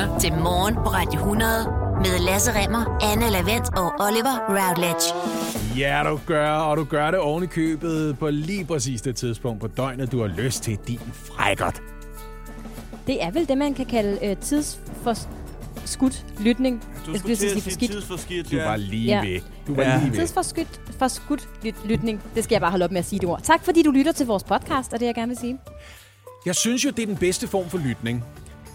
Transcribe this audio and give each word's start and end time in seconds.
lytter 0.00 0.18
til 0.18 0.32
Morgen 0.32 0.74
på 0.74 0.80
Radio 0.80 1.18
100 1.20 1.50
med 1.96 2.18
Lasse 2.26 2.50
Remmer, 2.54 2.98
Anne 3.12 3.30
Lavendt 3.30 3.68
og 3.78 3.92
Oliver 4.00 4.36
Routledge. 4.48 5.14
Ja, 5.78 6.02
du 6.10 6.20
gør, 6.26 6.50
og 6.50 6.76
du 6.76 6.84
gør 6.84 7.10
det 7.10 7.20
oven 7.20 7.44
i 7.44 7.46
købet 7.46 8.18
på 8.18 8.30
lige 8.30 8.64
præcis 8.64 9.02
det 9.02 9.16
tidspunkt 9.16 9.60
på 9.60 9.66
døgnet, 9.66 10.12
du 10.12 10.20
har 10.20 10.26
lyst 10.26 10.62
til 10.62 10.78
din 10.88 11.00
frækkert. 11.14 11.82
Det 13.06 13.22
er 13.22 13.30
vel 13.30 13.48
det, 13.48 13.58
man 13.58 13.74
kan 13.74 13.86
kalde 13.86 14.18
øh, 14.26 14.36
tidsforskudt 14.36 16.24
lytning. 16.40 16.80
Du 17.06 17.10
Jeg 17.12 17.18
skulle 17.20 17.36
skulle 17.36 17.36
til 17.36 17.56
at 17.56 17.62
sige 17.74 17.88
tidsforskidt, 17.88 18.50
Du 18.50 18.56
ja. 18.56 18.64
var 18.68 18.76
lige 18.76 19.06
Ja. 19.06 19.20
ved. 19.20 19.40
Du 19.66 19.74
var 19.74 19.82
Ja. 19.82 19.98
lige 19.98 20.10
ved. 20.10 20.18
Tidsforskudt 20.18 20.80
forskudt 20.98 21.48
lyt- 21.64 21.86
lytning. 21.86 22.22
Det 22.34 22.44
skal 22.44 22.54
jeg 22.54 22.60
bare 22.60 22.70
holde 22.70 22.84
op 22.84 22.90
med 22.90 22.98
at 22.98 23.06
sige 23.06 23.20
det 23.20 23.28
ord. 23.28 23.42
Tak 23.42 23.64
fordi 23.64 23.82
du 23.82 23.90
lytter 23.90 24.12
til 24.12 24.26
vores 24.26 24.44
podcast, 24.44 24.92
og 24.92 25.00
det 25.00 25.06
jeg 25.06 25.14
gerne 25.14 25.28
vil 25.28 25.38
sige. 25.38 25.58
Jeg 26.46 26.54
synes 26.54 26.84
jo, 26.84 26.90
det 26.90 27.02
er 27.02 27.06
den 27.06 27.16
bedste 27.16 27.48
form 27.48 27.68
for 27.68 27.78
lytning. 27.78 28.24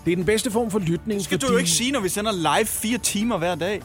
Det 0.06 0.12
er 0.12 0.16
den 0.16 0.26
bedste 0.26 0.52
form 0.52 0.72
for 0.72 0.80
lytning, 0.80 1.18
Det 1.18 1.24
skal 1.26 1.36
fordi... 1.40 1.48
du 1.48 1.54
jo 1.54 1.58
ikke 1.58 1.70
sige, 1.70 1.92
når 1.92 2.00
vi 2.00 2.10
sender 2.10 2.32
live 2.32 2.66
fire 2.66 2.98
timer 2.98 3.38
hver 3.38 3.56
dag. 3.56 3.82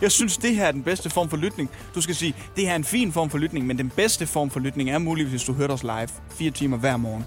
Jeg 0.00 0.12
synes, 0.12 0.36
det 0.36 0.56
her 0.56 0.66
er 0.66 0.72
den 0.72 0.82
bedste 0.82 1.10
form 1.10 1.28
for 1.28 1.36
lytning. 1.36 1.70
Du 1.94 2.00
skal 2.00 2.14
sige, 2.14 2.34
det 2.56 2.64
her 2.64 2.72
er 2.72 2.76
en 2.76 2.84
fin 2.84 3.12
form 3.12 3.30
for 3.30 3.38
lytning, 3.38 3.66
men 3.66 3.78
den 3.78 3.92
bedste 3.96 4.26
form 4.26 4.50
for 4.50 4.60
lytning 4.60 4.90
er 4.90 4.98
muligvis, 4.98 5.30
hvis 5.30 5.44
du 5.44 5.52
hørte 5.52 5.72
os 5.72 5.82
live 5.82 6.08
fire 6.30 6.50
timer 6.50 6.76
hver 6.76 6.96
morgen. 6.96 7.24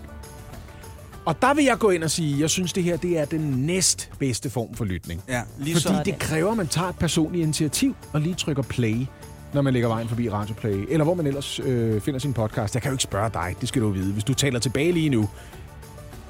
Og 1.26 1.42
der 1.42 1.54
vil 1.54 1.66
jeg 1.66 1.78
gå 1.80 1.90
ind 1.90 2.04
og 2.04 2.12
sige, 2.12 2.40
jeg 2.40 2.50
synes, 2.50 2.74
det 2.74 2.84
her 2.84 2.98
det 2.98 3.18
er 3.18 3.26
den 3.26 3.42
næst 3.42 4.10
bedste 4.20 4.50
form 4.50 4.76
for 4.76 4.86
lytning. 4.86 5.22
Ja, 5.30 5.42
lige 5.60 5.76
Fordi 5.76 5.84
så. 5.98 6.02
det 6.06 6.20
kræver, 6.20 6.52
at 6.52 6.58
man 6.58 6.68
tager 6.68 6.90
et 6.90 6.96
personligt 6.96 7.44
initiativ 7.44 7.96
og 8.14 8.22
lige 8.22 8.36
trykker 8.36 8.64
play, 8.64 9.06
når 9.54 9.62
man 9.62 9.74
lægger 9.74 9.90
vejen 9.90 10.08
forbi 10.08 10.30
Radio 10.30 10.54
Play, 10.56 10.86
eller 10.90 11.04
hvor 11.04 11.14
man 11.14 11.28
ellers 11.28 11.60
øh, 11.64 12.02
finder 12.02 12.20
sin 12.20 12.34
podcast. 12.34 12.74
Jeg 12.76 12.82
kan 12.82 12.90
jo 12.90 12.94
ikke 12.94 13.04
spørge 13.04 13.30
dig, 13.34 13.56
det 13.62 13.70
skal 13.70 13.82
du 13.82 13.90
vide. 13.90 14.14
Hvis 14.14 14.24
du 14.24 14.34
taler 14.34 14.60
tilbage 14.60 14.92
lige 14.92 15.10
nu, 15.10 15.30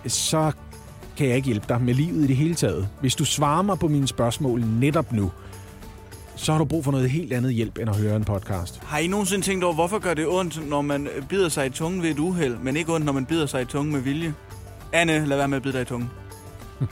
så 0.08 0.52
kan 1.18 1.28
jeg 1.28 1.36
ikke 1.36 1.46
hjælpe 1.46 1.66
dig 1.70 1.82
med 1.82 1.94
livet 1.94 2.24
i 2.24 2.28
det 2.28 2.36
hele 2.36 2.56
taget. 2.56 2.88
Hvis 3.02 3.16
du 3.16 3.26
svarer 3.26 3.62
mig 3.62 3.80
på 3.80 3.88
mine 3.88 4.08
spørgsmål 4.08 4.64
netop 4.80 5.12
nu, 5.12 5.32
så 6.36 6.52
har 6.52 6.60
du 6.60 6.66
brug 6.66 6.84
for 6.84 6.92
noget 6.92 7.10
helt 7.10 7.34
andet 7.34 7.54
hjælp, 7.54 7.78
end 7.78 7.90
at 7.90 7.96
høre 7.96 8.16
en 8.16 8.24
podcast. 8.24 8.80
Har 8.86 8.98
I 8.98 9.08
nogensinde 9.08 9.46
tænkt 9.46 9.64
over, 9.64 9.74
hvorfor 9.74 10.00
gør 10.00 10.14
det 10.14 10.28
ondt, 10.28 10.70
når 10.70 10.82
man 10.82 11.08
bider 11.30 11.50
sig 11.50 11.66
i 11.66 11.70
tungen 11.70 12.02
ved 12.04 12.10
et 12.10 12.20
uheld, 12.20 12.58
men 12.58 12.78
ikke 12.78 12.94
ondt, 12.94 13.06
når 13.06 13.14
man 13.14 13.26
bider 13.26 13.46
sig 13.46 13.62
i 13.62 13.66
tungen 13.66 13.94
med 13.94 14.02
vilje? 14.02 14.34
Anne, 14.94 15.26
lad 15.26 15.38
være 15.38 15.48
med 15.48 15.58
at 15.58 15.64
bide 15.64 15.74
dig 15.74 15.82
i 15.82 15.86
tungen. 15.86 16.10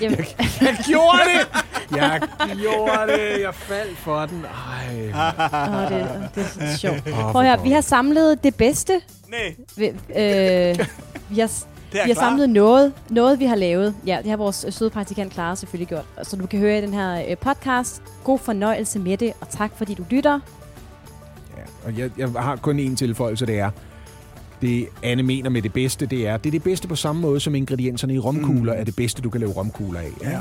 Jamen, 0.00 0.18
Jeg 0.60 0.76
gjorde 0.88 1.18
det! 1.34 1.48
Jeg 1.96 2.20
gjorde 2.60 3.12
det! 3.12 3.40
Jeg 3.42 3.54
faldt 3.54 3.98
for 3.98 4.26
den. 4.26 4.44
Ej. 4.44 4.96
åh, 5.08 5.90
det, 5.98 6.28
det 6.34 6.42
er 6.42 6.72
så 6.72 6.78
sjovt. 6.78 7.02
Åh, 7.06 7.32
Prøv 7.32 7.42
at 7.42 7.48
høre, 7.48 7.62
vi 7.62 7.70
har 7.70 7.80
samlet 7.80 8.44
det 8.44 8.54
bedste. 8.54 9.00
Nej, 9.28 9.54
Vi, 9.76 9.86
øh, 9.86 10.86
vi 11.28 11.40
har, 11.40 11.50
det 11.92 12.00
er 12.00 12.04
vi 12.04 12.10
har 12.10 12.14
klar. 12.14 12.28
samlet 12.28 12.50
noget, 12.50 12.92
noget, 13.10 13.38
vi 13.40 13.44
har 13.44 13.56
lavet. 13.56 13.94
Ja, 14.06 14.18
det 14.22 14.30
har 14.30 14.36
vores 14.36 14.64
øh, 14.66 14.72
søde 14.72 14.90
praktikant 14.90 15.32
Clara 15.32 15.56
selvfølgelig 15.56 15.88
gjort. 15.88 16.04
Så 16.22 16.36
du 16.36 16.46
kan 16.46 16.58
høre 16.58 16.78
i 16.78 16.80
den 16.80 16.94
her 16.94 17.24
øh, 17.30 17.36
podcast. 17.36 18.02
God 18.24 18.38
fornøjelse 18.38 18.98
med 18.98 19.16
det, 19.16 19.32
og 19.40 19.48
tak 19.50 19.70
fordi 19.76 19.94
du 19.94 20.04
lytter. 20.10 20.40
Ja, 21.56 21.62
og 21.88 21.98
jeg, 21.98 22.10
jeg 22.18 22.28
har 22.42 22.56
kun 22.56 22.78
én 22.80 22.96
tilføjelse, 22.96 23.46
det 23.46 23.58
er, 23.58 23.70
det 24.62 24.86
Anne 25.02 25.22
mener 25.22 25.50
med 25.50 25.62
det 25.62 25.72
bedste, 25.72 26.06
det 26.06 26.28
er, 26.28 26.36
det 26.36 26.46
er 26.46 26.50
det 26.50 26.62
bedste 26.62 26.88
på 26.88 26.96
samme 26.96 27.22
måde, 27.22 27.40
som 27.40 27.54
ingredienserne 27.54 28.14
i 28.14 28.18
romkugler 28.18 28.72
mm. 28.74 28.80
er 28.80 28.84
det 28.84 28.96
bedste, 28.96 29.22
du 29.22 29.30
kan 29.30 29.40
lave 29.40 29.52
romkugler 29.52 30.00
af. 30.00 30.10
Ja. 30.22 30.28
Det 30.30 30.38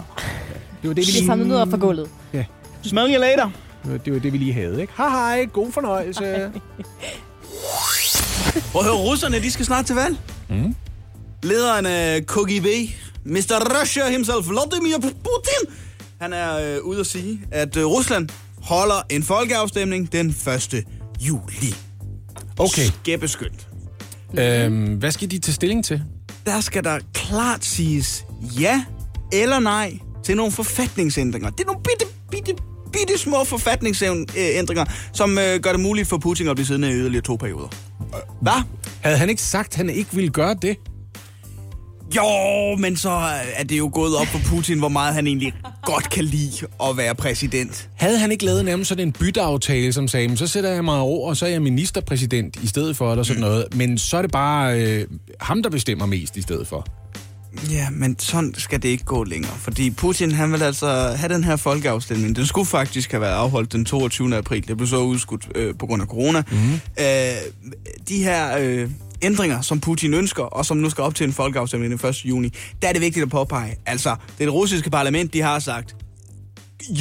var 0.84 0.94
det, 0.94 0.96
vi 0.98 1.02
lige, 1.12 1.26
samlet 1.26 1.48
noget 1.48 1.62
op 1.62 1.70
fra 1.70 1.78
gulvet. 1.78 2.10
Smell 2.82 3.14
you 3.16 3.22
later. 3.22 3.50
det 3.84 3.92
var- 3.92 3.98
det, 3.98 4.14
var 4.14 4.20
det, 4.20 4.34
vi 4.34 4.38
lige 4.38 4.54
havde, 4.54 4.82
ikke? 4.82 4.94
Hej 4.98 5.10
hej, 5.10 5.46
god 5.46 5.72
fornøjelse. 5.72 6.24
Prøv 8.72 8.80
at 8.82 8.86
høre, 8.86 8.96
russerne, 9.10 9.38
de 9.40 9.52
skal 9.52 9.66
snart 9.66 9.86
til 9.86 9.96
valg. 9.96 10.18
Mm. 10.50 10.76
Lederen 11.44 11.86
af 11.86 12.26
KGB, 12.26 12.66
Mr. 13.26 13.80
Russia 13.82 14.10
himself, 14.10 14.48
Vladimir 14.50 14.98
Putin, 15.02 15.76
han 16.22 16.34
er 16.34 16.76
øh, 16.78 16.84
ude 16.84 17.00
at 17.00 17.06
sige, 17.08 17.40
at 17.52 17.78
øh, 17.78 17.86
Rusland 17.86 18.30
holder 18.62 19.02
en 19.10 19.24
folkeafstemning 19.24 20.12
den 20.12 20.28
1. 20.30 20.84
juli. 21.22 21.76
Okay, 22.58 22.86
Skæbbeskyndt. 22.86 23.68
øhm, 24.40 24.94
hvad 24.94 25.12
skal 25.12 25.32
de 25.32 25.40
tage 25.40 25.54
stilling 25.54 25.86
til? 25.86 26.02
Der 26.46 26.62
skal 26.62 26.84
der 26.84 27.00
klart 27.14 27.66
siges 27.66 28.26
ja 28.60 28.84
eller 29.34 29.60
nej 29.60 30.00
til 30.26 30.36
nogle 30.38 30.52
forfatningsændringer. 30.52 31.50
Det 31.50 31.60
er 31.60 31.66
nogle 31.66 31.82
bitte, 31.84 32.06
bitte, 32.32 32.64
bitte 32.94 33.18
små 33.18 33.44
forfatningsændringer, 33.44 34.86
som 35.14 35.38
øh, 35.38 35.60
gør 35.60 35.72
det 35.72 35.80
muligt 35.80 36.08
for 36.08 36.18
Putin 36.18 36.48
at 36.48 36.56
blive 36.56 36.66
siddende 36.66 36.90
i 36.90 36.94
yderligere 36.94 37.24
to 37.24 37.36
perioder. 37.36 37.68
Hvad? 38.42 38.62
Havde 39.02 39.18
han 39.18 39.30
ikke 39.30 39.42
sagt, 39.42 39.68
at 39.70 39.76
han 39.76 39.90
ikke 39.90 40.10
ville 40.14 40.30
gøre 40.30 40.56
det? 40.62 40.78
Jo, 42.16 42.76
men 42.76 42.98
så 42.98 43.10
er 43.56 43.64
det 43.64 43.78
jo 43.78 43.90
gået 43.94 44.16
op 44.16 44.28
for 44.28 44.40
Putin, 44.46 44.80
hvor 44.80 44.88
meget 44.90 45.14
han 45.14 45.28
egentlig 45.28 45.54
godt 45.84 46.10
kan 46.10 46.24
lide 46.24 46.68
at 46.84 46.98
være 46.98 47.16
præsident. 47.16 47.90
Havde 47.96 48.20
han 48.20 48.32
ikke 48.32 48.46
lavet 48.46 48.66
nærmest 48.66 48.90
sådan 48.90 49.08
en 49.08 49.12
bytteaftale, 49.12 49.94
som 49.94 50.08
sagde, 50.08 50.28
"Men 50.28 50.38
så 50.38 50.48
sætter 50.48 50.70
jeg 50.70 50.86
mig 50.86 50.96
over, 51.00 51.30
og 51.30 51.38
så 51.38 51.46
er 51.46 51.50
jeg 51.50 51.62
ministerpræsident 51.62 52.56
i 52.64 52.68
stedet 52.68 52.98
for, 52.98 53.12
eller 53.12 53.24
sådan 53.24 53.42
noget. 53.42 53.66
Men 53.76 53.98
så 53.98 54.18
er 54.18 54.22
det 54.22 54.32
bare 54.32 54.82
øh, 54.82 55.08
ham, 55.42 55.64
der 55.64 55.70
bestemmer 55.70 56.06
mest 56.06 56.38
i 56.38 56.42
stedet 56.42 56.68
for. 56.68 56.88
Ja, 57.72 57.90
men 57.90 58.20
sådan 58.20 58.54
skal 58.58 58.82
det 58.84 58.90
ikke 58.90 59.04
gå 59.04 59.24
længere, 59.24 59.52
fordi 59.58 59.90
Putin 59.92 60.32
han 60.32 60.52
vil 60.52 60.64
altså 60.64 61.14
have 61.18 61.34
den 61.34 61.44
her 61.44 61.56
folkeafstemning. 61.56 62.36
Den 62.36 62.46
skulle 62.46 62.66
faktisk 62.68 63.12
have 63.12 63.22
været 63.22 63.34
afholdt 63.34 63.72
den 63.74 63.86
22. 63.86 64.36
april. 64.38 64.68
Det 64.68 64.78
blev 64.78 64.88
så 64.88 64.98
udskudt 64.98 65.48
øh, 65.56 65.74
på 65.80 65.86
grund 65.88 66.02
af 66.02 66.08
corona. 66.08 66.44
Mm-hmm. 66.52 66.74
Øh, 67.00 67.06
de 68.10 68.24
her 68.24 68.58
øh, 68.60 68.90
ændringer, 69.22 69.62
som 69.62 69.80
Putin 69.80 70.14
ønsker, 70.14 70.44
og 70.44 70.66
som 70.66 70.78
nu 70.78 70.90
skal 70.90 71.04
op 71.04 71.16
til 71.16 71.24
en 71.24 71.34
folkeafstemning 71.34 72.00
den 72.00 72.10
1. 72.10 72.26
juni, 72.26 72.50
der 72.82 72.88
er 72.88 72.94
det 72.94 73.02
vigtigt 73.02 73.24
at 73.24 73.30
påpege. 73.30 73.76
Altså, 73.86 74.16
det 74.40 74.54
russiske 74.54 74.90
parlament, 74.90 75.34
de 75.34 75.42
har 75.42 75.60
sagt, 75.60 75.96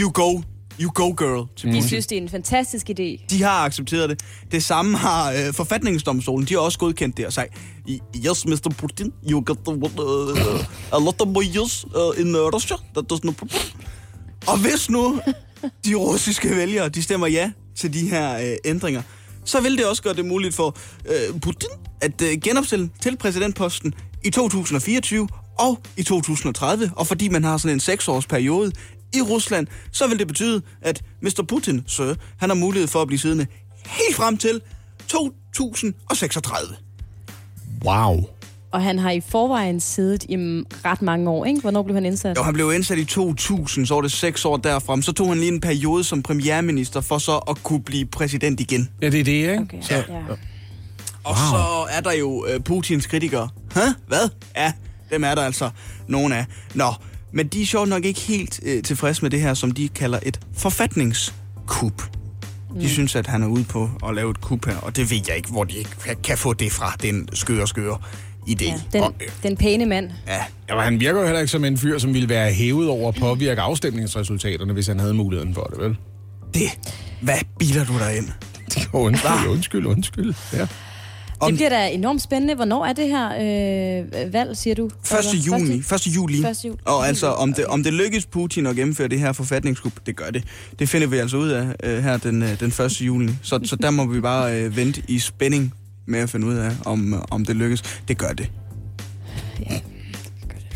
you 0.01 0.11
go, 0.11 0.41
you 0.81 0.91
go 0.95 1.15
girl 1.19 1.49
til 1.57 1.73
De 1.73 1.89
synes, 1.89 2.07
det 2.07 2.19
er 2.19 2.23
en 2.23 2.29
fantastisk 2.29 2.91
idé. 2.91 3.27
De 3.31 3.43
har 3.43 3.65
accepteret 3.65 4.11
det. 4.11 4.21
Det 4.53 4.65
samme 4.65 4.97
har 4.97 5.33
øh, 5.33 5.55
forfatningsdomstolen. 5.55 6.47
De 6.49 6.55
har 6.55 6.61
også 6.61 6.79
godkendt 6.79 7.17
det 7.17 7.27
og 7.27 7.33
sagt, 7.33 7.53
yes, 8.27 8.47
Mr. 8.47 8.75
Putin, 8.79 9.13
you 9.31 9.43
got 9.45 9.59
the, 9.67 9.75
uh, 9.75 10.99
a 11.01 11.05
lot 11.05 11.21
of 11.21 11.29
years 11.57 11.85
uh, 11.85 12.21
in 12.21 12.37
Russia. 12.37 12.77
That 12.95 13.11
does 13.11 13.25
no 13.25 13.33
problem. 13.33 13.63
Og 14.47 14.59
hvis 14.59 14.91
nu 14.91 15.21
de 15.85 15.95
russiske 15.95 16.57
vælgere, 16.57 16.89
de 16.89 17.03
stemmer 17.03 17.27
ja 17.27 17.51
til 17.77 17.95
de 17.95 18.09
her 18.09 18.39
øh, 18.39 18.57
ændringer, 18.65 19.03
så 19.49 19.61
vil 19.61 19.79
det 19.79 19.87
også 19.87 20.03
gøre 20.03 20.15
det 20.15 20.25
muligt 20.25 20.55
for 20.55 20.77
øh, 21.07 21.41
Putin 21.41 21.69
at 22.01 22.23
øh, 22.23 22.41
genopstille 22.43 22.91
til 23.03 23.17
præsidentposten 23.17 23.95
i 24.25 24.31
2024 24.31 25.29
og 25.59 25.79
i 25.97 26.03
2030. 26.03 26.93
Og 26.97 27.07
fordi 27.07 27.29
man 27.29 27.45
har 27.45 27.57
sådan 27.57 27.77
en 27.77 27.81
seksårsperiode 27.81 28.73
i 29.15 29.21
Rusland, 29.23 29.67
så 29.93 30.07
vil 30.07 30.19
det 30.19 30.27
betyde, 30.27 30.63
at 30.83 31.03
Mr. 31.23 31.45
Putin, 31.49 31.85
så 31.87 32.15
han 32.39 32.51
har 32.51 32.55
mulighed 32.55 32.89
for 32.89 33.03
at 33.03 33.07
blive 33.07 33.19
siddende 33.19 33.47
helt 33.87 34.17
frem 34.17 34.37
til 34.37 34.61
2036. 35.09 36.77
Wow. 37.85 38.38
Og 38.73 38.83
han 38.83 38.99
har 38.99 39.11
i 39.11 39.21
forvejen 39.21 39.81
siddet 39.81 40.25
i 40.25 40.37
ret 40.85 41.03
mange 41.03 41.31
år, 41.31 41.45
ikke? 41.45 41.61
Hvornår 41.61 41.83
blev 41.83 41.95
han 41.95 42.05
indsat? 42.07 42.37
Jo, 42.37 42.43
han 42.43 42.55
blev 42.55 42.73
indsat 42.75 42.99
i 42.99 43.05
2000, 43.05 43.87
så 43.87 43.95
var 43.95 44.01
det 44.01 44.13
seks 44.13 44.45
år 44.45 44.57
derfra. 44.57 45.03
Så 45.03 45.13
tog 45.13 45.29
han 45.29 45.39
lige 45.39 45.53
en 45.53 45.61
periode 45.61 46.05
som 46.05 46.23
premierminister 46.23 47.01
for 47.01 47.19
så 47.19 47.37
at 47.37 47.63
kunne 47.63 47.83
blive 47.83 48.07
præsident 48.07 48.61
igen. 48.61 48.89
Ja, 49.03 49.11
det 49.11 49.21
er 49.21 49.25
det, 49.25 49.33
ikke? 49.33 49.59
Okay, 49.59 49.79
Så, 49.83 49.95
ja. 49.95 50.03
Og 51.25 51.37
så 51.37 51.87
er 51.97 52.01
der 52.01 52.13
jo 52.13 52.47
øh, 52.49 52.61
Putins 52.61 53.07
kritikere. 53.07 53.49
Hæ? 53.75 53.81
Hvad? 54.07 54.29
Ja, 54.57 54.73
dem 55.11 55.25
er 55.25 55.35
der 55.35 55.43
altså 55.43 55.71
nogen 56.07 56.33
af. 56.33 56.45
Nå, 56.75 56.93
men 57.33 57.47
de 57.49 57.63
er 57.63 57.67
sjovt 57.67 57.89
nok 57.89 58.05
ikke 58.05 58.21
helt 58.21 58.61
øh, 58.63 58.83
tilfredse 58.83 59.23
med 59.23 59.31
det 59.31 59.41
her, 59.41 59.55
som 59.55 59.71
de 59.71 59.89
kalder 59.89 60.19
et 60.23 60.41
forfatningskup. 60.57 62.03
De 62.03 62.75
Mm. 62.75 62.89
synes, 62.89 63.17
at 63.17 63.27
han 63.27 63.43
er 63.43 63.47
ude 63.47 63.65
på 63.65 63.91
at 64.09 64.15
lave 64.15 64.31
et 64.31 64.41
kup 64.41 64.67
her, 64.67 64.77
og 64.77 64.97
det 64.97 65.11
ved 65.11 65.21
jeg 65.29 65.37
ikke, 65.37 65.49
hvor 65.51 65.65
de 65.65 65.75
kan, 66.05 66.17
kan 66.25 66.39
få 66.39 66.53
det 66.53 66.73
fra, 66.73 66.97
den 67.03 67.29
skøre, 67.33 67.67
skøre 67.69 67.99
idé. 68.49 68.65
Ja, 68.65 68.75
den, 68.93 69.03
Og, 69.03 69.15
øh, 69.21 69.29
den 69.43 69.57
pæne 69.57 69.87
mand. 69.87 70.11
ja, 70.27 70.35
Ja, 70.69 70.75
men 70.75 70.85
han 70.85 71.01
virker 71.01 71.21
jo 71.21 71.27
heller 71.27 71.41
ikke 71.41 71.51
som 71.51 71.65
en 71.65 71.79
fyr, 71.79 71.99
som 71.99 72.15
ville 72.15 72.29
være 72.29 72.53
hævet 72.53 72.89
over 72.89 73.09
at 73.09 73.15
påvirke 73.15 73.61
afstemningsresultaterne, 73.61 74.73
hvis 74.73 74.87
han 74.87 75.01
havde 75.01 75.15
muligheden 75.15 75.55
for 75.55 75.65
det, 75.65 75.79
vel? 75.85 75.97
det. 76.55 76.79
Hvad 77.21 77.39
biler 77.59 77.85
du 77.85 77.93
dig 77.99 78.17
ind? 78.17 78.29
Undskyld, 78.93 79.49
undskyld, 79.49 79.87
undskyld. 79.87 80.35
Ja. 80.53 80.67
Om- 81.41 81.51
Det 81.51 81.59
bliver 81.59 81.69
da 81.71 81.89
enormt 81.89 82.23
spændende. 82.23 82.55
Hvornår 82.55 82.87
er 82.87 82.93
det 82.93 83.09
her 83.09 83.27
øh, 84.27 84.33
valg, 84.33 84.57
siger 84.57 84.75
du? 84.75 84.85
1. 84.87 84.93
juni. 85.47 85.75
1. 85.79 86.07
juli. 86.07 86.39
1. 86.47 86.65
juli. 86.65 86.77
Og 86.85 87.07
altså, 87.09 87.27
om 87.27 87.53
det, 87.55 87.67
om 87.67 87.83
det 87.85 87.93
lykkes 87.95 88.27
Putin 88.27 88.67
at 88.67 88.77
gennemføre 88.77 89.09
det 89.09 89.21
her 89.21 89.33
forfatningskup, 89.33 89.93
det 90.07 90.17
gør 90.17 90.31
det. 90.31 90.45
Det 90.79 90.89
finder 90.89 91.07
vi 91.07 91.17
altså 91.19 91.37
ud 91.37 91.49
af 91.49 91.67
øh, 91.85 92.03
her 92.03 92.17
den, 92.17 92.43
øh, 92.43 92.61
den 92.61 92.69
1. 92.69 93.01
juli. 93.01 93.33
Så, 93.43 93.61
så 93.65 93.77
der 93.77 93.91
må 93.91 94.07
vi 94.07 94.21
bare 94.21 94.61
øh, 94.61 94.77
vente 94.77 95.03
i 95.09 95.19
spænding 95.19 95.75
med 96.09 96.21
at 96.21 96.31
finde 96.31 96.47
ud 96.47 96.55
af, 96.55 96.71
om, 96.85 97.25
om 97.31 97.45
det 97.45 97.57
lykkes. 97.57 98.01
Det 98.09 98.19
gør 98.19 98.33
det. 98.33 98.51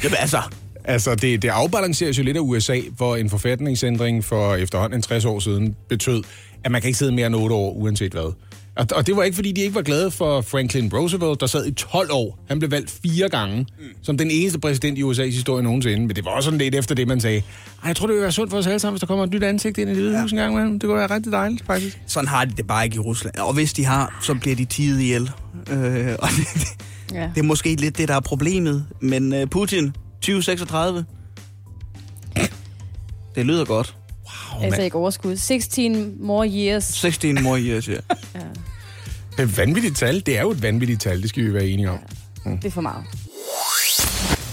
Jamen 0.02 0.16
altså, 0.18 0.42
Altså, 0.84 1.14
det, 1.14 1.42
det 1.42 1.48
afbalanceres 1.48 2.18
jo 2.18 2.22
lidt 2.22 2.36
af 2.36 2.40
USA, 2.40 2.80
hvor 2.96 3.16
en 3.16 3.30
forfatningsændring 3.30 4.24
for 4.24 4.54
efterhånden 4.54 4.98
en 4.98 5.02
60 5.02 5.24
år 5.24 5.38
siden 5.38 5.76
betød, 5.88 6.22
at 6.64 6.70
man 6.70 6.80
kan 6.80 6.88
ikke 6.88 6.98
sidde 6.98 7.12
mere 7.12 7.26
end 7.26 7.34
8 7.34 7.54
år, 7.54 7.72
uanset 7.72 8.12
hvad. 8.12 8.32
Og, 8.76 8.86
og 8.94 9.06
det 9.06 9.16
var 9.16 9.22
ikke, 9.22 9.34
fordi 9.34 9.52
de 9.52 9.60
ikke 9.60 9.74
var 9.74 9.82
glade 9.82 10.10
for 10.10 10.40
Franklin 10.40 10.90
Roosevelt, 10.94 11.40
der 11.40 11.46
sad 11.46 11.66
i 11.66 11.70
12 11.72 12.08
år. 12.12 12.38
Han 12.48 12.58
blev 12.58 12.70
valgt 12.70 12.90
fire 13.02 13.28
gange, 13.28 13.58
mm. 13.78 13.84
som 14.02 14.18
den 14.18 14.30
eneste 14.30 14.58
præsident 14.60 14.98
i 14.98 15.02
USA's 15.02 15.22
historie 15.22 15.62
nogensinde. 15.62 16.06
Men 16.06 16.16
det 16.16 16.24
var 16.24 16.30
også 16.30 16.44
sådan 16.44 16.58
lidt 16.58 16.74
efter 16.74 16.94
det, 16.94 17.08
man 17.08 17.20
sagde. 17.20 17.38
Ej, 17.38 17.88
jeg 17.88 17.96
tror, 17.96 18.06
det 18.06 18.14
vil 18.14 18.22
være 18.22 18.32
sundt 18.32 18.50
for 18.50 18.58
os 18.58 18.66
alle 18.66 18.78
sammen, 18.78 18.94
hvis 18.94 19.00
der 19.00 19.06
kommer 19.06 19.24
et 19.24 19.30
nyt 19.30 19.42
ansigt 19.42 19.78
ind 19.78 19.90
i 19.90 19.94
det 19.94 20.02
hvide 20.02 20.22
hus 20.22 20.32
en 20.32 20.38
gang. 20.38 20.54
Man. 20.54 20.72
Det 20.72 20.82
kunne 20.82 20.96
være 20.96 21.14
rigtig 21.14 21.32
dejligt, 21.32 21.66
faktisk. 21.66 22.00
Sådan 22.06 22.28
har 22.28 22.44
de 22.44 22.52
det 22.56 22.66
bare 22.66 22.84
ikke 22.84 22.96
i 22.96 22.98
Rusland. 22.98 23.34
Og 23.36 23.54
hvis 23.54 23.72
de 23.72 23.84
har, 23.84 24.18
så 24.22 24.34
bliver 24.34 24.56
de 24.56 24.64
tidet 24.64 25.00
ihjel. 25.00 25.30
Øh, 25.70 26.14
og 26.18 26.28
det, 26.28 26.68
Ja. 27.14 27.30
det 27.34 27.40
er 27.40 27.44
måske 27.44 27.74
lidt 27.76 27.98
det, 27.98 28.08
der 28.08 28.14
er 28.14 28.20
problemet. 28.20 28.86
Men 29.00 29.34
øh, 29.34 29.46
Putin, 29.46 29.94
2036, 30.20 31.04
det 33.34 33.46
lyder 33.46 33.64
godt. 33.64 33.96
Wow, 34.62 34.66
Altså 34.66 34.82
ikke 34.82 34.96
overskud. 34.96 35.36
16 35.36 36.14
more 36.20 36.48
years. 36.48 36.84
16 36.84 37.42
more 37.42 37.60
years, 37.62 37.88
ja. 37.88 37.92
Det 37.94 39.38
er 39.38 39.42
et 39.42 39.58
vanvittigt 39.58 39.96
tal. 39.96 40.22
Det 40.26 40.38
er 40.38 40.42
jo 40.42 40.50
et 40.50 40.62
vanvittigt 40.62 41.00
tal, 41.00 41.22
det 41.22 41.28
skal 41.28 41.44
vi 41.44 41.54
være 41.54 41.66
enige 41.66 41.90
om. 41.90 41.98
Det 42.44 42.64
er 42.64 42.70
for 42.70 42.80
meget. 42.80 43.04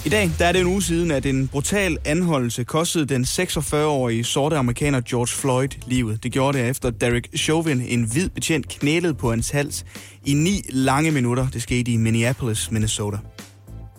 I 0.06 0.09
dag 0.09 0.31
der 0.39 0.45
er 0.45 0.51
det 0.51 0.61
en 0.61 0.67
uge 0.67 0.83
siden, 0.83 1.11
at 1.11 1.25
en 1.25 1.47
brutal 1.47 1.97
anholdelse 2.06 2.63
kostede 2.63 3.06
den 3.06 3.23
46-årige 3.23 4.23
sorte 4.23 4.57
amerikaner 4.57 5.01
George 5.01 5.27
Floyd 5.27 5.67
livet. 5.88 6.23
Det 6.23 6.31
gjorde 6.31 6.57
det 6.57 6.69
efter 6.69 6.89
Derek 6.89 7.27
Chauvin, 7.38 7.81
en 7.81 8.03
hvid 8.03 8.29
betjent, 8.29 8.67
knælede 8.67 9.13
på 9.13 9.29
hans 9.29 9.50
hals 9.50 9.85
i 10.25 10.33
ni 10.33 10.61
lange 10.69 11.11
minutter. 11.11 11.47
Det 11.53 11.61
skete 11.61 11.91
i 11.91 11.97
Minneapolis, 11.97 12.71
Minnesota. 12.71 13.17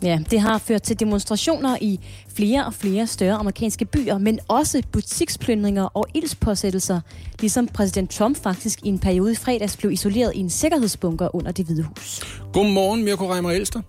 Ja, 0.03 0.19
det 0.31 0.41
har 0.41 0.59
ført 0.59 0.83
til 0.83 1.01
demonstrationer 1.01 1.77
i 1.81 2.01
flere 2.37 2.67
og 2.67 2.75
flere 2.75 3.07
større 3.07 3.35
amerikanske 3.35 3.85
byer, 3.85 4.19
men 4.19 4.39
også 4.49 4.83
butiksplyndringer 4.93 5.85
og 5.85 6.07
ildspåsættelser, 6.15 7.01
ligesom 7.41 7.69
præsident 7.69 8.11
Trump 8.11 8.43
faktisk 8.43 8.79
i 8.85 8.89
en 8.89 8.99
periode 8.99 9.33
i 9.33 9.35
fredags 9.35 9.77
blev 9.77 9.93
isoleret 9.93 10.33
i 10.35 10.39
en 10.39 10.51
sikkerhedsbunker 10.51 11.35
under 11.35 11.53
det 11.53 11.67
hvide 11.67 11.83
hus. 11.83 12.21
Godmorgen, 12.53 13.05
Mirko 13.05 13.33
Reimer 13.33 13.51
Elster. 13.51 13.81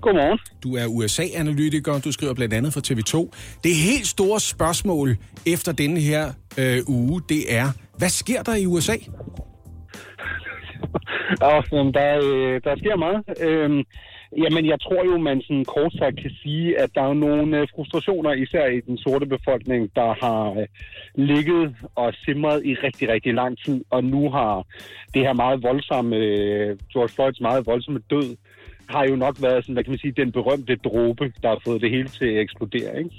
Godmorgen. 0.00 0.38
Du 0.62 0.76
er 0.76 0.86
USA-analytiker, 0.86 2.00
du 2.00 2.12
skriver 2.12 2.34
blandt 2.34 2.54
andet 2.54 2.72
for 2.72 2.80
TV2. 2.80 3.14
Det 3.64 3.74
helt 3.74 4.06
store 4.06 4.40
spørgsmål 4.40 5.16
efter 5.46 5.72
denne 5.72 6.00
her 6.00 6.32
øh, 6.58 6.78
uge, 6.88 7.22
det 7.28 7.54
er, 7.54 7.66
hvad 7.98 8.08
sker 8.08 8.42
der 8.42 8.54
i 8.54 8.66
USA? 8.66 8.96
Jamen, 11.72 11.94
der, 11.94 12.10
øh, 12.24 12.60
der 12.64 12.74
sker 12.76 12.96
meget. 12.96 13.20
Øhm, 13.40 13.84
jamen, 14.36 14.66
jeg 14.66 14.80
tror 14.80 15.04
jo, 15.04 15.18
man 15.18 15.42
sådan 15.42 15.64
kort 15.64 15.92
sagt 15.92 16.16
kan 16.22 16.30
sige, 16.42 16.78
at 16.78 16.90
der 16.94 17.02
er 17.02 17.14
nogle 17.14 17.58
øh, 17.58 17.68
frustrationer, 17.74 18.32
især 18.32 18.66
i 18.66 18.80
den 18.80 18.98
sorte 18.98 19.26
befolkning, 19.26 19.90
der 19.94 20.24
har 20.24 20.50
øh, 20.60 20.66
ligget 21.14 21.76
og 21.94 22.12
simret 22.24 22.64
i 22.64 22.74
rigtig, 22.74 23.08
rigtig 23.08 23.34
lang 23.34 23.58
tid, 23.64 23.84
og 23.90 24.04
nu 24.04 24.30
har 24.30 24.66
det 25.14 25.22
her 25.22 25.32
meget 25.32 25.62
voldsomme, 25.62 26.16
øh, 26.16 26.78
George 26.92 27.08
Floyds 27.14 27.40
meget 27.40 27.66
voldsomme 27.66 28.00
død, 28.10 28.36
har 28.88 29.04
jo 29.04 29.16
nok 29.16 29.36
været 29.42 29.64
sådan, 29.64 29.72
hvad 29.72 29.84
kan 29.84 29.90
man 29.90 29.98
sige, 29.98 30.12
den 30.12 30.32
berømte 30.32 30.76
dråbe, 30.76 31.32
der 31.42 31.48
har 31.48 31.60
fået 31.64 31.80
det 31.80 31.90
hele 31.90 32.08
til 32.08 32.24
at 32.24 32.40
eksplodere, 32.40 32.98
ikke? 32.98 33.10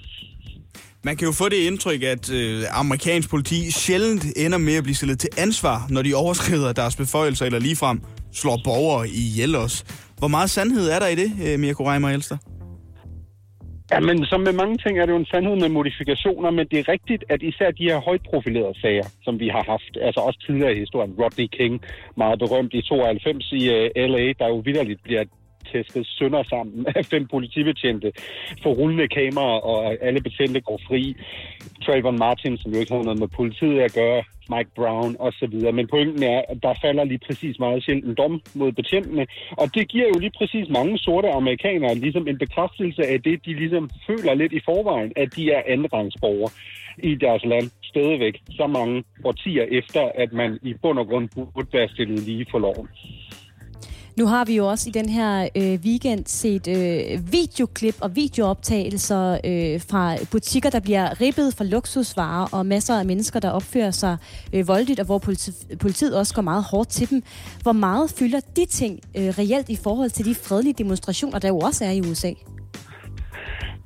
Man 1.04 1.18
kan 1.18 1.26
jo 1.26 1.32
få 1.32 1.50
det 1.50 1.56
indtryk, 1.56 2.04
at 2.04 2.32
øh, 2.32 2.64
amerikansk 2.72 3.30
politi 3.30 3.72
sjældent 3.72 4.26
ender 4.38 4.58
med 4.58 4.76
at 4.76 4.84
blive 4.84 4.96
stillet 4.96 5.20
til 5.20 5.30
ansvar, 5.38 5.88
når 5.90 6.02
de 6.02 6.14
overskrider 6.14 6.74
deres 6.74 6.96
beføjelser 6.96 7.46
eller 7.46 7.60
ligefrem 7.60 8.02
slår 8.34 8.60
borgere 8.64 9.08
ihjel 9.10 9.56
os. 9.56 9.86
Hvor 10.22 10.28
meget 10.38 10.50
sandhed 10.50 10.86
er 10.96 11.00
der 11.00 11.08
i 11.08 11.18
det, 11.24 11.30
øh, 11.46 11.60
Mirko 11.60 11.84
Reimer 11.90 12.10
Elster? 12.10 12.38
Ja, 13.92 14.00
men 14.00 14.26
som 14.26 14.42
med 14.42 14.54
mange 14.54 14.78
ting 14.84 14.94
er 15.00 15.06
det 15.06 15.14
jo 15.14 15.18
en 15.18 15.32
sandhed 15.34 15.56
med 15.64 15.70
modifikationer, 15.70 16.52
men 16.52 16.66
det 16.72 16.80
er 16.80 16.88
rigtigt, 16.96 17.24
at 17.30 17.42
især 17.42 17.72
de 17.72 17.84
her 17.90 18.00
højt 18.08 18.24
profilerede 18.30 18.82
sager, 18.82 19.08
som 19.26 19.40
vi 19.40 19.48
har 19.48 19.64
haft, 19.74 19.94
altså 20.08 20.20
også 20.28 20.40
tidligere 20.46 20.76
i 20.76 20.80
historien, 20.80 21.14
Rodney 21.22 21.48
King, 21.58 21.82
meget 22.18 22.40
berømt 22.40 22.74
i 22.74 22.82
92 22.82 23.52
i 23.52 23.62
øh, 23.76 23.90
uh, 23.96 24.10
LA, 24.12 24.26
der 24.40 24.48
jo 24.54 24.58
vidderligt 24.68 25.04
bliver 25.04 25.24
tæsket 25.72 26.08
sønder 26.08 26.44
sammen 26.44 26.86
af 26.96 27.06
fem 27.06 27.28
politibetjente 27.28 28.12
for 28.64 28.70
rullende 28.70 29.08
kameraer, 29.08 29.60
og 29.72 29.98
alle 30.02 30.22
betjente 30.22 30.62
går 30.62 30.80
fri. 30.88 31.16
Trayvon 31.84 32.20
Martin, 32.20 32.58
som 32.58 32.72
jo 32.72 32.80
ikke 32.80 32.94
har 32.94 33.04
noget 33.04 33.20
med 33.20 33.28
politiet 33.28 33.80
at 33.80 33.94
gøre, 33.94 34.24
Mike 34.54 34.72
Brown 34.76 35.16
osv. 35.20 35.56
Men 35.74 35.88
pointen 35.88 36.24
er, 36.24 36.42
at 36.50 36.58
der 36.64 36.74
falder 36.82 37.04
lige 37.04 37.22
præcis 37.28 37.60
meget 37.60 37.84
sjældent 37.84 38.18
dom 38.18 38.42
mod 38.56 38.72
betjentene, 38.72 39.28
og 39.52 39.76
det 39.76 39.88
giver 39.88 40.08
jo 40.14 40.20
lige 40.20 40.38
præcis 40.38 40.70
mange 40.70 40.98
sorte 40.98 41.30
amerikanere 41.32 41.96
ligesom 41.96 42.28
en 42.28 42.38
bekræftelse 42.38 43.04
af 43.14 43.22
det, 43.22 43.46
de 43.46 43.54
ligesom 43.54 43.90
føler 44.08 44.34
lidt 44.34 44.54
i 44.54 44.62
forvejen, 44.66 45.12
at 45.16 45.36
de 45.36 45.52
er 45.52 45.62
andenrangsborgere 45.68 46.52
i 46.98 47.16
deres 47.16 47.44
land 47.46 47.72
stadigvæk 47.84 48.36
så 48.50 48.68
mange 48.68 49.04
årtier 49.24 49.66
efter, 49.72 50.12
at 50.16 50.34
man 50.34 50.60
i 50.64 50.74
bund 50.82 51.00
og 51.00 51.08
grund 51.08 51.30
burde 51.36 51.74
være 51.74 51.90
stillet 51.90 52.20
lige 52.20 52.46
for 52.52 52.60
loven. 52.60 52.88
Nu 54.18 54.26
har 54.26 54.46
vi 54.46 54.56
jo 54.56 54.68
også 54.68 54.90
i 54.90 54.92
den 54.92 55.10
her 55.10 55.50
øh, 55.56 55.80
weekend 55.86 56.24
set 56.28 56.68
øh, 56.68 57.32
videoklip 57.32 57.96
og 58.00 58.16
videooptagelser 58.16 59.38
øh, 59.44 59.82
fra 59.82 60.16
butikker, 60.32 60.70
der 60.70 60.80
bliver 60.80 61.22
ribbet 61.22 61.54
for 61.54 61.64
luksusvarer, 61.64 62.48
og 62.52 62.66
masser 62.66 63.00
af 63.00 63.06
mennesker, 63.06 63.40
der 63.40 63.50
opfører 63.50 63.92
sig 63.92 64.18
øh, 64.54 64.68
voldeligt, 64.68 65.00
og 65.00 65.06
hvor 65.06 65.18
politi- 65.18 65.76
politiet 65.80 66.16
også 66.16 66.34
går 66.34 66.42
meget 66.42 66.64
hårdt 66.64 66.90
til 66.90 67.10
dem. 67.10 67.24
Hvor 67.62 67.72
meget 67.72 68.10
fylder 68.12 68.40
de 68.56 68.66
ting 68.66 69.00
øh, 69.18 69.28
reelt 69.28 69.70
i 69.70 69.76
forhold 69.76 70.10
til 70.10 70.26
de 70.26 70.36
fredelige 70.36 70.74
demonstrationer, 70.74 71.40
der 71.40 71.48
jo 71.48 71.60
også 71.60 71.86
er 71.86 71.92
i 71.92 72.02
USA? 72.02 72.32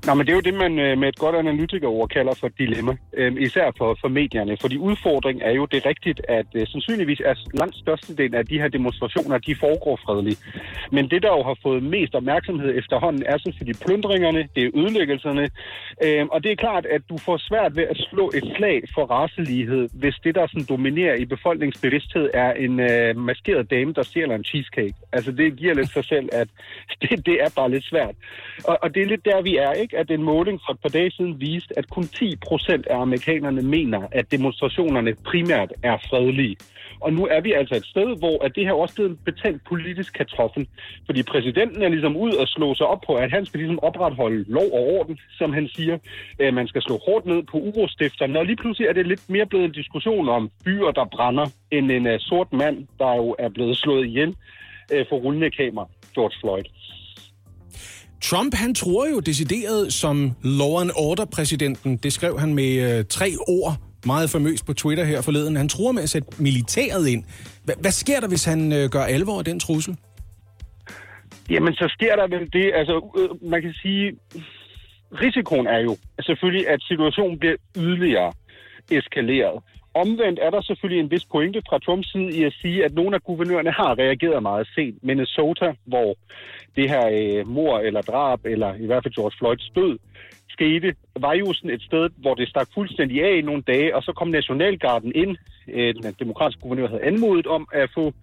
Nå, 0.07 0.13
men 0.13 0.25
det 0.25 0.31
er 0.31 0.35
jo 0.35 0.49
det, 0.49 0.53
man 0.53 0.79
øh, 0.79 0.97
med 0.97 1.07
et 1.07 1.19
godt 1.19 1.35
analytikerord 1.35 2.09
kalder 2.09 2.33
for 2.33 2.47
dilemma, 2.47 2.93
øh, 3.13 3.33
især 3.39 3.71
for, 3.77 3.97
for 4.01 4.07
medierne. 4.07 4.57
Fordi 4.61 4.77
udfordring 4.77 5.41
er 5.41 5.51
jo 5.51 5.65
det 5.65 5.85
rigtigt, 5.85 6.21
at 6.29 6.45
øh, 6.55 6.67
sandsynligvis 6.67 7.21
er 7.25 7.35
langt 7.53 7.75
størstedelen 7.75 8.33
af 8.33 8.45
de 8.45 8.59
her 8.61 8.67
demonstrationer, 8.67 9.37
de 9.37 9.55
foregår 9.55 9.99
fredeligt. 10.05 10.39
Men 10.91 11.09
det, 11.09 11.23
der 11.23 11.31
jo 11.37 11.43
har 11.43 11.57
fået 11.63 11.83
mest 11.83 12.15
opmærksomhed 12.15 12.77
efterhånden, 12.77 13.23
er 13.25 13.37
selvfølgelig 13.37 13.79
plyndringerne, 13.85 14.47
det 14.55 14.63
er 14.63 14.71
ødelæggelserne. 14.75 15.49
Øh, 16.03 16.25
og 16.31 16.43
det 16.43 16.51
er 16.51 16.55
klart, 16.55 16.85
at 16.85 17.01
du 17.09 17.17
får 17.17 17.37
svært 17.37 17.75
ved 17.75 17.83
at 17.83 17.97
slå 18.09 18.31
et 18.35 18.45
slag 18.55 18.83
for 18.95 19.05
raselighed, 19.05 19.89
hvis 19.93 20.15
det, 20.23 20.35
der 20.35 20.47
sådan 20.47 20.65
dominerer 20.69 21.15
i 21.15 21.25
befolkningsbevidsthed, 21.25 22.29
er 22.33 22.51
en 22.53 22.79
øh, 22.79 23.17
maskeret 23.17 23.71
dame, 23.71 23.93
der 23.93 24.03
stjæler 24.03 24.35
en 24.35 24.43
cheesecake. 24.43 24.93
Altså, 25.11 25.31
det 25.31 25.55
giver 25.55 25.73
lidt 25.73 25.93
sig 25.93 26.05
selv, 26.05 26.29
at 26.31 26.47
det, 27.01 27.25
det 27.25 27.35
er 27.41 27.49
bare 27.55 27.71
lidt 27.71 27.85
svært. 27.85 28.15
Og, 28.63 28.77
og 28.81 28.95
det 28.95 29.01
er 29.01 29.05
lidt 29.05 29.25
der, 29.25 29.41
vi 29.41 29.57
er, 29.57 29.71
ikke? 29.71 29.94
At 29.95 30.11
en 30.11 30.23
måling 30.23 30.59
for 30.65 30.73
et 30.73 30.79
par 30.79 30.89
dage 30.89 31.11
siden 31.11 31.41
viste, 31.41 31.77
at 31.79 31.89
kun 31.89 32.03
10 32.03 32.35
procent 32.47 32.87
af 32.87 32.97
amerikanerne 33.01 33.61
mener, 33.61 34.07
at 34.11 34.31
demonstrationerne 34.31 35.15
primært 35.25 35.73
er 35.83 35.97
fredelige. 36.09 36.57
Og 36.99 37.13
nu 37.13 37.25
er 37.25 37.41
vi 37.41 37.51
altså 37.53 37.75
et 37.75 37.85
sted, 37.85 38.19
hvor 38.19 38.43
at 38.45 38.55
det 38.55 38.65
her 38.65 38.73
også 38.73 38.95
blevet 38.95 39.09
en 39.09 39.19
betændt 39.25 39.61
politisk 39.69 40.13
kartoffel. 40.13 40.67
Fordi 41.05 41.23
præsidenten 41.23 41.81
er 41.83 41.89
ligesom 41.89 42.17
ud 42.17 42.33
og 42.33 42.47
slå 42.47 42.75
sig 42.75 42.87
op 42.87 43.01
på, 43.07 43.13
at 43.15 43.31
han 43.31 43.45
skal 43.45 43.59
ligesom 43.59 43.79
opretholde 43.79 44.45
lov 44.47 44.69
og 44.73 44.83
orden, 44.97 45.19
som 45.37 45.53
han 45.53 45.67
siger. 45.75 45.97
Øh, 46.39 46.53
man 46.53 46.67
skal 46.67 46.81
slå 46.81 46.99
hårdt 47.05 47.25
ned 47.25 47.43
på 47.43 47.57
urostifterne. 47.57 48.39
Og 48.39 48.45
lige 48.45 48.55
pludselig 48.55 48.87
er 48.87 48.93
det 48.93 49.07
lidt 49.07 49.29
mere 49.29 49.45
blevet 49.45 49.65
en 49.65 49.71
diskussion 49.71 50.29
om 50.29 50.51
byer, 50.65 50.91
der 50.91 51.05
brænder, 51.05 51.47
end 51.71 51.91
en 51.91 52.07
uh, 52.07 52.13
sort 52.19 52.53
mand, 52.53 52.87
der 52.99 53.15
jo 53.15 53.35
er 53.39 53.49
blevet 53.49 53.77
slået 53.77 54.05
ihjel 54.05 54.29
uh, 54.93 55.05
for 55.09 55.15
rullende 55.15 55.49
kamera, 55.49 55.87
George 56.15 56.37
Floyd. 56.41 56.63
Trump, 58.29 58.53
han 58.53 58.75
tror 58.75 59.07
jo 59.07 59.19
decideret 59.19 59.93
som 59.93 60.31
law 60.43 60.79
and 60.81 60.91
order-præsidenten. 60.95 61.97
Det 61.97 62.13
skrev 62.13 62.39
han 62.39 62.53
med 62.53 62.97
øh, 62.99 63.05
tre 63.09 63.29
ord 63.47 63.73
meget 64.05 64.29
famøst 64.29 64.65
på 64.65 64.73
Twitter 64.73 65.03
her 65.03 65.21
forleden. 65.21 65.55
Han 65.55 65.69
tror 65.69 65.91
med 65.91 66.03
at 66.03 66.09
sætte 66.09 66.27
militæret 66.39 67.07
ind. 67.07 67.23
H- 67.67 67.81
hvad 67.81 67.91
sker 67.91 68.19
der, 68.19 68.27
hvis 68.27 68.45
han 68.45 68.73
øh, 68.73 68.89
gør 68.89 69.03
alvor 69.03 69.39
af 69.39 69.45
den 69.45 69.59
trussel? 69.59 69.97
Jamen, 71.49 71.73
så 71.73 71.87
sker 71.89 72.15
der 72.15 72.27
vel 72.27 72.53
det, 72.53 72.71
altså 72.73 72.95
øh, 73.19 73.49
man 73.51 73.61
kan 73.61 73.73
sige, 73.81 74.13
risikoen 75.23 75.67
er 75.67 75.79
jo 75.79 75.97
selvfølgelig, 76.21 76.69
at 76.69 76.79
situationen 76.87 77.39
bliver 77.39 77.55
yderligere 77.77 78.33
eskaleret. 78.91 79.63
Omvendt 79.93 80.39
er 80.41 80.49
der 80.49 80.61
selvfølgelig 80.61 80.99
en 81.03 81.11
vis 81.11 81.25
pointe 81.25 81.61
fra 81.69 81.79
Trumps 81.79 82.11
side 82.11 82.31
i 82.39 82.43
at 82.43 82.53
sige, 82.61 82.85
at 82.85 82.93
nogle 82.93 83.15
af 83.15 83.23
guvernørerne 83.23 83.71
har 83.71 83.99
reageret 83.99 84.41
meget 84.43 84.67
sent. 84.75 85.03
Minnesota, 85.03 85.73
hvor 85.85 86.15
det 86.75 86.89
her 86.89 87.05
øh, 87.13 87.47
mor 87.47 87.79
eller 87.79 88.01
drab, 88.01 88.45
eller 88.45 88.73
i 88.73 88.85
hvert 88.85 89.03
fald 89.03 89.13
George 89.13 89.37
Floyds 89.37 89.71
død, 89.75 89.97
skete, 90.49 90.95
var 91.19 91.33
jo 91.33 91.53
sådan 91.53 91.75
et 91.77 91.81
sted, 91.81 92.09
hvor 92.17 92.33
det 92.35 92.49
stak 92.49 92.67
fuldstændig 92.73 93.23
af 93.23 93.35
i 93.37 93.41
nogle 93.41 93.61
dage, 93.61 93.95
og 93.95 94.03
så 94.03 94.11
kom 94.13 94.27
Nationalgarden 94.27 95.11
ind. 95.15 95.37
Øh, 95.67 95.95
Den 95.95 96.15
demokratiske 96.19 96.61
guvernør 96.61 96.87
havde 96.87 97.03
anmodet 97.03 97.47
om 97.47 97.67
at 97.73 97.89
få 97.93 98.13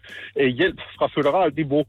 øh, 0.40 0.48
hjælp 0.58 0.80
fra 0.96 1.06
føderalt 1.14 1.56
niveau, 1.56 1.84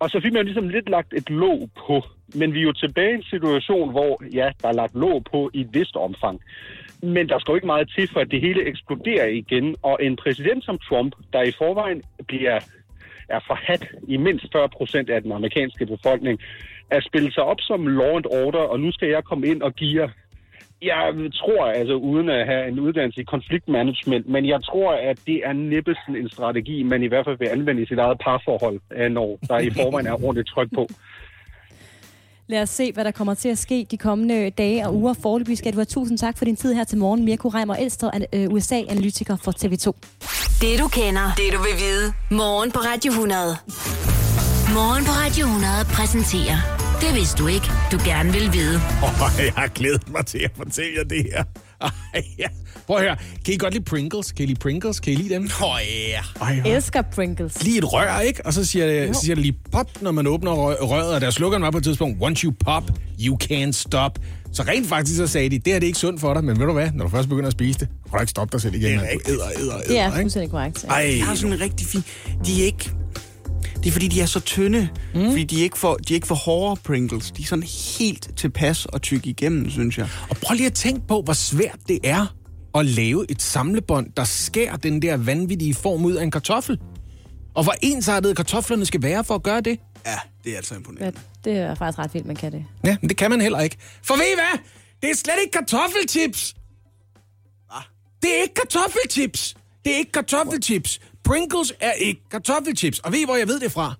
og 0.00 0.10
så 0.10 0.20
fik 0.20 0.32
man 0.32 0.44
ligesom 0.44 0.68
lidt 0.68 0.88
lagt 0.88 1.12
et 1.14 1.30
låg 1.30 1.70
på. 1.86 2.02
Men 2.34 2.54
vi 2.54 2.58
er 2.58 2.62
jo 2.62 2.72
tilbage 2.72 3.12
i 3.12 3.14
en 3.14 3.22
situation, 3.22 3.90
hvor 3.90 4.22
ja, 4.32 4.50
der 4.62 4.68
er 4.68 4.72
lagt 4.72 4.94
låg 4.94 5.24
på 5.32 5.50
i 5.54 5.60
et 5.60 5.68
vist 5.72 5.96
omfang. 5.96 6.40
Men 7.02 7.28
der 7.28 7.38
skal 7.38 7.52
jo 7.52 7.56
ikke 7.56 7.66
meget 7.66 7.92
til, 7.96 8.08
for 8.12 8.20
at 8.20 8.30
det 8.30 8.40
hele 8.40 8.66
eksploderer 8.66 9.26
igen. 9.26 9.76
Og 9.82 9.98
en 10.00 10.16
præsident 10.16 10.64
som 10.64 10.78
Trump, 10.78 11.12
der 11.32 11.42
i 11.42 11.52
forvejen 11.58 12.02
bliver 12.26 12.58
er 13.28 13.40
forhat 13.46 13.84
i 14.08 14.16
mindst 14.16 14.46
40 14.52 14.68
procent 14.68 15.10
af 15.10 15.22
den 15.22 15.32
amerikanske 15.32 15.86
befolkning, 15.86 16.40
at 16.90 17.04
spille 17.04 17.32
sig 17.32 17.42
op 17.42 17.60
som 17.60 17.86
law 17.86 18.16
and 18.16 18.26
order, 18.26 18.58
og 18.58 18.80
nu 18.80 18.92
skal 18.92 19.08
jeg 19.08 19.24
komme 19.24 19.46
ind 19.46 19.62
og 19.62 19.72
give 19.74 20.00
jer 20.02 20.08
Jeg 20.82 21.30
tror, 21.34 21.64
altså 21.64 21.94
uden 21.94 22.28
at 22.28 22.46
have 22.46 22.68
en 22.68 22.80
uddannelse 22.80 23.20
i 23.20 23.24
konfliktmanagement, 23.24 24.28
men 24.28 24.46
jeg 24.46 24.60
tror, 24.64 24.92
at 24.92 25.18
det 25.26 25.38
er 25.44 25.52
næppe 25.52 25.94
en 26.08 26.28
strategi, 26.28 26.82
man 26.82 27.02
i 27.02 27.06
hvert 27.06 27.24
fald 27.24 27.38
vil 27.38 27.48
anvende 27.48 27.82
i 27.82 27.86
sit 27.86 27.98
eget 27.98 28.18
parforhold, 28.18 29.08
når 29.10 29.38
der 29.48 29.58
i 29.58 29.70
forvejen 29.70 30.06
er 30.06 30.24
ordentligt 30.24 30.48
tryk 30.48 30.68
på. 30.74 30.88
Lad 32.50 32.62
os 32.62 32.70
se, 32.70 32.92
hvad 32.92 33.04
der 33.04 33.10
kommer 33.10 33.34
til 33.34 33.48
at 33.48 33.58
ske 33.58 33.86
de 33.90 33.96
kommende 33.96 34.50
dage 34.50 34.86
og 34.86 34.94
uger. 34.96 35.14
Forløbig 35.22 35.58
skal 35.58 35.72
du 35.72 35.78
have 35.78 35.84
tusind 35.84 36.18
tak 36.18 36.38
for 36.38 36.44
din 36.44 36.56
tid 36.56 36.74
her 36.74 36.84
til 36.84 36.98
morgen. 36.98 37.24
Mirko 37.24 37.48
Reimer 37.48 37.74
Elster, 37.76 38.10
øh, 38.32 38.48
USA-analytiker 38.52 39.36
for 39.44 39.52
TV2. 39.52 39.92
Det 40.60 40.78
du 40.78 40.88
kender, 40.88 41.32
det 41.36 41.52
du 41.52 41.58
vil 41.62 41.76
vide. 41.78 42.12
Morgen 42.30 42.70
på 42.72 42.78
Radio 42.78 43.10
100. 43.12 43.56
Morgen 44.74 45.04
på 45.04 45.10
Radio 45.10 45.46
100 45.46 45.72
præsenterer 45.84 46.56
Det 47.00 47.14
vidste 47.14 47.42
du 47.42 47.46
ikke, 47.46 47.68
du 47.92 47.98
gerne 48.04 48.32
vil 48.32 48.52
vide. 48.52 48.76
Oh, 49.02 49.30
jeg 49.44 49.52
har 49.56 49.68
glædet 49.68 50.08
mig 50.08 50.26
til 50.26 50.38
at 50.38 50.50
fortælle 50.56 50.90
jer 50.98 51.04
det 51.04 51.22
her. 51.32 51.44
Ej, 51.80 51.90
ja. 52.38 52.46
Prøv 52.86 52.96
at 52.96 53.02
høre. 53.02 53.16
Kan 53.44 53.54
I 53.54 53.56
godt 53.56 53.72
lide 53.74 53.84
Pringles? 53.84 54.32
Kan 54.32 54.42
I 54.44 54.46
lide 54.46 54.58
Pringles? 54.58 55.00
Kan 55.00 55.12
I 55.12 55.16
lide 55.16 55.34
dem? 55.34 55.50
Åh, 55.62 55.62
oh, 55.72 55.78
ja. 56.08 56.44
Ej, 56.44 56.60
Jeg 56.64 56.74
elsker 56.76 57.02
Pringles. 57.02 57.62
lige 57.64 57.78
et 57.78 57.92
rør, 57.92 58.20
ikke? 58.20 58.46
Og 58.46 58.52
så 58.52 58.64
siger 58.64 58.86
det, 58.86 59.16
så 59.16 59.20
siger 59.22 59.34
det 59.34 59.42
lige 59.42 59.56
pop, 59.72 59.90
når 60.02 60.10
man 60.12 60.26
åbner 60.26 60.50
rø- 60.52 60.84
røret, 60.84 61.14
og 61.14 61.20
der 61.20 61.30
slukker 61.30 61.58
var 61.58 61.70
på 61.70 61.78
et 61.78 61.84
tidspunkt, 61.84 62.16
once 62.20 62.44
you 62.44 62.52
pop, 62.64 62.82
you 63.20 63.38
can't 63.44 63.72
stop. 63.72 64.18
Så 64.52 64.62
rent 64.62 64.86
faktisk 64.88 65.16
så 65.16 65.26
sagde 65.26 65.48
de, 65.50 65.58
det 65.58 65.72
her 65.72 65.74
det 65.80 65.86
er 65.86 65.86
ikke 65.86 65.98
sundt 65.98 66.20
for 66.20 66.34
dig, 66.34 66.44
men 66.44 66.58
ved 66.60 66.66
du 66.66 66.72
hvad, 66.72 66.90
når 66.94 67.04
du 67.04 67.10
først 67.10 67.28
begynder 67.28 67.46
at 67.46 67.52
spise 67.52 67.78
det, 67.80 67.88
kan 67.88 68.12
du 68.12 68.20
ikke 68.20 68.30
stoppe 68.30 68.52
dig 68.52 68.60
selv 68.62 68.74
igen. 68.74 68.98
Det 68.98 69.06
er 69.06 69.10
rigtigt. 69.12 69.28
æder, 69.28 69.44
æder, 69.58 69.74
æder, 69.76 69.82
Det 69.88 69.98
er 69.98 70.06
ikke? 70.06 70.20
fuldstændig 70.20 70.50
korrekt. 70.50 70.84
Ej, 70.84 71.14
Jeg 71.18 71.26
har 71.26 71.34
sådan 71.34 71.52
en 71.52 71.60
rigtig 71.60 71.86
fin... 71.86 72.04
De 72.46 72.60
er 72.62 72.64
ikke... 72.66 72.90
Det 73.82 73.86
er 73.86 73.92
fordi, 73.92 74.08
de 74.08 74.20
er 74.20 74.26
så 74.26 74.40
tynde. 74.40 74.88
Mm. 75.14 75.24
Fordi 75.24 75.44
de 75.44 75.58
er, 75.58 75.62
ikke 75.62 75.78
for, 75.78 75.94
de 75.94 76.12
er 76.12 76.14
ikke 76.14 76.26
for 76.26 76.34
hårde 76.34 76.80
Pringles. 76.84 77.30
De 77.30 77.42
er 77.42 77.46
sådan 77.46 77.64
helt 77.98 78.30
tilpas 78.36 78.86
og 78.86 79.02
tykke 79.02 79.30
igennem, 79.30 79.70
synes 79.70 79.98
jeg. 79.98 80.08
Og 80.30 80.36
prøv 80.36 80.54
lige 80.54 80.66
at 80.66 80.74
tænke 80.74 81.06
på, 81.08 81.22
hvor 81.22 81.32
svært 81.32 81.78
det 81.88 81.98
er 82.04 82.34
at 82.74 82.86
lave 82.86 83.30
et 83.30 83.42
samlebånd, 83.42 84.12
der 84.16 84.24
skærer 84.24 84.76
den 84.76 85.02
der 85.02 85.16
vanvittige 85.16 85.74
form 85.74 86.04
ud 86.04 86.12
af 86.12 86.22
en 86.22 86.30
kartoffel. 86.30 86.80
Og 87.54 87.62
hvor 87.62 87.74
ensartede 87.82 88.34
kartoflerne 88.34 88.86
skal 88.86 89.02
være 89.02 89.24
for 89.24 89.34
at 89.34 89.42
gøre 89.42 89.60
det. 89.60 89.78
Ja, 90.06 90.18
det 90.44 90.52
er 90.52 90.56
altså 90.56 90.74
imponerende. 90.74 91.20
Ja, 91.44 91.50
det 91.50 91.58
er 91.58 91.74
faktisk 91.74 91.98
ret 91.98 92.14
vildt, 92.14 92.26
man 92.26 92.36
kan 92.36 92.52
det. 92.52 92.64
Ja, 92.84 92.96
men 93.00 93.08
det 93.08 93.16
kan 93.16 93.30
man 93.30 93.40
heller 93.40 93.60
ikke. 93.60 93.76
For 94.02 94.14
ved 94.14 94.24
I 94.32 94.34
hvad? 94.34 94.58
Det 95.02 95.10
er 95.10 95.16
slet 95.16 95.34
ikke 95.44 95.52
kartoffelchips. 95.52 96.54
Det 98.22 98.38
er 98.38 98.42
ikke 98.42 98.54
kartoffelchips. 98.54 99.54
Det 99.84 99.92
er 99.92 99.96
ikke 99.98 100.12
kartoffelchips. 100.12 101.00
Pringles 101.28 101.72
er 101.80 101.92
ikke 101.92 102.20
kartoffelchips. 102.30 102.98
Og 102.98 103.12
ved 103.12 103.18
I, 103.18 103.24
hvor 103.24 103.36
jeg 103.36 103.48
ved 103.48 103.60
det 103.60 103.72
fra? 103.72 103.94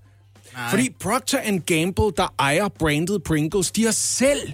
Nej. 0.53 0.71
Fordi 0.71 0.97
Procter 1.01 1.59
Gamble, 1.67 2.13
der 2.17 2.35
ejer 2.39 2.69
brandet 2.69 3.23
Pringles, 3.23 3.71
de 3.71 3.85
har 3.85 3.91
selv, 3.91 4.53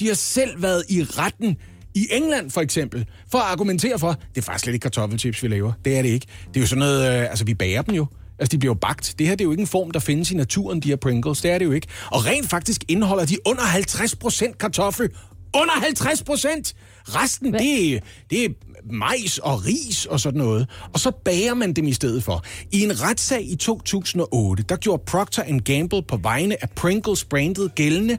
de 0.00 0.06
har 0.06 0.14
selv 0.14 0.62
været 0.62 0.84
i 0.88 1.02
retten 1.02 1.56
i 1.94 2.06
England 2.10 2.50
for 2.50 2.60
eksempel, 2.60 3.06
for 3.30 3.38
at 3.38 3.44
argumentere 3.44 3.98
for, 3.98 4.12
det 4.34 4.40
er 4.40 4.42
faktisk 4.42 4.64
slet 4.64 4.74
ikke 4.74 4.82
kartoffelchips, 4.82 5.42
vi 5.42 5.48
laver. 5.48 5.72
Det 5.84 5.98
er 5.98 6.02
det 6.02 6.08
ikke. 6.08 6.26
Det 6.48 6.56
er 6.56 6.60
jo 6.60 6.66
sådan 6.66 6.78
noget, 6.78 7.20
øh, 7.20 7.30
altså 7.30 7.44
vi 7.44 7.54
bager 7.54 7.82
dem 7.82 7.94
jo. 7.94 8.06
Altså, 8.38 8.50
de 8.50 8.58
bliver 8.58 8.70
jo 8.70 8.78
bagt. 8.78 9.14
Det 9.18 9.26
her 9.26 9.34
det 9.34 9.40
er 9.40 9.44
jo 9.44 9.50
ikke 9.50 9.60
en 9.60 9.66
form, 9.66 9.90
der 9.90 10.00
findes 10.00 10.30
i 10.30 10.36
naturen, 10.36 10.80
de 10.80 10.88
her 10.88 10.96
Pringles. 10.96 11.40
Det 11.40 11.50
er 11.50 11.58
det 11.58 11.64
jo 11.64 11.72
ikke. 11.72 11.86
Og 12.10 12.26
rent 12.26 12.50
faktisk 12.50 12.84
indeholder 12.88 13.24
de 13.24 13.36
under 13.46 13.62
50% 13.62 14.56
kartoffel. 14.56 15.10
Under 15.54 15.72
50%! 15.72 16.72
Resten, 17.06 17.52
det 17.52 17.94
er, 17.94 18.00
det 18.30 18.44
er 18.44 18.48
majs 18.90 19.38
og 19.38 19.66
ris 19.66 20.06
og 20.06 20.20
sådan 20.20 20.38
noget. 20.38 20.68
Og 20.92 21.00
så 21.00 21.10
bager 21.10 21.54
man 21.54 21.72
dem 21.72 21.86
i 21.86 21.92
stedet 21.92 22.24
for. 22.24 22.44
I 22.72 22.82
en 22.82 23.02
retssag 23.02 23.50
i 23.50 23.56
2008, 23.56 24.62
der 24.68 24.76
gjorde 24.76 25.02
Procter 25.06 25.60
Gamble 25.64 26.02
på 26.02 26.16
vegne 26.16 26.62
af 26.62 26.70
Pringles 26.70 27.24
brandet 27.24 27.74
gældende, 27.74 28.18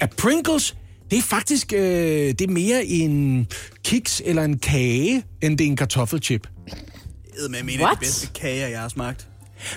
at 0.00 0.14
Pringles, 0.18 0.76
det 1.10 1.18
er 1.18 1.22
faktisk 1.22 1.72
øh, 1.72 1.80
det 1.80 2.40
er 2.40 2.48
mere 2.48 2.86
en 2.86 3.46
kiks 3.84 4.22
eller 4.24 4.42
en 4.44 4.58
kage, 4.58 5.22
end 5.42 5.58
det 5.58 5.64
er 5.64 5.68
en 5.68 5.76
kartoffelchip. 5.76 6.46
Jeg 6.66 7.50
med 7.50 7.74
en 7.74 7.80
af 7.80 7.96
de 7.96 8.00
bedste 8.00 8.28
kager, 8.34 8.68
jeg 8.68 8.80
har 8.80 8.88
smagt. 8.88 9.28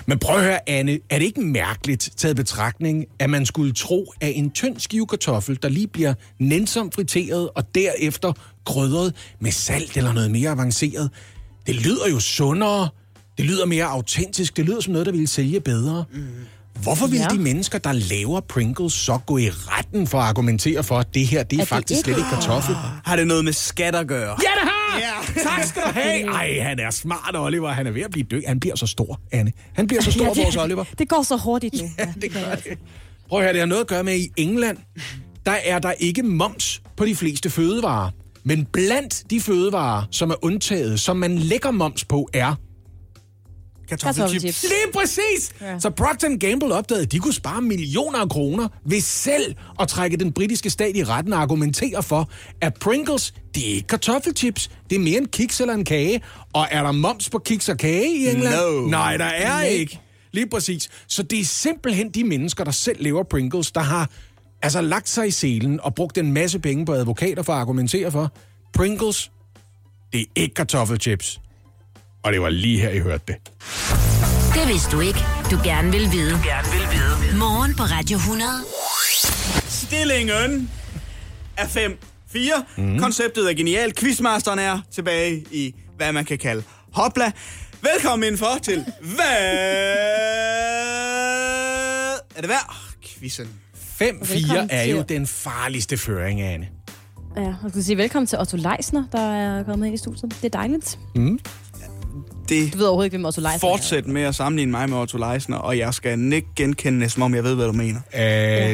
Men 0.06 0.18
prøv 0.18 0.36
at 0.36 0.42
høre, 0.44 0.68
Anne, 0.68 0.98
er 1.10 1.18
det 1.18 1.24
ikke 1.24 1.40
mærkeligt 1.40 2.10
taget 2.16 2.36
betragtning, 2.36 3.04
at 3.18 3.30
man 3.30 3.46
skulle 3.46 3.72
tro, 3.72 4.12
at 4.20 4.32
en 4.34 4.50
tynd 4.50 4.78
skive 4.80 5.06
kartoffel, 5.06 5.58
der 5.62 5.68
lige 5.68 5.86
bliver 5.86 6.14
nænsomt 6.38 6.94
friteret 6.94 7.48
og 7.54 7.74
derefter 7.74 8.32
krydret 8.66 9.14
med 9.40 9.50
salt 9.50 9.96
eller 9.96 10.12
noget 10.12 10.30
mere 10.30 10.50
avanceret, 10.50 11.10
det 11.66 11.74
lyder 11.74 12.08
jo 12.10 12.20
sundere, 12.20 12.88
det 13.38 13.46
lyder 13.46 13.66
mere 13.66 13.84
autentisk, 13.84 14.56
det 14.56 14.64
lyder 14.64 14.80
som 14.80 14.92
noget, 14.92 15.06
der 15.06 15.12
ville 15.12 15.26
sælge 15.26 15.60
bedre. 15.60 16.04
Mm. 16.12 16.20
Hvorfor 16.82 17.06
vil 17.06 17.18
Ja. 17.18 17.26
de 17.30 17.38
mennesker, 17.38 17.78
der 17.78 17.92
laver 17.92 18.40
Pringles, 18.40 18.92
så 18.92 19.18
gå 19.26 19.38
i 19.38 19.50
retten 19.50 20.06
for 20.06 20.18
at 20.20 20.24
argumentere 20.28 20.82
for, 20.84 20.98
at 20.98 21.14
det 21.14 21.26
her, 21.26 21.42
det 21.42 21.56
er, 21.56 21.60
det 21.60 21.68
faktisk 21.68 21.98
ikke- 21.98 22.04
slet 22.04 22.16
ikke 22.18 22.30
kartoffel? 22.30 22.74
Har 23.04 23.16
det 23.16 23.26
noget 23.26 23.44
med 23.44 23.52
skat 23.52 23.94
at 23.94 24.06
gøre? 24.06 24.36
Ja, 24.42 24.62
det. 24.62 24.67
Tak 25.42 25.64
skal 25.64 25.82
du 25.82 25.88
have! 25.88 26.26
Ej, 26.40 26.58
han 26.60 26.78
er 26.78 26.90
smart, 26.90 27.34
Oliver. 27.34 27.68
Han 27.68 27.86
er 27.86 27.90
ved 27.90 28.02
at 28.02 28.10
blive 28.10 28.26
død. 28.30 28.42
Han 28.46 28.60
bliver 28.60 28.76
så 28.76 28.86
stor, 28.86 29.20
Anne. 29.32 29.52
Han 29.72 29.86
bliver 29.86 30.02
så 30.02 30.12
stor, 30.12 30.24
ja, 30.24 30.42
vores 30.42 30.56
Oliver. 30.56 30.84
det 30.98 31.08
går 31.08 31.22
så 31.22 31.36
hurtigt 31.36 31.74
nu. 31.74 31.88
Ja, 31.98 32.12
det 32.22 32.32
gør 32.32 32.54
det. 32.54 32.78
Prøv 33.28 33.38
at 33.38 33.44
høre, 33.44 33.52
det 33.52 33.60
har 33.60 33.66
noget 33.66 33.80
at 33.80 33.86
gøre 33.88 34.04
med, 34.04 34.12
at 34.12 34.18
i 34.18 34.30
England, 34.36 34.76
der 35.46 35.56
er 35.64 35.78
der 35.78 35.92
ikke 35.92 36.22
moms 36.22 36.82
på 36.96 37.04
de 37.04 37.16
fleste 37.16 37.50
fødevarer. 37.50 38.10
Men 38.44 38.64
blandt 38.64 39.30
de 39.30 39.40
fødevarer, 39.40 40.02
som 40.10 40.30
er 40.30 40.44
undtaget, 40.44 41.00
som 41.00 41.16
man 41.16 41.38
lægger 41.38 41.70
moms 41.70 42.04
på, 42.04 42.28
er... 42.32 42.54
Kartoffelchips. 43.88 44.62
Lige 44.62 44.92
præcis! 44.94 45.52
Ja. 45.60 45.78
Så 45.78 45.90
Procter 45.90 46.36
Gamble 46.36 46.74
opdagede, 46.74 47.04
at 47.04 47.12
de 47.12 47.18
kunne 47.18 47.34
spare 47.34 47.62
millioner 47.62 48.18
af 48.18 48.28
kroner 48.28 48.68
ved 48.84 49.00
selv 49.00 49.54
at 49.80 49.88
trække 49.88 50.16
den 50.16 50.32
britiske 50.32 50.70
stat 50.70 50.96
i 50.96 51.04
retten 51.04 51.32
og 51.32 51.40
argumentere 51.40 52.02
for, 52.02 52.30
at 52.60 52.74
Pringles, 52.74 53.34
det 53.54 53.70
er 53.70 53.74
ikke 53.74 53.86
kartoffelchips, 53.86 54.70
det 54.90 54.96
er 54.96 55.00
mere 55.00 55.18
en 55.18 55.28
kiks 55.28 55.60
eller 55.60 55.74
en 55.74 55.84
kage. 55.84 56.22
Og 56.52 56.68
er 56.70 56.82
der 56.82 56.92
moms 56.92 57.30
på 57.30 57.38
kiks 57.38 57.68
og 57.68 57.76
kage 57.76 58.16
i 58.16 58.28
England? 58.28 58.54
No. 58.54 58.88
Nej, 58.88 59.16
der 59.16 59.24
er 59.24 59.62
ikke. 59.62 60.00
Lige 60.32 60.48
præcis. 60.48 60.88
Så 61.06 61.22
det 61.22 61.40
er 61.40 61.44
simpelthen 61.44 62.10
de 62.10 62.24
mennesker, 62.24 62.64
der 62.64 62.70
selv 62.70 63.02
lever 63.02 63.22
Pringles, 63.22 63.72
der 63.72 63.80
har 63.80 64.10
altså 64.62 64.80
lagt 64.80 65.08
sig 65.08 65.28
i 65.28 65.30
selen 65.30 65.80
og 65.80 65.94
brugt 65.94 66.18
en 66.18 66.32
masse 66.32 66.58
penge 66.58 66.86
på 66.86 66.92
advokater 66.92 67.42
for 67.42 67.52
at 67.52 67.58
argumentere 67.58 68.10
for, 68.10 68.32
Pringles, 68.74 69.30
det 70.12 70.20
er 70.20 70.24
ikke 70.36 70.54
kartoffelchips. 70.54 71.40
Og 72.22 72.32
det 72.32 72.40
var 72.42 72.48
lige 72.50 72.80
her, 72.80 72.90
I 72.90 72.98
hørte 72.98 73.24
det. 73.28 73.36
Det 74.54 74.68
vidste 74.68 74.90
du 74.90 75.00
ikke, 75.00 75.18
du 75.50 75.58
gerne 75.64 75.90
vil 75.92 76.12
vide. 76.12 76.30
Du 76.32 76.36
gerne 76.44 76.68
vil 76.72 76.98
vide. 77.28 77.38
Morgen 77.38 77.74
på 77.76 77.82
Radio 77.82 78.16
100. 78.16 78.50
Stillingen 79.68 80.70
er 81.56 81.64
5-4. 81.66 82.80
Mm. 82.82 82.98
Konceptet 82.98 83.50
er 83.50 83.54
genialt. 83.54 83.96
Quizmasteren 83.96 84.58
er 84.58 84.80
tilbage 84.94 85.44
i, 85.50 85.74
hvad 85.96 86.12
man 86.12 86.24
kan 86.24 86.38
kalde 86.38 86.62
hopla. 86.92 87.32
Velkommen 87.82 88.24
indenfor 88.26 88.58
til 88.62 88.84
Hvad 89.00 89.24
er 92.36 92.40
det 92.40 92.48
værd? 92.48 92.76
Quizzen. 93.02 93.48
5-4 94.02 94.34
Velkommen 94.34 94.68
er 94.70 94.82
jo 94.84 94.96
til- 94.96 95.08
den 95.08 95.26
farligste 95.26 95.96
føring, 95.98 96.40
Anne. 96.40 96.68
Ja, 97.36 97.54
og 97.64 97.70
skal 97.70 97.84
sige 97.84 97.96
velkommen 97.96 98.26
til 98.26 98.38
Otto 98.38 98.56
Leisner, 98.56 99.04
der 99.12 99.20
er 99.34 99.62
kommet 99.64 99.86
ind 99.86 99.94
i 99.94 99.98
studiet. 99.98 100.34
Det 100.42 100.44
er 100.54 100.58
dejligt. 100.58 100.98
Det 102.48 102.72
Du 102.72 102.78
ved 102.78 102.86
overhovedet 102.86 103.06
ikke, 103.06 103.16
hvem 103.16 103.24
Otto 103.24 103.40
Leisner 103.40 103.54
er. 103.54 103.58
fortsæt 103.58 104.06
med 104.06 104.22
at 104.22 104.34
sammenligne 104.34 104.70
mig 104.70 104.88
med 104.90 104.98
Otto 104.98 105.18
Leisner, 105.18 105.56
og 105.56 105.78
jeg 105.78 105.94
skal 105.94 106.32
ikke 106.32 106.48
genkende 106.56 107.00
det, 107.00 107.12
som 107.12 107.22
om 107.22 107.34
jeg 107.34 107.44
ved, 107.44 107.54
hvad 107.54 107.66
du 107.66 107.72
mener. 107.72 108.00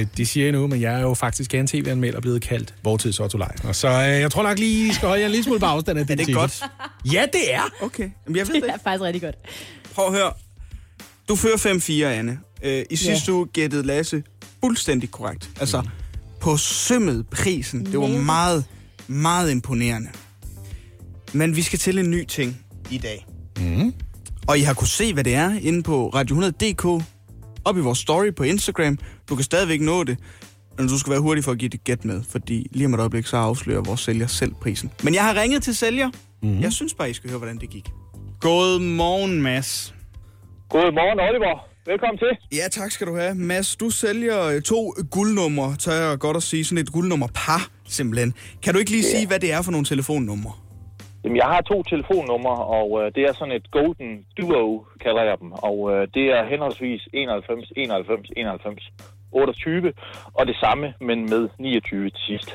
Øh, 0.00 0.06
de 0.16 0.26
siger 0.26 0.52
nu, 0.52 0.66
men 0.66 0.80
jeg 0.80 0.94
er 0.94 1.00
jo 1.00 1.14
faktisk 1.14 1.50
gerne 1.50 1.68
tv-anmelder 1.68 2.20
blevet 2.20 2.42
kaldt 2.42 2.74
Vortids 2.84 3.20
Otto 3.20 3.38
Leisner. 3.38 3.72
Så 3.72 3.88
øh, 3.88 3.94
jeg 4.20 4.30
tror 4.30 4.42
nok 4.42 4.58
lige, 4.58 4.88
I 4.88 4.92
skal 4.92 5.08
holde 5.08 5.20
jer 5.20 5.26
en 5.26 5.32
lille 5.32 5.44
smule 5.44 5.60
på 5.60 5.66
afstand 5.66 5.98
af 5.98 6.06
den 6.06 6.18
det 6.18 6.26
titel. 6.26 6.40
godt? 6.40 6.62
Ja, 7.12 7.24
det 7.32 7.54
er. 7.54 7.62
Okay, 7.82 8.10
Jamen, 8.26 8.36
jeg 8.36 8.46
ved 8.48 8.54
Det 8.60 8.62
det 8.62 8.70
er 8.70 8.78
faktisk 8.84 9.02
rigtig 9.02 9.22
godt. 9.22 9.34
Prøv 9.94 10.06
at 10.06 10.12
høre. 10.12 10.32
Du 11.28 11.36
fører 11.36 11.56
5-4, 11.56 12.04
Anne. 12.18 12.38
Øh, 12.62 12.84
I 12.90 12.96
sidste 12.96 13.32
uge 13.32 13.46
gættede 13.46 13.82
Lasse 13.86 14.22
fuldstændig 14.64 15.10
korrekt. 15.10 15.50
Altså, 15.60 15.82
på 16.40 16.56
sømmet 16.56 17.26
prisen. 17.28 17.86
Det 17.86 18.00
var 18.00 18.06
meget, 18.06 18.64
meget 19.06 19.50
imponerende. 19.50 20.08
Men 21.32 21.56
vi 21.56 21.62
skal 21.62 21.78
til 21.78 21.98
en 21.98 22.10
ny 22.10 22.24
ting 22.24 22.60
i 22.90 22.98
dag. 22.98 23.26
Mm. 23.58 23.94
Og 24.48 24.58
I 24.58 24.60
har 24.60 24.74
kunne 24.74 24.88
se, 24.88 25.14
hvad 25.14 25.24
det 25.24 25.34
er 25.34 25.58
inde 25.62 25.82
på 25.82 26.10
Radio100.dk, 26.14 27.04
op 27.64 27.76
i 27.76 27.80
vores 27.80 27.98
story 27.98 28.34
på 28.36 28.42
Instagram. 28.42 28.98
Du 29.28 29.34
kan 29.34 29.44
stadigvæk 29.44 29.80
nå 29.80 30.04
det, 30.04 30.18
men 30.78 30.88
du 30.88 30.98
skal 30.98 31.10
være 31.10 31.20
hurtig 31.20 31.44
for 31.44 31.52
at 31.52 31.58
give 31.58 31.68
det 31.68 31.84
gæt 31.84 32.04
med, 32.04 32.22
fordi 32.30 32.66
lige 32.72 32.86
om 32.86 32.94
et 32.94 33.00
øjeblik, 33.00 33.26
så 33.26 33.36
afslører 33.36 33.80
vores 33.82 34.00
sælger 34.00 34.26
selv 34.26 34.54
prisen. 34.54 34.90
Men 35.02 35.14
jeg 35.14 35.24
har 35.24 35.40
ringet 35.42 35.62
til 35.62 35.76
sælger. 35.76 36.10
Mm. 36.42 36.60
Jeg 36.60 36.72
synes 36.72 36.94
bare, 36.94 37.10
I 37.10 37.12
skal 37.12 37.30
høre, 37.30 37.38
hvordan 37.38 37.58
det 37.58 37.70
gik. 37.70 37.88
God 38.40 38.80
morgen, 38.80 39.42
Mads. 39.42 39.94
Godmorgen, 40.68 41.20
Oliver. 41.20 41.68
Velkommen 41.86 42.18
til. 42.18 42.58
Ja, 42.58 42.68
tak 42.68 42.90
skal 42.90 43.06
du 43.06 43.16
have. 43.16 43.34
Mads, 43.34 43.76
du 43.76 43.90
sælger 43.90 44.42
øh, 44.42 44.62
to 44.62 44.94
guldnumre, 45.10 45.76
tør 45.76 45.92
jeg 45.92 46.18
godt 46.18 46.36
at 46.36 46.42
sige. 46.42 46.64
Sådan 46.64 46.78
et 46.78 46.92
guldnummer 46.92 47.28
par, 47.34 47.68
simpelthen. 47.88 48.34
Kan 48.62 48.74
du 48.74 48.78
ikke 48.78 48.90
lige 48.90 49.04
sige, 49.04 49.26
hvad 49.26 49.40
det 49.40 49.52
er 49.52 49.62
for 49.62 49.70
nogle 49.70 49.86
telefonnumre? 49.86 50.52
Jamen, 51.24 51.36
jeg 51.36 51.46
har 51.46 51.60
to 51.60 51.82
telefonnumre, 51.82 52.56
og 52.78 52.88
øh, 53.00 53.12
det 53.14 53.22
er 53.28 53.32
sådan 53.32 53.54
et 53.54 53.70
Golden 53.70 54.10
Duo, 54.36 54.84
kalder 55.04 55.22
jeg 55.22 55.36
dem. 55.40 55.52
Og 55.52 55.76
øh, 55.92 56.08
det 56.14 56.26
er 56.36 56.50
henholdsvis 56.50 57.08
91, 57.12 57.72
91, 57.76 58.28
91, 58.36 58.92
28, 59.32 59.92
og 60.34 60.46
det 60.46 60.56
samme, 60.56 60.94
men 61.00 61.18
med 61.30 61.48
29 61.58 62.10
til 62.10 62.18
sidst. 62.26 62.50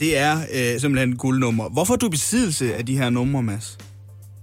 Det 0.00 0.18
er 0.18 0.34
øh, 0.56 0.80
simpelthen 0.80 1.16
guldnummer. 1.16 1.64
Hvorfor 1.76 1.96
du 1.96 2.08
besiddelse 2.10 2.74
af 2.78 2.86
de 2.86 2.98
her 2.98 3.10
numre, 3.10 3.42
Mads? 3.42 3.78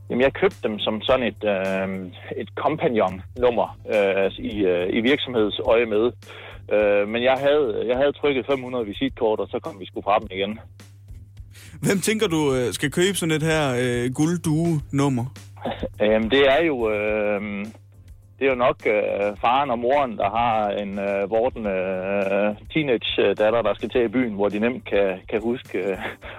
Jamen, 0.10 0.22
jeg 0.22 0.34
købte 0.34 0.68
dem 0.68 0.80
som 0.80 1.02
sådan 1.02 1.26
et, 1.32 1.44
øh, 1.56 1.88
et 2.42 2.50
companion-nummer 2.56 3.68
øh, 3.96 4.32
i, 4.52 4.54
øh, 4.72 4.88
i 4.98 5.00
virksomhedsøje 5.02 5.86
med. 5.86 6.06
Øh, 6.76 7.08
men 7.08 7.24
jeg 7.24 7.38
havde, 7.46 7.86
jeg 7.90 7.98
havde 7.98 8.12
trykket 8.12 8.46
500 8.46 8.86
visitkort, 8.86 9.40
og 9.40 9.48
så 9.48 9.60
kom 9.60 9.80
vi 9.80 9.86
sgu 9.86 10.02
fra 10.02 10.20
dem 10.20 10.28
igen. 10.32 10.60
Hvem 11.82 12.00
tænker 12.02 12.28
du 12.28 12.56
øh, 12.56 12.74
skal 12.74 12.92
købe 12.92 13.18
sådan 13.18 13.36
et 13.36 13.44
her 13.44 13.76
øh, 13.80 14.14
gulddue-nummer? 14.14 15.26
Øhm, 16.04 16.30
det 16.30 16.40
er 16.40 16.66
jo 16.66 16.92
øh, 16.92 17.66
det 18.42 18.48
er 18.48 18.52
jo 18.56 18.56
nok 18.68 18.80
øh, 18.86 19.38
faren 19.42 19.70
og 19.70 19.80
moren, 19.80 20.18
der 20.18 20.30
har 20.40 20.70
en 20.84 21.00
øh, 21.00 21.30
vorten 21.30 21.66
øh, 21.66 22.56
teenage-datter, 22.74 23.62
der 23.62 23.74
skal 23.76 23.90
til 23.90 24.02
i 24.04 24.08
byen, 24.08 24.34
hvor 24.34 24.50
de 24.50 24.60
nemt 24.60 24.86
kan, 24.86 25.20
kan 25.30 25.42
huske 25.42 25.78
øh, 25.78 25.98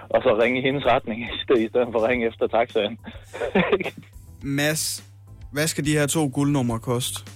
og 0.09 0.21
så 0.23 0.39
ringe 0.41 0.59
i 0.59 0.63
hendes 0.63 0.85
retning, 0.85 1.21
i 1.21 1.27
stedet, 1.43 1.61
i 1.61 1.69
stedet 1.69 1.87
for 1.91 1.99
at 1.99 2.09
ringe 2.09 2.27
efter 2.27 2.47
taxaen. 2.47 2.97
Mads, 4.59 5.03
hvad 5.51 5.67
skal 5.67 5.85
de 5.85 5.91
her 5.91 6.07
to 6.07 6.31
guldnumre 6.33 6.79
koste? 6.79 7.31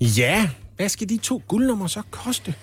Ja, 0.00 0.50
hvad 0.76 0.88
skal 0.88 1.08
de 1.08 1.16
to 1.16 1.42
guldnumre 1.48 1.88
så 1.88 2.02
koste? 2.10 2.54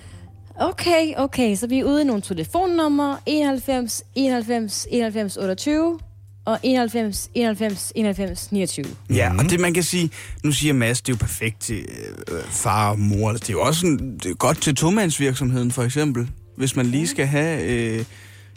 Okay, 0.55 1.13
okay, 1.17 1.55
så 1.55 1.67
vi 1.67 1.79
er 1.79 1.83
ude 1.83 2.01
i 2.01 2.05
nogle 2.05 2.21
telefonnumre. 2.21 3.17
91, 3.25 4.03
91, 4.15 4.87
91, 4.91 5.37
28 5.37 5.99
og 6.45 6.59
91, 6.63 7.29
91, 7.33 7.91
91, 7.95 8.51
29. 8.51 8.85
Ja, 9.09 9.31
og 9.39 9.49
det 9.49 9.59
man 9.59 9.73
kan 9.73 9.83
sige, 9.83 10.09
nu 10.43 10.51
siger 10.51 10.73
Mads, 10.73 11.01
det 11.01 11.13
er 11.13 11.17
jo 11.17 11.17
perfekt 11.17 11.61
til 11.61 11.85
øh, 12.31 12.43
far 12.43 12.91
og 12.91 12.99
mor. 12.99 13.31
Det 13.31 13.49
er 13.49 13.53
jo 13.53 13.61
også 13.61 13.87
en, 13.87 14.17
det 14.17 14.25
er 14.25 14.35
godt 14.35 14.61
til 14.61 14.75
tomandsvirksomheden 14.75 15.71
for 15.71 15.83
eksempel. 15.83 16.29
Hvis 16.57 16.75
man 16.75 16.85
lige 16.85 17.07
skal 17.07 17.25
have 17.25 17.63
øh, 17.63 18.05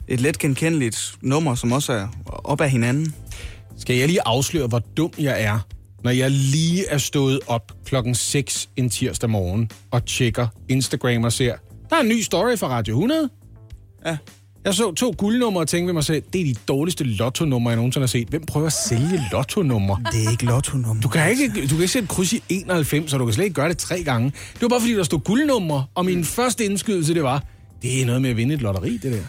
et 0.09 0.21
let 0.21 0.38
genkendeligt 0.38 1.15
nummer, 1.21 1.55
som 1.55 1.73
også 1.73 1.93
er 1.93 2.09
op 2.26 2.61
af 2.61 2.71
hinanden. 2.71 3.15
Skal 3.79 3.97
jeg 3.97 4.07
lige 4.07 4.26
afsløre, 4.26 4.67
hvor 4.67 4.79
dum 4.79 5.11
jeg 5.19 5.43
er, 5.43 5.59
når 6.05 6.11
jeg 6.11 6.31
lige 6.31 6.88
er 6.88 6.99
stået 6.99 7.41
op 7.47 7.73
klokken 7.85 8.15
6 8.15 8.69
en 8.76 8.91
tirsdag 8.91 9.31
morgen 9.31 9.71
og 9.91 10.07
tjekker 10.07 10.47
Instagram 10.69 11.25
og 11.25 11.33
ser, 11.33 11.55
der 11.90 11.97
er 11.97 12.00
en 12.00 12.09
ny 12.09 12.21
story 12.21 12.57
fra 12.57 12.69
Radio 12.69 12.95
100. 12.95 13.31
Ja. 14.07 14.16
Jeg 14.64 14.75
så 14.75 14.95
to 14.95 15.14
guldnumre 15.19 15.61
og 15.61 15.69
tænkte 15.69 15.87
ved 15.87 15.95
mig 15.95 16.05
selv, 16.05 16.23
det 16.33 16.40
er 16.40 16.45
de 16.45 16.55
dårligste 16.69 17.05
lottonumre, 17.05 17.71
jeg 17.71 17.76
nogensinde 17.76 18.02
har 18.02 18.09
set. 18.09 18.28
Hvem 18.28 18.47
prøver 18.47 18.66
at 18.66 18.73
sælge 18.73 19.23
lottonumre? 19.33 20.02
Det 20.12 20.26
er 20.26 20.31
ikke 20.31 20.45
lotto-nummer. 20.45 21.02
Du 21.02 21.09
kan 21.09 21.31
ikke, 21.31 21.47
du 21.47 21.69
kan 21.69 21.81
ikke 21.81 21.88
sætte 21.88 22.09
kryds 22.09 22.33
i 22.33 22.43
91, 22.49 23.11
så 23.11 23.19
du 23.19 23.25
kan 23.25 23.35
slet 23.35 23.45
ikke 23.45 23.55
gøre 23.55 23.69
det 23.69 23.78
tre 23.78 24.02
gange. 24.02 24.33
Det 24.52 24.62
var 24.62 24.69
bare 24.69 24.81
fordi, 24.81 24.95
der 24.95 25.02
stod 25.02 25.21
guldnumre, 25.21 25.85
og 25.95 26.05
min 26.05 26.25
første 26.25 26.64
indskydelse, 26.64 27.14
det 27.14 27.23
var, 27.23 27.45
det 27.83 28.02
er 28.02 28.07
noget 28.07 28.23
med 28.23 28.31
at 28.31 28.37
vinde 28.37 28.55
et 28.55 28.62
lotteri, 28.62 28.97
det 28.97 29.12
der. 29.12 29.23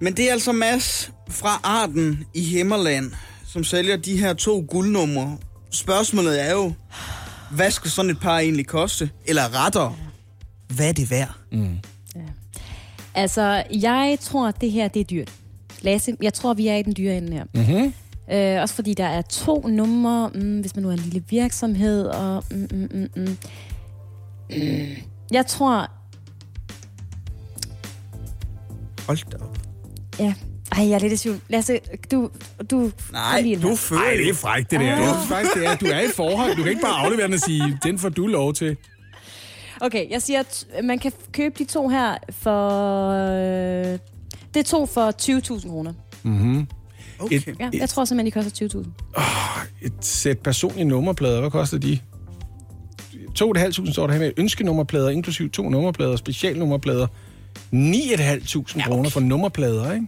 Men 0.00 0.16
det 0.16 0.28
er 0.28 0.32
altså 0.32 0.52
Mads 0.52 1.12
fra 1.30 1.60
Arden 1.62 2.24
i 2.34 2.44
Himmerland, 2.44 3.12
som 3.46 3.64
sælger 3.64 3.96
de 3.96 4.16
her 4.16 4.32
to 4.32 4.66
guldnumre. 4.68 5.38
Spørgsmålet 5.70 6.48
er 6.48 6.52
jo, 6.52 6.72
hvad 7.50 7.70
skal 7.70 7.90
sådan 7.90 8.10
et 8.10 8.20
par 8.20 8.38
egentlig 8.38 8.66
koste? 8.66 9.10
Eller 9.26 9.64
retter, 9.64 9.98
hvad 10.76 10.88
er 10.88 10.92
det 10.92 11.10
værd? 11.10 11.34
Altså, 13.14 13.64
jeg 13.80 14.18
tror, 14.20 14.48
at 14.48 14.60
det 14.60 14.70
her 14.70 14.88
det 14.88 15.00
er 15.00 15.04
dyrt. 15.04 15.32
Lasse, 15.82 16.16
jeg 16.22 16.34
tror, 16.34 16.54
vi 16.54 16.68
er 16.68 16.76
i 16.76 16.82
den 16.82 16.94
dyre 16.96 17.16
ende 17.16 17.32
her. 17.32 17.44
Mm-hmm. 17.54 17.92
Øh, 18.32 18.62
også 18.62 18.74
fordi 18.74 18.94
der 18.94 19.04
er 19.04 19.22
to 19.22 19.66
numre, 19.68 20.30
mm, 20.34 20.60
hvis 20.60 20.76
man 20.76 20.82
nu 20.82 20.88
er 20.88 20.92
en 20.92 20.98
lille 20.98 21.24
virksomhed, 21.28 22.06
og... 22.06 22.44
Mm, 22.50 22.68
mm, 22.70 22.88
mm, 22.94 23.08
mm. 23.16 23.36
Mm. 24.50 24.86
Jeg 25.32 25.46
tror... 25.46 25.90
Hold 29.06 29.30
da 29.30 29.36
op. 29.36 29.58
Ja. 30.18 30.34
Ej, 30.72 30.88
jeg 30.88 30.94
er 30.94 30.98
lidt 30.98 31.12
i 31.12 31.16
tvivl. 31.16 31.40
Lasse, 31.48 31.80
du... 32.10 32.30
du 32.70 32.90
Nej, 33.12 33.56
du 33.62 33.68
her. 33.68 33.76
fører 33.76 34.00
Ej, 34.00 34.14
det 34.16 34.28
er 34.28 34.34
frækt, 34.34 34.70
det 34.70 34.80
der. 34.80 34.96
Det 34.96 35.04
er 35.04 35.26
faktisk, 35.28 35.54
det 35.54 35.66
er, 35.66 35.76
du 35.76 35.86
er 35.86 36.00
i 36.00 36.12
forhold. 36.16 36.56
Du 36.56 36.62
kan 36.62 36.70
ikke 36.70 36.82
bare 36.82 37.04
aflevere 37.04 37.26
den 37.26 37.34
og 37.34 37.40
sige, 37.40 37.78
den 37.82 37.98
får 37.98 38.08
du 38.08 38.26
lov 38.26 38.54
til. 38.54 38.76
Okay, 39.80 40.10
jeg 40.10 40.22
siger, 40.22 40.38
at 40.40 40.84
man 40.84 40.98
kan 40.98 41.12
købe 41.32 41.54
de 41.58 41.64
to 41.64 41.88
her 41.88 42.14
for... 42.30 43.08
Øh, 43.10 43.98
det 44.54 44.60
er 44.60 44.64
to 44.64 44.86
for 44.86 45.10
20.000 45.58 45.68
kroner. 45.68 45.92
Okay. 47.18 47.36
Et, 47.36 47.56
Ja, 47.60 47.70
jeg 47.72 47.88
tror 47.88 48.04
simpelthen, 48.04 48.44
de 48.44 48.50
koster 48.50 48.82
20.000. 49.16 49.86
et 49.86 49.92
sæt 50.00 50.38
personlige 50.38 50.84
nummerplader, 50.84 51.40
hvad 51.40 51.50
koster 51.50 51.78
de? 51.78 51.98
2.500 53.42 53.92
står 53.92 54.06
der 54.06 54.12
her 54.14 54.20
med 54.20 54.32
ønskenummerplader, 54.36 55.08
inklusiv 55.10 55.50
to 55.50 55.68
nummerplader, 55.68 56.16
specialnummerplader. 56.16 57.06
9.500 57.74 58.82
kroner 58.88 59.10
for 59.10 59.20
nummerplader, 59.20 59.92
ikke? 59.92 60.06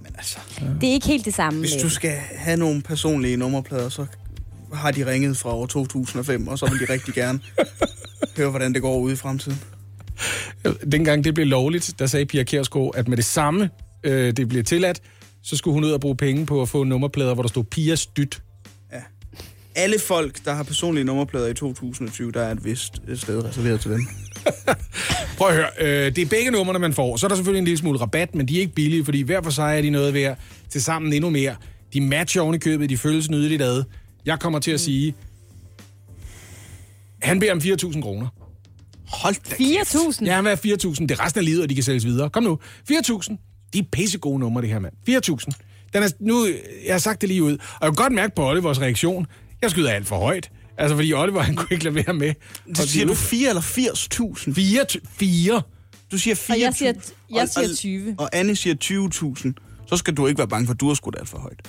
Men 0.00 0.12
altså, 0.16 0.38
Det 0.80 0.88
er 0.88 0.92
ikke 0.92 1.06
helt 1.06 1.24
det 1.24 1.34
samme. 1.34 1.60
hvis 1.60 1.72
du 1.82 1.90
skal 1.90 2.10
have 2.36 2.56
nogle 2.56 2.82
personlige 2.82 3.36
nummerplader, 3.36 3.88
så 3.88 4.06
har 4.72 4.90
de 4.90 5.06
ringet 5.10 5.36
fra 5.36 5.50
år 5.54 5.66
2005, 5.66 6.48
og 6.48 6.58
så 6.58 6.66
vil 6.70 6.80
de 6.88 6.92
rigtig 6.92 7.14
gerne 7.14 7.40
høre, 8.36 8.50
hvordan 8.50 8.74
det 8.74 8.82
går 8.82 8.98
ude 8.98 9.12
i 9.12 9.16
fremtiden. 9.16 9.58
Dengang 10.92 11.24
det 11.24 11.34
blev 11.34 11.46
lovligt, 11.46 11.94
der 11.98 12.06
sagde 12.06 12.26
Pia 12.26 12.42
Kjærsgaard, 12.42 12.92
at 12.94 13.08
med 13.08 13.16
det 13.16 13.24
samme, 13.24 13.70
øh, 14.02 14.32
det 14.36 14.48
bliver 14.48 14.64
tilladt, 14.64 15.00
så 15.42 15.56
skulle 15.56 15.74
hun 15.74 15.84
ud 15.84 15.90
og 15.90 16.00
bruge 16.00 16.16
penge 16.16 16.46
på 16.46 16.62
at 16.62 16.68
få 16.68 16.84
nummerplader, 16.84 17.34
hvor 17.34 17.42
der 17.42 17.48
stod 17.48 17.64
Pias 17.64 18.06
dyt. 18.06 18.42
Alle 19.74 19.98
folk, 19.98 20.44
der 20.44 20.54
har 20.54 20.62
personlige 20.62 21.04
nummerplader 21.04 21.46
i 21.46 21.54
2020, 21.54 22.32
der 22.32 22.42
er 22.42 22.52
et 22.52 22.64
vist 22.64 23.02
sted 23.14 23.44
reserveret 23.44 23.80
til 23.80 23.90
dem. 23.90 24.00
Prøv 25.38 25.48
at 25.48 25.54
høre, 25.54 25.68
øh, 25.80 26.16
det 26.16 26.18
er 26.18 26.26
begge 26.26 26.50
numrene, 26.50 26.78
man 26.78 26.92
får. 26.92 27.16
Så 27.16 27.26
er 27.26 27.28
der 27.28 27.34
selvfølgelig 27.36 27.58
en 27.58 27.64
lille 27.64 27.78
smule 27.78 28.00
rabat, 28.00 28.34
men 28.34 28.48
de 28.48 28.56
er 28.56 28.60
ikke 28.60 28.74
billige, 28.74 29.04
fordi 29.04 29.22
hver 29.22 29.42
for 29.42 29.50
sig 29.50 29.78
er 29.78 29.82
de 29.82 29.90
noget 29.90 30.14
værd. 30.14 30.38
Til 30.70 30.82
sammen 30.82 31.12
endnu 31.12 31.30
mere. 31.30 31.56
De 31.92 32.00
matcher 32.00 32.42
oven 32.42 32.54
i 32.54 32.58
købet, 32.58 32.90
de 32.90 32.96
føles 32.96 33.30
nydeligt 33.30 33.62
ad. 33.62 33.84
Jeg 34.26 34.40
kommer 34.40 34.58
til 34.58 34.70
at 34.70 34.80
sige, 34.80 35.14
han 37.22 37.40
beder 37.40 37.52
om 37.52 37.58
4.000 37.58 38.02
kroner. 38.02 38.28
Hold 39.08 39.34
da 39.50 39.54
kæft. 39.56 39.94
4.000? 39.94 40.24
Ja, 40.24 40.34
han 40.34 40.44
vil 40.44 40.58
have 40.64 40.74
4.000. 40.76 41.00
Det 41.00 41.10
er 41.10 41.24
resten 41.24 41.38
af 41.38 41.44
livet, 41.44 41.62
og 41.62 41.70
de 41.70 41.74
kan 41.74 41.84
sælges 41.84 42.04
videre. 42.04 42.30
Kom 42.30 42.42
nu. 42.42 42.58
4.000. 42.92 43.36
De 43.72 43.78
er 43.78 43.82
pissegode 43.92 44.38
numre, 44.38 44.62
det 44.62 44.70
her, 44.70 44.78
mand. 44.78 44.94
4.000. 45.10 45.60
Den 45.94 46.02
er, 46.02 46.08
nu, 46.20 46.46
jeg 46.86 46.94
har 46.94 46.98
sagt 46.98 47.20
det 47.20 47.28
lige 47.28 47.42
ud. 47.42 47.52
Og 47.52 47.58
jeg 47.80 47.88
kan 47.88 47.94
godt 47.94 48.12
mærke 48.12 48.34
på 48.34 48.48
Olivers 48.50 48.80
reaktion. 48.80 49.26
Jeg 49.62 49.70
skyder 49.70 49.90
alt 49.90 50.06
for 50.06 50.16
højt. 50.18 50.50
Altså, 50.78 50.96
fordi 50.96 51.12
Oliver, 51.12 51.40
han 51.42 51.56
kunne 51.56 51.68
ikke 51.70 51.84
lade 51.84 51.94
være 51.94 52.14
med. 52.14 52.34
Så 52.74 52.88
siger 52.88 53.06
du 53.06 53.14
4 53.14 53.48
eller 53.48 53.62
80.000? 53.62 54.52
4. 54.54 54.84
4. 55.10 55.62
Du 56.12 56.18
siger 56.18 56.34
4.000. 56.34 56.52
Og 56.52 56.60
jeg 56.60 56.74
siger, 56.74 56.92
jeg 57.30 57.42
og- 57.42 57.48
siger 57.48 57.68
og- 57.68 57.76
20. 57.76 58.14
Og 58.18 58.28
Anne 58.32 58.56
siger 58.56 58.74
20.000. 58.74 59.52
Så 59.88 59.96
skal 59.96 60.14
du 60.14 60.26
ikke 60.26 60.38
være 60.38 60.48
bange 60.48 60.66
for, 60.66 60.74
at 60.74 60.80
du 60.80 60.86
har 60.88 60.94
skudt 60.94 61.16
alt 61.18 61.28
for 61.28 61.38
højt. 61.38 61.60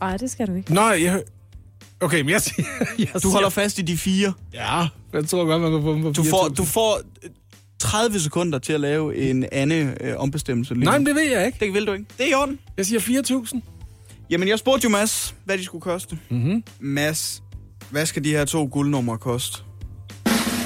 Nej, 0.00 0.16
det 0.16 0.30
skal 0.30 0.46
du 0.46 0.54
ikke. 0.54 0.74
Nå, 0.74 0.90
jeg... 0.90 1.22
Okay, 2.00 2.20
men 2.20 2.30
jeg 2.30 2.42
siger... 2.42 2.64
Jeg 2.98 3.08
Du 3.14 3.20
siger, 3.20 3.32
holder 3.32 3.48
fast 3.48 3.78
i 3.78 3.82
de 3.82 3.96
fire. 3.98 4.32
Ja, 4.54 4.86
jeg 5.12 5.28
tror 5.28 5.44
godt, 5.44 5.62
man 5.62 5.70
kan 5.72 5.82
få 5.82 5.92
dem 5.94 6.02
på 6.02 6.10
Du 6.12 6.22
får, 6.24 6.48
4.000. 6.48 6.54
du 6.54 6.64
får 6.64 7.00
øh, 7.24 7.30
30 7.78 8.20
sekunder 8.20 8.58
til 8.58 8.72
at 8.72 8.80
lave 8.80 9.16
en 9.16 9.44
anden 9.52 9.96
øh, 10.00 10.14
ombestemmelse. 10.16 10.74
lige 10.74 10.84
Nej, 10.84 10.98
men 10.98 11.06
det 11.06 11.14
ved 11.14 11.22
jeg 11.30 11.46
ikke. 11.46 11.64
det 11.64 11.74
vil 11.74 11.86
du 11.86 11.92
ikke. 11.92 12.04
Det 12.18 12.26
er 12.26 12.30
i 12.30 12.34
orden. 12.34 12.58
Jeg 12.76 12.86
siger 12.86 13.00
4.000. 13.00 13.60
Jamen, 14.30 14.48
jeg 14.48 14.58
spurgte 14.58 14.84
jo 14.84 14.90
Mads, 14.90 15.34
hvad 15.44 15.58
de 15.58 15.64
skulle 15.64 15.82
koste. 15.82 16.18
Mm-hmm. 16.30 16.64
Mads, 16.80 17.42
hvad 17.90 18.06
skal 18.06 18.24
de 18.24 18.30
her 18.30 18.44
to 18.44 18.68
guldnumre 18.72 19.18
koste? 19.18 19.62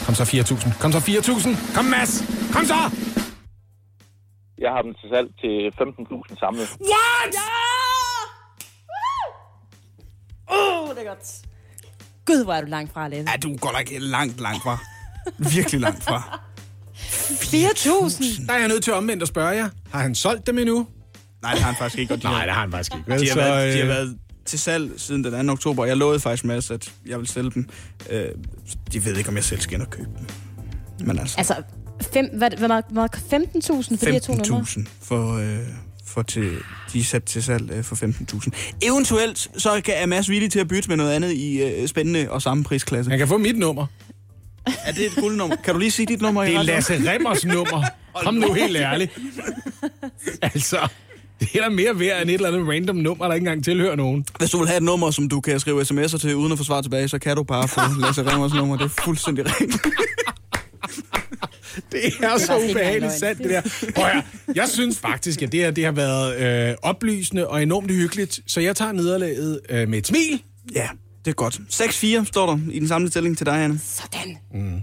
Kom 0.06 0.14
så 0.14 0.22
4.000. 0.22 0.78
Kom 0.80 0.92
så 0.92 0.98
4.000. 0.98 1.74
Kom, 1.74 1.84
Mads. 1.84 2.24
Kom 2.52 2.64
så. 2.64 2.74
Jeg 4.58 4.70
har 4.70 4.82
dem 4.82 4.94
til 5.00 5.08
salg 5.12 5.28
til 5.40 5.54
15.000 5.80 6.38
samlet. 6.38 6.68
What? 6.92 7.34
Åh, 7.34 7.69
det 11.00 11.08
godt. 11.08 11.28
Gud, 12.26 12.44
hvor 12.44 12.54
er 12.54 12.60
du 12.60 12.66
langt 12.66 12.92
fra, 12.92 13.08
Lasse. 13.08 13.30
Ja, 13.30 13.36
du 13.36 13.56
går 13.56 13.70
da 13.70 13.78
ikke 13.78 13.98
langt, 13.98 14.40
langt 14.40 14.62
fra. 14.62 14.78
Virkelig 15.38 15.80
langt 15.80 16.04
fra. 16.04 16.40
4.000? 16.94 18.46
Der 18.46 18.52
er 18.52 18.58
jeg 18.58 18.68
nødt 18.68 18.84
til 18.84 18.92
omvendt 18.92 19.22
at 19.22 19.28
spørge 19.28 19.48
jer. 19.48 19.68
Har 19.92 20.02
han 20.02 20.14
solgt 20.14 20.46
dem 20.46 20.58
endnu? 20.58 20.86
Nej, 21.42 21.52
det 21.52 21.60
har 21.60 21.66
han 21.70 21.76
faktisk 21.78 21.98
ikke. 21.98 22.26
Har, 22.26 22.42
det 22.44 22.52
har 22.52 22.60
han 22.60 22.70
faktisk 22.70 22.94
ikke. 22.94 23.04
de, 23.06 23.12
har 23.28 23.34
så, 23.34 23.34
været, 23.34 23.72
de 23.74 23.78
har 23.78 23.82
øh, 23.84 23.88
været 23.88 24.18
til 24.44 24.58
salg 24.58 25.00
siden 25.00 25.24
den 25.24 25.46
2. 25.46 25.52
oktober. 25.52 25.84
Jeg 25.84 25.96
lovede 25.96 26.20
faktisk 26.20 26.44
Mads, 26.44 26.70
at 26.70 26.92
jeg 27.06 27.18
vil 27.18 27.26
sælge 27.26 27.50
dem. 27.50 27.68
Øh, 28.10 28.24
de 28.92 29.04
ved 29.04 29.16
ikke, 29.16 29.28
om 29.28 29.36
jeg 29.36 29.44
selv 29.44 29.60
skal 29.60 29.74
ind 29.74 29.82
og 29.82 29.90
købe 29.90 30.08
dem. 30.18 30.26
Men 31.06 31.18
altså, 31.18 31.34
Altså, 31.38 31.62
fem, 32.12 32.28
hvad, 32.38 32.50
hvad, 32.50 32.68
meget- 32.68 32.92
meget- 32.92 33.14
15.000 33.14 33.98
for 33.98 34.06
de 34.06 34.12
her 34.12 34.18
to 34.20 34.32
numre? 34.32 34.60
15.000 34.60 34.84
for, 35.02 35.34
øh, 35.36 35.66
for 36.10 36.22
til, 36.22 36.56
de 36.92 37.00
er 37.00 37.04
sat 37.04 37.24
til 37.24 37.42
salg 37.42 37.70
øh, 37.72 37.84
for 37.84 37.96
15.000. 37.96 38.50
Eventuelt 38.82 39.48
så 39.58 39.80
kan- 39.84 39.94
er 39.96 40.06
Mads 40.06 40.28
villig 40.30 40.52
til 40.52 40.58
at 40.58 40.68
bytte 40.68 40.88
med 40.88 40.96
noget 40.96 41.12
andet 41.12 41.32
i 41.32 41.62
øh, 41.62 41.88
spændende 41.88 42.26
og 42.30 42.42
samme 42.42 42.64
prisklasse. 42.64 43.10
Han 43.10 43.18
kan 43.18 43.28
få 43.28 43.38
mit 43.38 43.58
nummer. 43.58 43.86
Er 44.84 44.92
det 44.92 45.06
et 45.06 45.12
guldnummer? 45.16 45.56
Kan 45.64 45.74
du 45.74 45.80
lige 45.80 45.90
sige 45.90 46.06
dit 46.06 46.20
nummer? 46.20 46.44
Det 46.44 46.54
er? 46.54 46.62
Lasse 46.62 47.12
Remmers 47.12 47.44
nummer. 47.44 47.84
Kom 48.24 48.34
nu 48.34 48.52
helt 48.52 48.76
ærligt. 48.76 49.18
Altså, 50.42 50.88
det 51.40 51.48
er 51.54 51.62
da 51.62 51.68
mere 51.68 51.98
værd 51.98 52.22
end 52.22 52.30
et 52.30 52.34
eller 52.34 52.48
andet 52.48 52.68
random 52.68 52.96
nummer, 52.96 53.26
der 53.26 53.34
ikke 53.34 53.44
engang 53.44 53.64
tilhører 53.64 53.96
nogen. 53.96 54.24
Hvis 54.38 54.50
du 54.50 54.58
vil 54.58 54.66
have 54.68 54.76
et 54.76 54.82
nummer, 54.82 55.10
som 55.10 55.28
du 55.28 55.40
kan 55.40 55.60
skrive 55.60 55.82
sms'er 55.82 56.18
til 56.18 56.36
uden 56.36 56.52
at 56.52 56.58
få 56.58 56.64
svar 56.64 56.80
tilbage, 56.82 57.08
så 57.08 57.18
kan 57.18 57.36
du 57.36 57.42
bare 57.42 57.68
få 57.68 57.80
Lasse 58.00 58.22
Remmers 58.22 58.54
nummer. 58.54 58.76
Det 58.76 58.84
er 58.84 58.88
fuldstændig 59.04 59.44
rigtigt. 59.46 59.86
Det 61.92 62.00
er 62.22 62.38
så 62.38 62.58
ubehageligt 62.70 63.12
sandt, 63.12 63.42
det 63.42 63.50
der. 63.50 63.90
Prøv 63.94 64.06
jeg 64.54 64.68
synes 64.68 64.98
faktisk, 64.98 65.42
at 65.42 65.52
det 65.52 65.60
her 65.60 65.70
det 65.70 65.84
har 65.84 65.92
været 65.92 66.70
øh, 66.70 66.76
oplysende 66.82 67.48
og 67.48 67.62
enormt 67.62 67.90
hyggeligt, 67.90 68.40
så 68.46 68.60
jeg 68.60 68.76
tager 68.76 68.92
nederlaget 68.92 69.60
øh, 69.68 69.88
med 69.88 69.98
et 69.98 70.06
smil. 70.06 70.42
Ja, 70.74 70.88
det 71.24 71.30
er 71.30 71.34
godt. 71.34 71.60
6-4 71.72 72.24
står 72.24 72.46
der 72.46 72.58
i 72.70 72.78
den 72.78 72.88
samlede 72.88 73.12
tælling 73.12 73.36
til 73.36 73.46
dig, 73.46 73.64
Anne. 73.64 73.80
Sådan. 73.84 74.36
Mm. 74.54 74.82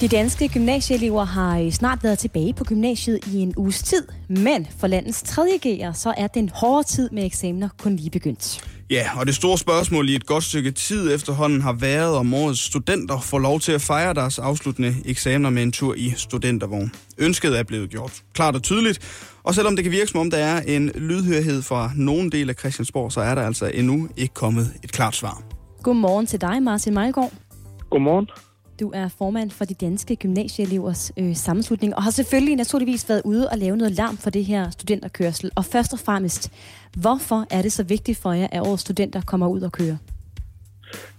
De 0.00 0.08
danske 0.08 0.48
gymnasieelever 0.48 1.24
har 1.24 1.70
snart 1.70 2.04
været 2.04 2.18
tilbage 2.18 2.54
på 2.54 2.64
gymnasiet 2.64 3.20
i 3.26 3.36
en 3.36 3.54
uges 3.56 3.82
tid, 3.82 4.02
men 4.28 4.66
for 4.78 4.86
landets 4.86 5.22
3. 5.22 5.42
G'er, 5.66 5.92
så 5.92 6.14
er 6.16 6.26
den 6.26 6.50
hårde 6.54 6.88
tid 6.88 7.10
med 7.10 7.24
eksamener 7.24 7.68
kun 7.78 7.96
lige 7.96 8.10
begyndt. 8.10 8.64
Ja, 8.90 9.06
og 9.20 9.26
det 9.26 9.34
store 9.34 9.58
spørgsmål 9.58 10.08
i 10.08 10.14
et 10.14 10.26
godt 10.26 10.44
stykke 10.44 10.70
tid 10.70 11.14
efterhånden 11.14 11.60
har 11.62 11.72
været, 11.72 12.16
om 12.16 12.34
årets 12.34 12.60
studenter 12.60 13.20
får 13.20 13.38
lov 13.38 13.60
til 13.60 13.72
at 13.72 13.82
fejre 13.82 14.14
deres 14.14 14.38
afsluttende 14.38 14.94
eksamener 15.04 15.50
med 15.50 15.62
en 15.62 15.72
tur 15.72 15.94
i 15.94 16.12
studentervogn. 16.16 16.92
Ønsket 17.18 17.58
er 17.58 17.62
blevet 17.62 17.90
gjort 17.90 18.22
klart 18.34 18.54
og 18.54 18.62
tydeligt, 18.62 18.98
og 19.42 19.54
selvom 19.54 19.76
det 19.76 19.84
kan 19.84 19.92
virke 19.92 20.10
som 20.10 20.20
om 20.20 20.30
der 20.30 20.38
er 20.38 20.60
en 20.60 20.88
lydhørhed 20.94 21.62
fra 21.62 21.90
nogen 21.96 22.32
del 22.32 22.48
af 22.48 22.54
Christiansborg, 22.54 23.12
så 23.12 23.20
er 23.20 23.34
der 23.34 23.42
altså 23.42 23.70
endnu 23.74 24.08
ikke 24.16 24.34
kommet 24.34 24.72
et 24.84 24.92
klart 24.92 25.16
svar. 25.16 25.42
Godmorgen 25.82 26.26
til 26.26 26.40
dig, 26.40 26.62
Martin 26.62 26.94
Mejlgaard. 26.94 27.32
Godmorgen. 27.90 28.26
Du 28.80 28.90
er 28.94 29.08
formand 29.08 29.50
for 29.50 29.64
de 29.64 29.74
danske 29.74 30.16
gymnasieelevers 30.16 31.12
øh, 31.18 31.34
sammenslutning, 31.34 31.96
og 31.96 32.02
har 32.02 32.10
selvfølgelig 32.10 32.56
naturligvis 32.56 33.08
været 33.08 33.22
ude 33.24 33.48
og 33.48 33.58
lave 33.58 33.76
noget 33.76 33.92
larm 33.92 34.16
for 34.16 34.30
det 34.30 34.44
her 34.44 34.70
studenterkørsel. 34.70 35.50
Og 35.56 35.64
først 35.64 35.92
og 35.92 35.98
fremmest, 35.98 36.52
hvorfor 37.02 37.46
er 37.50 37.62
det 37.62 37.72
så 37.72 37.84
vigtigt 37.84 38.18
for 38.18 38.32
jer, 38.32 38.48
at 38.52 38.60
årets 38.60 38.82
studenter 38.82 39.20
kommer 39.20 39.48
ud 39.48 39.60
og 39.60 39.72
kører? 39.72 39.96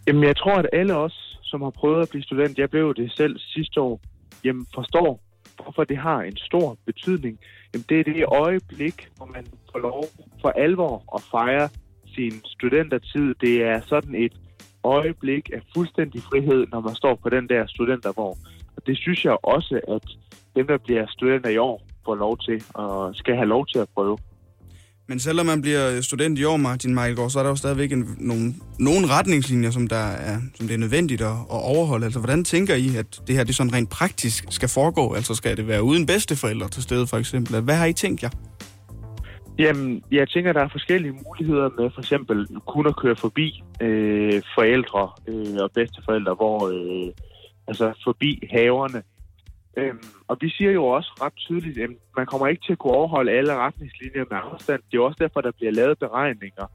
Jamen, 0.07 0.23
jeg 0.23 0.37
tror, 0.37 0.55
at 0.55 0.67
alle 0.73 0.95
os, 0.95 1.39
som 1.43 1.61
har 1.61 1.69
prøvet 1.69 2.01
at 2.01 2.09
blive 2.09 2.23
student, 2.23 2.57
jeg 2.57 2.69
blev 2.69 2.93
det 2.95 3.11
selv 3.11 3.39
sidste 3.39 3.81
år, 3.81 4.01
jamen 4.45 4.65
forstår, 4.73 5.19
hvorfor 5.63 5.83
det 5.83 5.97
har 5.97 6.21
en 6.21 6.37
stor 6.37 6.77
betydning. 6.85 7.39
Jamen, 7.73 7.85
det 7.89 7.99
er 7.99 8.03
det 8.03 8.25
øjeblik, 8.25 9.07
hvor 9.17 9.25
man 9.25 9.45
får 9.71 9.79
lov 9.79 10.05
for 10.41 10.49
alvor 10.49 11.03
at 11.15 11.21
fejre 11.31 11.69
sin 12.15 12.33
studentertid. 12.45 13.35
Det 13.41 13.63
er 13.63 13.81
sådan 13.87 14.15
et 14.15 14.33
øjeblik 14.83 15.49
af 15.53 15.61
fuldstændig 15.75 16.21
frihed, 16.21 16.65
når 16.71 16.79
man 16.81 16.95
står 16.95 17.19
på 17.23 17.29
den 17.29 17.49
der 17.49 17.67
studentervogn. 17.67 18.37
Og 18.75 18.87
det 18.87 18.97
synes 18.97 19.25
jeg 19.25 19.37
også, 19.43 19.79
at 19.87 20.05
dem, 20.55 20.67
der 20.67 20.77
bliver 20.77 21.05
studenter 21.09 21.49
i 21.49 21.57
år, 21.57 21.81
får 22.05 22.15
lov 22.15 22.37
til 22.37 22.63
og 22.73 23.15
skal 23.15 23.35
have 23.35 23.47
lov 23.47 23.67
til 23.67 23.79
at 23.79 23.89
prøve. 23.95 24.17
Men 25.07 25.19
selvom 25.19 25.45
man 25.45 25.61
bliver 25.61 26.01
student 26.01 26.39
i 26.39 26.43
år, 26.43 26.57
Martin 26.57 26.93
Mejlgaard, 26.93 27.29
så 27.29 27.39
er 27.39 27.43
der 27.43 27.49
jo 27.49 27.55
stadigvæk 27.55 27.91
en, 27.91 28.15
nogle, 28.17 28.53
nogle 28.79 29.07
retningslinjer, 29.07 29.71
som, 29.71 29.87
der 29.87 29.95
er, 29.95 30.37
som 30.55 30.67
det 30.67 30.73
er 30.73 30.77
nødvendigt 30.77 31.21
at, 31.21 31.27
at 31.27 31.61
overholde. 31.73 32.05
Altså, 32.05 32.19
hvordan 32.19 32.43
tænker 32.43 32.75
I, 32.75 32.95
at 32.95 33.21
det 33.27 33.35
her 33.35 33.43
det 33.43 33.55
sådan 33.55 33.73
rent 33.73 33.89
praktisk 33.89 34.45
skal 34.49 34.69
foregå? 34.69 35.13
Altså, 35.13 35.35
skal 35.35 35.57
det 35.57 35.67
være 35.67 35.83
uden 35.83 36.05
bedsteforældre 36.05 36.69
til 36.69 36.83
stede, 36.83 37.07
for 37.07 37.17
eksempel? 37.17 37.61
Hvad 37.61 37.75
har 37.75 37.85
I 37.85 37.93
tænkt 37.93 38.23
jer? 38.23 38.29
Jamen, 39.59 40.03
jeg 40.11 40.29
tænker, 40.29 40.53
der 40.53 40.63
er 40.63 40.67
forskellige 40.67 41.19
muligheder 41.27 41.69
med 41.69 41.89
for 41.93 41.99
eksempel 41.99 42.47
kun 42.67 42.87
at 42.87 42.95
køre 42.95 43.15
forbi 43.15 43.63
øh, 43.81 44.41
forældre 44.55 45.11
øh, 45.27 45.57
og 45.63 45.71
bedsteforældre, 45.71 46.33
hvor 46.33 46.57
øh, 46.67 47.13
altså 47.67 47.93
forbi 48.03 48.47
haverne. 48.51 49.03
Øhm, 49.77 50.03
og 50.27 50.37
vi 50.41 50.49
siger 50.49 50.71
jo 50.71 50.85
også 50.85 51.11
ret 51.21 51.33
tydeligt, 51.35 51.77
at 51.77 51.89
man 52.17 52.25
kommer 52.25 52.47
ikke 52.47 52.63
til 52.65 52.71
at 52.71 52.77
kunne 52.77 52.93
overholde 52.93 53.31
alle 53.31 53.55
retningslinjer 53.55 54.25
med 54.31 54.37
afstand. 54.43 54.81
Det 54.91 54.97
er 54.97 55.01
også 55.01 55.17
derfor, 55.19 55.41
der 55.41 55.51
bliver 55.51 55.71
lavet 55.71 55.99
beregninger 55.99 56.65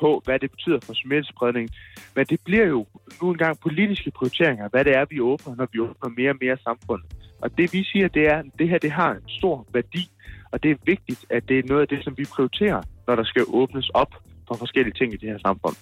på, 0.00 0.22
hvad 0.24 0.38
det 0.38 0.50
betyder 0.50 0.80
for 0.80 0.94
smittespredningen. 0.94 1.74
Men 2.16 2.26
det 2.26 2.40
bliver 2.44 2.66
jo 2.66 2.86
nu 3.22 3.30
engang 3.30 3.60
politiske 3.60 4.10
prioriteringer, 4.10 4.68
hvad 4.68 4.84
det 4.84 4.96
er, 4.96 5.04
vi 5.10 5.20
åbner, 5.20 5.54
når 5.56 5.68
vi 5.72 5.80
åbner 5.80 6.08
mere 6.16 6.30
og 6.30 6.38
mere 6.40 6.56
samfund. 6.56 7.02
Og 7.42 7.58
det 7.58 7.72
vi 7.72 7.84
siger, 7.84 8.08
det 8.08 8.26
er, 8.26 8.36
at 8.36 8.44
det 8.58 8.68
her 8.68 8.78
det 8.78 8.90
har 8.90 9.10
en 9.10 9.28
stor 9.28 9.66
værdi, 9.72 10.10
og 10.52 10.62
det 10.62 10.70
er 10.70 10.76
vigtigt, 10.86 11.26
at 11.30 11.48
det 11.48 11.58
er 11.58 11.62
noget 11.68 11.82
af 11.82 11.88
det, 11.88 12.04
som 12.04 12.14
vi 12.18 12.24
prioriterer, 12.34 12.82
når 13.06 13.14
der 13.14 13.24
skal 13.24 13.44
åbnes 13.48 13.88
op 13.88 14.12
for 14.48 14.54
forskellige 14.54 14.94
ting 14.94 15.12
i 15.14 15.16
det 15.16 15.28
her 15.28 15.38
samfund. 15.38 15.76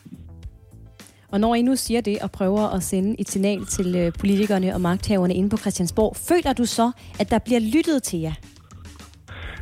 Og 1.29 1.41
når 1.41 1.55
I 1.55 1.63
nu 1.63 1.77
siger 1.77 2.01
det 2.01 2.19
og 2.23 2.31
prøver 2.31 2.75
at 2.77 2.83
sende 2.83 3.21
et 3.21 3.29
signal 3.29 3.65
til 3.65 3.97
øh, 3.97 4.13
politikerne 4.21 4.75
og 4.75 4.81
magthaverne 4.81 5.35
inde 5.35 5.51
på 5.51 5.57
Christiansborg, 5.57 6.17
føler 6.17 6.53
du 6.53 6.65
så, 6.65 6.93
at 7.21 7.31
der 7.31 7.39
bliver 7.39 7.61
lyttet 7.61 8.03
til 8.03 8.21
jer? 8.21 8.35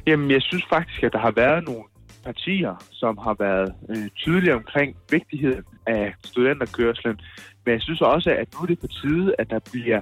Jamen, 0.07 0.31
jeg 0.31 0.43
synes 0.43 0.65
faktisk, 0.69 1.03
at 1.03 1.13
der 1.13 1.19
har 1.19 1.33
været 1.37 1.65
nogle 1.65 1.83
partier, 2.25 2.85
som 2.91 3.19
har 3.19 3.37
været 3.39 3.75
øh, 3.89 4.09
tydelige 4.17 4.55
omkring 4.55 4.97
vigtigheden 5.11 5.65
af 5.87 6.15
studenterkørslen. 6.25 7.21
Men 7.65 7.73
jeg 7.73 7.83
synes 7.83 8.01
også, 8.01 8.31
at 8.31 8.49
nu 8.55 8.59
er 8.63 8.67
det 8.67 8.79
på 8.79 8.87
tide, 8.87 9.35
at 9.39 9.51
der 9.51 9.61
bliver 9.73 10.01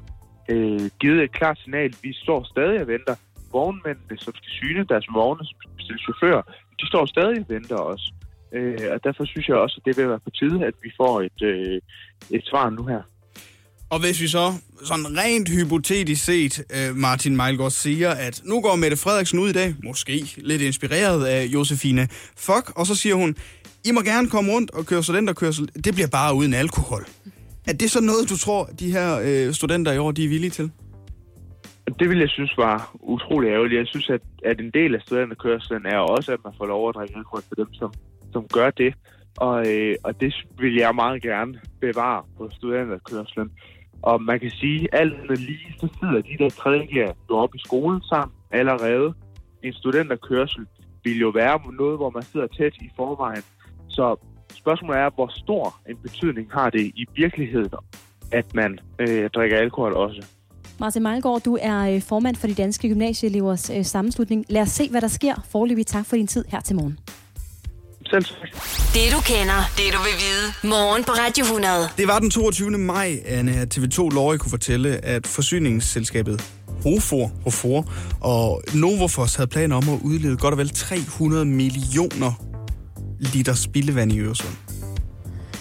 øh, 0.50 0.90
givet 1.00 1.22
et 1.22 1.32
klart 1.32 1.58
signal. 1.58 1.94
Vi 2.02 2.12
står 2.12 2.44
stadig 2.44 2.80
og 2.80 2.86
venter. 2.86 3.14
Vognmændene, 3.52 4.16
som 4.24 4.32
skal 4.38 4.50
syne 4.60 4.82
deres 4.92 5.06
vogne 5.14 5.44
som 5.50 5.98
chauffører, 6.04 6.42
de 6.80 6.86
står 6.86 7.06
stadig 7.06 7.38
og 7.40 7.46
venter 7.54 7.76
også. 7.76 8.12
Øh, 8.54 8.78
og 8.92 9.04
derfor 9.04 9.24
synes 9.24 9.48
jeg 9.48 9.56
også, 9.56 9.76
at 9.80 9.84
det 9.86 9.96
vil 9.96 10.08
være 10.08 10.24
på 10.28 10.30
tide, 10.30 10.58
at 10.68 10.74
vi 10.82 10.90
får 11.00 11.14
et, 11.28 11.40
øh, 11.42 11.80
et 12.30 12.44
svar 12.50 12.70
nu 12.70 12.86
her. 12.86 13.02
Og 13.90 14.00
hvis 14.00 14.20
vi 14.20 14.28
så 14.28 14.52
sådan 14.84 15.06
rent 15.18 15.48
hypotetisk 15.48 16.24
set, 16.24 16.64
øh, 16.76 16.96
Martin 16.96 17.36
Mejlgaard 17.36 17.70
siger, 17.70 18.10
at 18.10 18.42
nu 18.44 18.60
går 18.60 18.76
Mette 18.76 18.96
Frederiksen 18.96 19.38
ud 19.38 19.48
i 19.48 19.52
dag, 19.52 19.74
måske 19.84 20.34
lidt 20.36 20.62
inspireret 20.62 21.26
af 21.26 21.44
Josefine 21.44 22.08
Fuck, 22.36 22.72
og 22.76 22.86
så 22.86 22.94
siger 22.94 23.14
hun, 23.14 23.36
I 23.84 23.90
må 23.90 24.00
gerne 24.00 24.28
komme 24.30 24.52
rundt 24.52 24.70
og 24.70 24.86
køre 24.86 25.02
studenterkørsel, 25.02 25.68
det 25.84 25.94
bliver 25.94 26.08
bare 26.08 26.34
uden 26.34 26.54
alkohol. 26.54 27.06
Er 27.66 27.72
det 27.72 27.90
så 27.90 28.00
noget, 28.00 28.30
du 28.30 28.36
tror, 28.36 28.64
de 28.64 28.92
her 28.92 29.20
øh, 29.24 29.54
studenter 29.54 29.92
i 29.92 29.98
år, 29.98 30.10
de 30.10 30.24
er 30.24 30.28
villige 30.28 30.50
til? 30.50 30.70
Det 31.98 32.08
vil 32.08 32.18
jeg 32.18 32.28
synes 32.28 32.58
var 32.58 32.90
utrolig 33.00 33.48
ærgerligt. 33.48 33.78
Jeg 33.78 33.86
synes, 33.86 34.10
at, 34.10 34.20
at 34.44 34.60
en 34.60 34.70
del 34.70 34.94
af 34.94 35.00
studenterkørslen 35.00 35.86
er 35.86 35.98
også, 35.98 36.32
at 36.32 36.38
man 36.44 36.52
får 36.58 36.66
lov 36.66 36.88
at 36.88 36.94
drikke 36.94 37.16
alkohol 37.16 37.42
for 37.48 37.54
dem, 37.54 37.74
som, 37.74 37.92
som 38.32 38.48
gør 38.48 38.70
det. 38.70 38.94
Og, 39.36 39.66
øh, 39.72 39.96
og 40.04 40.20
det 40.20 40.34
vil 40.58 40.74
jeg 40.74 40.94
meget 40.94 41.22
gerne 41.22 41.60
bevare 41.80 42.22
på 42.38 42.50
studenterkørslen. 42.50 43.50
Og 44.02 44.22
man 44.22 44.40
kan 44.40 44.50
sige, 44.50 44.88
at 44.92 45.00
alt 45.00 45.40
lige, 45.40 45.74
så 45.80 45.88
sidder 46.00 46.22
de 46.22 46.36
der 46.38 46.50
tredje 46.50 47.14
jo 47.30 47.36
oppe 47.36 47.56
i 47.56 47.60
skolen 47.64 48.02
sammen 48.02 48.34
allerede. 48.50 49.14
En 49.62 49.72
studenterkørsel 49.72 50.66
vil 51.04 51.18
jo 51.18 51.28
være 51.28 51.72
noget, 51.72 51.96
hvor 51.96 52.10
man 52.10 52.22
sidder 52.22 52.46
tæt 52.46 52.74
i 52.80 52.90
forvejen. 52.96 53.42
Så 53.88 54.16
spørgsmålet 54.54 55.00
er, 55.00 55.10
hvor 55.14 55.30
stor 55.36 55.80
en 55.88 55.96
betydning 55.96 56.52
har 56.52 56.70
det 56.70 56.80
i 56.80 57.06
virkeligheden, 57.14 57.70
at 58.32 58.54
man 58.54 58.78
øh, 58.98 59.30
drikker 59.30 59.56
alkohol 59.56 59.92
også. 59.92 60.26
Martin 60.82 61.02
Mejlgaard, 61.02 61.40
du 61.40 61.58
er 61.60 61.78
øh, 61.78 62.02
formand 62.02 62.36
for 62.36 62.46
de 62.46 62.54
danske 62.54 62.88
gymnasieelevers 62.88 63.70
øh, 63.70 63.84
sammenslutning. 63.84 64.44
Lad 64.48 64.62
os 64.62 64.68
se, 64.68 64.88
hvad 64.90 65.00
der 65.00 65.08
sker. 65.08 65.34
Forløbig 65.50 65.86
tak 65.86 66.06
for 66.06 66.16
din 66.16 66.26
tid 66.26 66.44
her 66.48 66.60
til 66.60 66.76
morgen. 66.76 66.98
Selv 68.06 68.24
tak. 68.24 68.38
Det 68.94 69.12
du 69.12 69.20
kender, 69.20 69.70
det 69.76 69.84
du 69.92 69.98
vil 69.98 70.16
vide. 70.24 70.72
Morgen 70.74 71.04
på 71.04 71.10
Radio 71.12 71.44
100. 71.44 71.88
Det 71.96 72.08
var 72.08 72.18
den 72.18 72.30
22. 72.30 72.70
maj, 72.70 73.18
Anne, 73.26 73.52
at 73.52 73.78
TV2 73.78 73.98
Lorry 73.98 74.36
kunne 74.36 74.50
fortælle, 74.50 75.04
at 75.04 75.26
forsyningsselskabet 75.26 76.44
Hofor, 76.82 77.30
Hofor 77.44 77.92
og 78.20 78.62
Novofos 78.74 79.34
havde 79.34 79.48
planer 79.48 79.76
om 79.76 79.88
at 79.88 79.98
udlede 80.02 80.36
godt 80.36 80.52
og 80.52 80.58
vel 80.58 80.68
300 80.68 81.44
millioner 81.44 82.32
liter 83.20 83.54
spildevand 83.54 84.12
i 84.12 84.20
Øresund. 84.20 84.71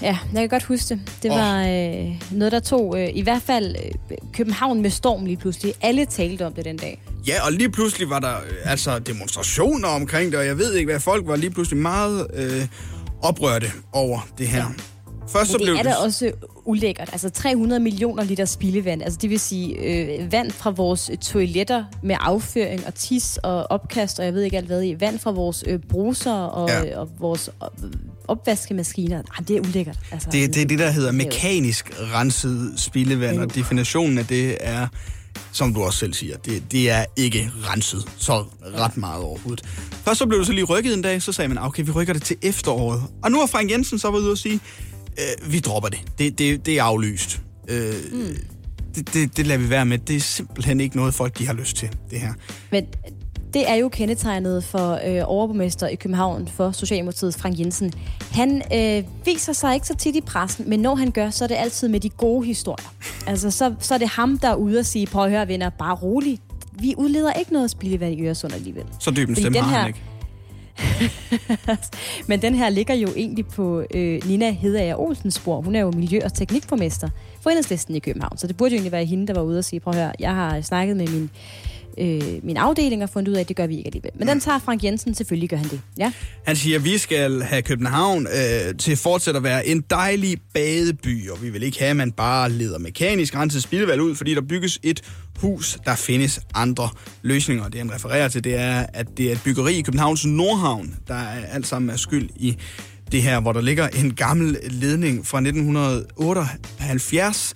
Ja, 0.01 0.17
jeg 0.33 0.39
kan 0.41 0.49
godt 0.49 0.63
huske 0.63 0.89
det. 0.89 0.99
Det 1.23 1.31
var 1.31 1.61
øh, 1.67 2.21
noget, 2.31 2.51
der 2.51 2.59
tog 2.59 2.99
øh, 3.01 3.09
i 3.13 3.21
hvert 3.21 3.41
fald 3.41 3.75
øh, 4.11 4.17
København 4.33 4.81
med 4.81 4.89
storm 4.89 5.25
lige 5.25 5.37
pludselig. 5.37 5.73
Alle 5.81 6.05
talte 6.05 6.45
om 6.45 6.53
det 6.53 6.65
den 6.65 6.77
dag. 6.77 7.01
Ja, 7.27 7.45
og 7.45 7.51
lige 7.51 7.69
pludselig 7.71 8.09
var 8.09 8.19
der 8.19 8.35
øh, 8.37 8.71
altså 8.71 8.99
demonstrationer 8.99 9.87
omkring 9.87 10.31
det, 10.31 10.39
og 10.39 10.45
jeg 10.45 10.57
ved 10.57 10.73
ikke 10.73 10.91
hvad, 10.91 10.99
folk 10.99 11.27
var 11.27 11.35
lige 11.35 11.49
pludselig 11.51 11.81
meget 11.81 12.27
øh, 12.33 12.67
oprørte 13.21 13.67
over 13.93 14.27
det 14.37 14.47
her. 14.47 14.65
Først 15.27 15.51
så 15.51 15.57
Men 15.57 15.63
blev 15.65 15.73
det 15.73 15.79
er 15.79 15.83
da 15.83 15.95
også 15.95 16.31
ulækkert. 16.65 17.09
Altså 17.11 17.29
300 17.29 17.79
millioner 17.79 18.23
liter 18.23 18.45
spildevand. 18.45 19.01
Altså 19.03 19.19
det 19.21 19.29
vil 19.29 19.39
sige 19.39 19.75
øh, 19.75 20.31
vand 20.31 20.51
fra 20.51 20.69
vores 20.69 21.11
toiletter 21.21 21.83
med 22.03 22.15
afføring 22.19 22.87
og 22.87 22.95
tis 22.95 23.39
og 23.43 23.71
opkast 23.71 24.19
og 24.19 24.25
jeg 24.25 24.33
ved 24.33 24.41
ikke 24.41 24.57
alt 24.57 24.65
hvad 24.65 24.83
i. 24.83 24.95
Vand 24.99 25.19
fra 25.19 25.31
vores 25.31 25.63
øh, 25.67 25.79
bruser 25.89 26.33
og, 26.33 26.69
Ja. 26.69 26.83
ja. 26.83 26.99
og 26.99 27.09
vores 27.19 27.49
op- 27.59 27.73
opvaskemaskiner. 28.27 29.17
Ej, 29.17 29.43
det 29.47 29.55
er 29.57 29.59
ulækkert. 29.61 29.99
Altså, 30.11 30.29
Det, 30.31 30.55
det 30.55 30.61
er 30.61 30.65
det, 30.65 30.79
der 30.79 30.91
hedder 30.91 31.07
er 31.09 31.13
mekanisk 31.13 31.91
renset 32.13 32.73
spildevand, 32.77 33.39
og 33.39 33.55
definitionen 33.55 34.17
af 34.17 34.25
det 34.25 34.57
er, 34.59 34.87
som 35.51 35.73
du 35.73 35.83
også 35.83 35.99
selv 35.99 36.13
siger, 36.13 36.37
det, 36.37 36.71
det 36.71 36.89
er 36.89 37.05
ikke 37.15 37.51
renset 37.73 38.05
så 38.17 38.43
ret 38.77 38.97
meget 38.97 39.23
overhovedet. 39.23 39.65
Først 39.91 40.19
så 40.19 40.25
blev 40.25 40.39
det 40.39 40.47
så 40.47 40.53
lige 40.53 40.63
rykket 40.65 40.93
en 40.93 41.01
dag, 41.01 41.21
så 41.21 41.31
sagde 41.31 41.47
man, 41.49 41.57
"Ah, 41.57 41.65
okay, 41.67 41.83
vi 41.85 41.91
rykker 41.91 42.13
det 42.13 42.23
til 42.23 42.37
efteråret. 42.41 43.03
Og 43.23 43.31
nu 43.31 43.39
har 43.39 43.47
Frank 43.47 43.71
Jensen 43.71 43.99
så 43.99 44.11
været 44.11 44.21
ude 44.21 44.31
og 44.31 44.37
sige, 44.37 44.59
øh, 45.19 45.51
vi 45.51 45.59
dropper 45.59 45.89
det. 45.89 45.99
Det, 46.19 46.39
det, 46.39 46.65
det 46.65 46.77
er 46.79 46.83
aflyst. 46.83 47.41
Øh, 47.67 47.93
det, 48.95 49.13
det, 49.13 49.37
det 49.37 49.47
lader 49.47 49.59
vi 49.59 49.69
være 49.69 49.85
med. 49.85 49.97
Det 49.97 50.15
er 50.15 50.19
simpelthen 50.19 50.81
ikke 50.81 50.95
noget, 50.95 51.13
folk 51.13 51.37
de 51.37 51.45
har 51.47 51.53
lyst 51.53 51.75
til, 51.77 51.89
det 52.11 52.19
her. 52.19 52.33
Men 52.71 52.85
det 53.53 53.69
er 53.69 53.75
jo 53.75 53.89
kendetegnet 53.89 54.63
for 54.63 54.99
øh, 55.07 55.21
overborgmester 55.25 55.87
i 55.87 55.95
København 55.95 56.47
for 56.47 56.71
Socialdemokratiet, 56.71 57.35
Frank 57.35 57.59
Jensen. 57.59 57.93
Han 58.31 58.61
øh, 58.73 59.03
viser 59.25 59.53
sig 59.53 59.73
ikke 59.73 59.87
så 59.87 59.95
tit 59.95 60.15
i 60.15 60.21
pressen, 60.21 60.69
men 60.69 60.79
når 60.79 60.95
han 60.95 61.11
gør, 61.11 61.29
så 61.29 61.43
er 61.43 61.47
det 61.47 61.55
altid 61.55 61.87
med 61.87 61.99
de 61.99 62.09
gode 62.09 62.45
historier. 62.45 62.93
Altså, 63.27 63.51
så, 63.51 63.73
så 63.79 63.93
er 63.93 63.97
det 63.97 64.07
ham, 64.09 64.37
der 64.39 64.47
er 64.49 64.55
ude 64.55 64.79
og 64.79 64.85
sige, 64.85 65.05
prøv 65.07 65.23
at 65.25 65.31
høre 65.31 65.47
venner, 65.47 65.69
bare 65.69 65.95
rolig. 65.95 66.39
Vi 66.79 66.93
udleder 66.97 67.33
ikke 67.33 67.53
noget 67.53 67.71
spildevand 67.71 68.13
i 68.19 68.21
Øresund 68.25 68.53
alligevel. 68.53 68.83
Så 68.99 69.11
dyb 69.11 69.29
en 69.29 69.35
Fordi 69.35 69.41
stemme 69.41 69.57
den 69.57 69.63
har 69.65 69.71
han 69.71 69.81
her- 69.81 69.87
ikke. 69.87 70.01
Men 72.27 72.41
den 72.41 72.55
her 72.55 72.69
ligger 72.69 72.93
jo 72.93 73.07
egentlig 73.15 73.45
på 73.47 73.83
øh, 73.93 74.21
Nina 74.27 74.51
Hedager 74.51 74.95
Olsens 74.99 75.35
spor. 75.35 75.61
Hun 75.61 75.75
er 75.75 75.79
jo 75.79 75.91
miljø- 75.91 76.21
og 76.25 76.33
teknikformester 76.33 77.09
for 77.41 77.49
Enhedslisten 77.49 77.95
i 77.95 77.99
København. 77.99 78.37
Så 78.37 78.47
det 78.47 78.57
burde 78.57 78.69
jo 78.71 78.75
egentlig 78.75 78.91
være 78.91 79.05
hende, 79.05 79.27
der 79.27 79.33
var 79.33 79.41
ude 79.41 79.57
og 79.57 79.65
sige, 79.65 79.79
prøv 79.79 79.93
at 79.93 79.99
høre, 79.99 80.11
jeg 80.19 80.35
har 80.35 80.61
snakket 80.61 80.97
med 80.97 81.07
min, 81.07 81.29
øh, 81.97 82.21
min 82.43 82.57
afdeling 82.57 83.03
og 83.03 83.09
fundet 83.09 83.31
ud 83.31 83.35
af, 83.35 83.41
at 83.41 83.47
det 83.47 83.55
gør 83.55 83.67
vi 83.67 83.77
ikke 83.77 83.87
alligevel. 83.87 84.11
Men 84.15 84.27
den 84.27 84.39
tager 84.39 84.59
Frank 84.59 84.83
Jensen, 84.83 85.13
selvfølgelig 85.13 85.49
gør 85.49 85.57
han 85.57 85.69
det. 85.69 85.81
Ja. 85.97 86.11
Han 86.45 86.55
siger, 86.55 86.77
at 86.77 86.85
vi 86.85 86.97
skal 86.97 87.41
have 87.41 87.61
København 87.61 88.27
øh, 88.27 88.75
til 88.77 88.97
fortsat 88.97 89.35
at 89.35 89.43
være 89.43 89.67
en 89.67 89.83
dejlig 89.89 90.37
badeby, 90.53 91.29
og 91.29 91.43
vi 91.43 91.49
vil 91.49 91.63
ikke 91.63 91.79
have, 91.79 91.89
at 91.89 91.95
man 91.95 92.11
bare 92.11 92.51
leder 92.51 92.77
mekanisk 92.77 93.35
renset 93.35 93.63
spildevand 93.63 94.01
ud, 94.01 94.15
fordi 94.15 94.35
der 94.35 94.41
bygges 94.41 94.79
et 94.83 95.01
hus, 95.39 95.77
der 95.85 95.95
findes 95.95 96.39
andre 96.53 96.89
løsninger. 97.21 97.69
Det 97.69 97.79
han 97.79 97.93
refererer 97.93 98.27
til, 98.27 98.43
det 98.43 98.55
er, 98.55 98.85
at 98.93 99.07
det 99.17 99.27
er 99.27 99.31
et 99.31 99.41
byggeri 99.45 99.77
i 99.77 99.81
Københavns 99.81 100.25
Nordhavn, 100.25 100.95
der 101.07 101.15
er 101.15 101.45
alt 101.45 101.67
sammen 101.67 101.89
er 101.89 101.97
skyld 101.97 102.29
i 102.35 102.57
det 103.11 103.23
her, 103.23 103.39
hvor 103.39 103.51
der 103.51 103.61
ligger 103.61 103.87
en 103.87 104.15
gammel 104.15 104.57
ledning 104.69 105.27
fra 105.27 105.37
1978. 105.37 107.53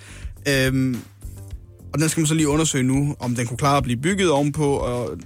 Øhm, 0.48 0.98
og 1.96 2.02
den 2.02 2.10
skal 2.10 2.22
man 2.22 2.28
så 2.28 2.34
lige 2.34 2.48
undersøge 2.48 2.84
nu, 2.84 3.16
om 3.20 3.36
den 3.36 3.48
kunne 3.48 3.58
klare 3.58 3.78
at 3.78 3.84
blive 3.84 3.98
bygget 3.98 4.32
ovenpå, 4.32 4.76
og 4.78 5.18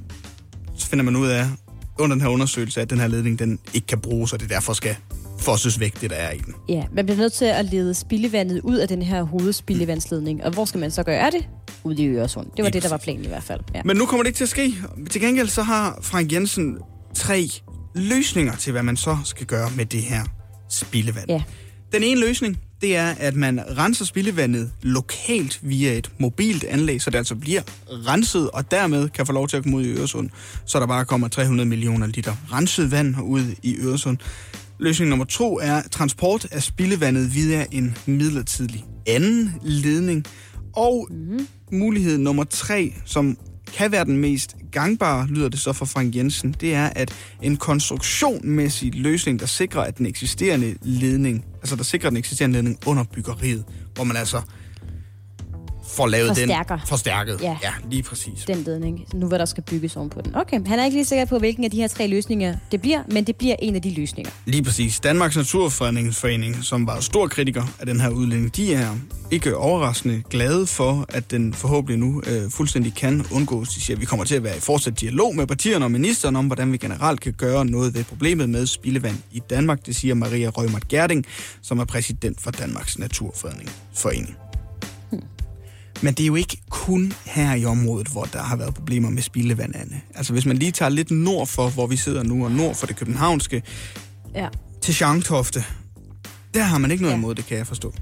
så 0.75 0.87
finder 0.87 1.05
man 1.05 1.15
ud 1.15 1.27
af 1.27 1.45
under 1.99 2.15
den 2.15 2.21
her 2.21 2.29
undersøgelse, 2.29 2.81
at 2.81 2.89
den 2.89 2.99
her 2.99 3.07
ledning 3.07 3.39
den 3.39 3.59
ikke 3.73 3.87
kan 3.87 3.99
bruges, 3.99 4.33
og 4.33 4.39
det 4.39 4.49
derfor 4.49 4.73
skal 4.73 4.95
fosses 5.39 5.79
væk, 5.79 6.01
det 6.01 6.09
der 6.09 6.15
er 6.15 6.31
i 6.31 6.37
den. 6.37 6.53
ja, 6.69 6.83
man 6.93 7.05
bliver 7.05 7.17
nødt 7.17 7.33
til 7.33 7.45
at 7.45 7.65
lede 7.65 7.93
spildevandet 7.93 8.61
ud 8.61 8.77
af 8.77 8.87
den 8.87 9.01
her 9.01 9.23
hovedspildevandsledning. 9.23 10.43
Og 10.43 10.51
hvor 10.51 10.65
skal 10.65 10.79
man 10.79 10.91
så 10.91 11.03
gøre 11.03 11.31
det? 11.31 11.47
Ude 11.83 12.03
i 12.03 12.07
Øresund. 12.07 12.45
Det 12.45 12.57
var 12.57 12.63
Lige 12.63 12.73
det, 12.73 12.83
der 12.83 12.89
var 12.89 12.97
planen 12.97 13.25
i 13.25 13.27
hvert 13.27 13.43
fald. 13.43 13.59
Ja. 13.75 13.81
Men 13.85 13.97
nu 13.97 14.05
kommer 14.05 14.23
det 14.23 14.27
ikke 14.27 14.37
til 14.37 14.43
at 14.43 14.49
ske. 14.49 14.75
Til 15.09 15.21
gengæld 15.21 15.47
så 15.47 15.63
har 15.63 15.99
Frank 16.01 16.31
Jensen 16.33 16.77
tre 17.15 17.49
løsninger 17.95 18.55
til, 18.55 18.71
hvad 18.71 18.83
man 18.83 18.97
så 18.97 19.17
skal 19.23 19.45
gøre 19.45 19.69
med 19.75 19.85
det 19.85 20.01
her 20.01 20.21
spildevand. 20.69 21.29
Ja. 21.29 21.43
Den 21.93 22.03
ene 22.03 22.19
løsning, 22.19 22.57
det 22.81 22.95
er, 22.95 23.15
at 23.19 23.35
man 23.35 23.61
renser 23.77 24.05
spildevandet 24.05 24.71
lokalt 24.81 25.59
via 25.61 25.97
et 25.97 26.11
mobilt 26.17 26.63
anlæg, 26.63 27.01
så 27.01 27.09
det 27.09 27.17
altså 27.17 27.35
bliver 27.35 27.61
renset, 27.89 28.49
og 28.49 28.71
dermed 28.71 29.09
kan 29.09 29.25
få 29.25 29.33
lov 29.33 29.47
til 29.47 29.57
at 29.57 29.63
komme 29.63 29.77
ud 29.77 29.85
i 29.85 29.93
Øresund, 29.93 30.29
så 30.65 30.79
der 30.79 30.87
bare 30.87 31.05
kommer 31.05 31.27
300 31.27 31.69
millioner 31.69 32.07
liter 32.07 32.35
renset 32.53 32.91
vand 32.91 33.15
ud 33.21 33.55
i 33.63 33.77
Øresund. 33.81 34.17
Løsning 34.79 35.09
nummer 35.09 35.25
to 35.25 35.59
er 35.59 35.81
transport 35.91 36.47
af 36.51 36.63
spildevandet 36.63 37.35
via 37.35 37.65
en 37.71 37.97
midlertidig 38.05 38.85
anden 39.07 39.55
ledning. 39.61 40.25
Og 40.75 41.07
mm. 41.11 41.47
mulighed 41.71 42.17
nummer 42.17 42.43
tre, 42.43 42.93
som 43.05 43.37
kan 43.69 43.91
være 43.91 44.05
den 44.05 44.17
mest 44.17 44.55
gangbare, 44.71 45.27
lyder 45.27 45.49
det 45.49 45.59
så 45.59 45.73
fra 45.73 45.85
Frank 45.85 46.15
Jensen, 46.15 46.55
det 46.61 46.73
er, 46.73 46.89
at 46.95 47.13
en 47.41 47.57
konstruktionmæssig 47.57 48.95
løsning, 48.95 49.39
der 49.39 49.45
sikrer, 49.45 49.81
at 49.81 49.97
den 49.97 50.05
eksisterende 50.05 50.75
ledning, 50.81 51.45
altså 51.61 51.75
der 51.75 51.83
sikrer 51.83 52.09
den 52.09 52.17
eksisterende 52.17 52.53
ledning 52.53 52.77
under 52.85 53.03
byggeriet, 53.03 53.63
hvor 53.95 54.03
man 54.03 54.17
altså 54.17 54.41
får 55.89 56.07
lavet 56.07 56.27
Forstærker. 56.27 56.77
den 56.77 56.87
forstærket. 56.87 57.41
Ja. 57.41 57.57
ja, 57.63 57.71
lige 57.89 58.03
præcis. 58.03 58.43
Den 58.47 58.63
ledning, 58.63 59.05
nu 59.13 59.27
hvor 59.27 59.37
der 59.37 59.45
skal 59.45 59.63
bygges 59.63 59.95
oven 59.95 60.09
på 60.09 60.21
den. 60.21 60.35
Okay, 60.35 60.59
han 60.65 60.79
er 60.79 60.85
ikke 60.85 60.97
lige 60.97 61.05
sikker 61.05 61.25
på, 61.25 61.39
hvilken 61.39 61.63
af 61.63 61.71
de 61.71 61.77
her 61.77 61.87
tre 61.87 62.07
løsninger 62.07 62.55
det 62.71 62.81
bliver, 62.81 62.99
men 63.11 63.23
det 63.23 63.35
bliver 63.35 63.55
en 63.61 63.75
af 63.75 63.81
de 63.81 63.93
løsninger. 63.93 64.31
Lige 64.45 64.63
præcis. 64.63 64.99
Danmarks 64.99 65.37
Naturfredningsforening, 65.37 66.63
som 66.63 66.87
var 66.87 66.99
stor 66.99 67.27
kritiker 67.27 67.63
af 67.79 67.85
den 67.85 67.99
her 67.99 68.09
udlænding, 68.09 68.55
de 68.55 68.73
er 68.73 68.95
ikke 69.31 69.57
overraskende 69.57 70.23
glade 70.29 70.67
for, 70.67 71.05
at 71.09 71.31
den 71.31 71.53
forhåbentlig 71.53 71.99
nu 71.99 72.21
øh, 72.27 72.49
fuldstændig 72.51 72.93
kan 72.93 73.25
undgås. 73.31 73.69
De 73.69 73.81
siger, 73.81 73.97
at 73.97 74.01
vi 74.01 74.05
kommer 74.05 74.25
til 74.25 74.35
at 74.35 74.43
være 74.43 74.57
i 74.57 74.59
fortsat 74.59 75.01
dialog 75.01 75.35
med 75.35 75.47
partierne 75.47 75.85
og 75.85 75.91
ministeren 75.91 76.35
om, 76.35 76.45
hvordan 76.45 76.71
vi 76.71 76.77
generelt 76.77 77.21
kan 77.21 77.33
gøre 77.33 77.65
noget 77.65 77.93
ved 77.93 78.03
problemet 78.03 78.49
med 78.49 78.65
spildevand 78.65 79.17
i 79.31 79.41
Danmark. 79.49 79.85
Det 79.85 79.95
siger 79.95 80.13
Maria 80.15 80.49
Rømert 80.49 80.87
Gerding, 80.87 81.25
som 81.61 81.79
er 81.79 81.85
præsident 81.85 82.41
for 82.41 82.51
Danmarks 82.51 82.99
Naturfredningsforening. 82.99 84.37
Men 86.03 86.13
det 86.13 86.23
er 86.23 86.27
jo 86.27 86.35
ikke 86.35 86.57
kun 86.69 87.13
her 87.25 87.53
i 87.53 87.65
området, 87.65 88.07
hvor 88.07 88.23
der 88.23 88.39
har 88.41 88.55
været 88.55 88.73
problemer 88.73 89.09
med 89.09 89.21
spildevand, 89.21 89.75
Anne. 89.75 90.01
Altså 90.15 90.33
hvis 90.33 90.45
man 90.45 90.57
lige 90.57 90.71
tager 90.71 90.89
lidt 90.89 91.11
nord 91.11 91.47
for, 91.47 91.69
hvor 91.69 91.87
vi 91.87 91.97
sidder 91.97 92.23
nu, 92.23 92.45
og 92.45 92.51
nord 92.51 92.75
for 92.75 92.87
det 92.87 92.95
københavnske, 92.95 93.63
Ja. 94.35 94.47
til 94.81 94.93
Schanktofte, 94.95 95.63
der 96.53 96.63
har 96.63 96.77
man 96.77 96.91
ikke 96.91 97.03
noget 97.03 97.13
Ja. 97.13 97.17
imod 97.17 97.35
det, 97.35 97.45
kan 97.45 97.57
jeg 97.57 97.67
forstå. 97.67 97.93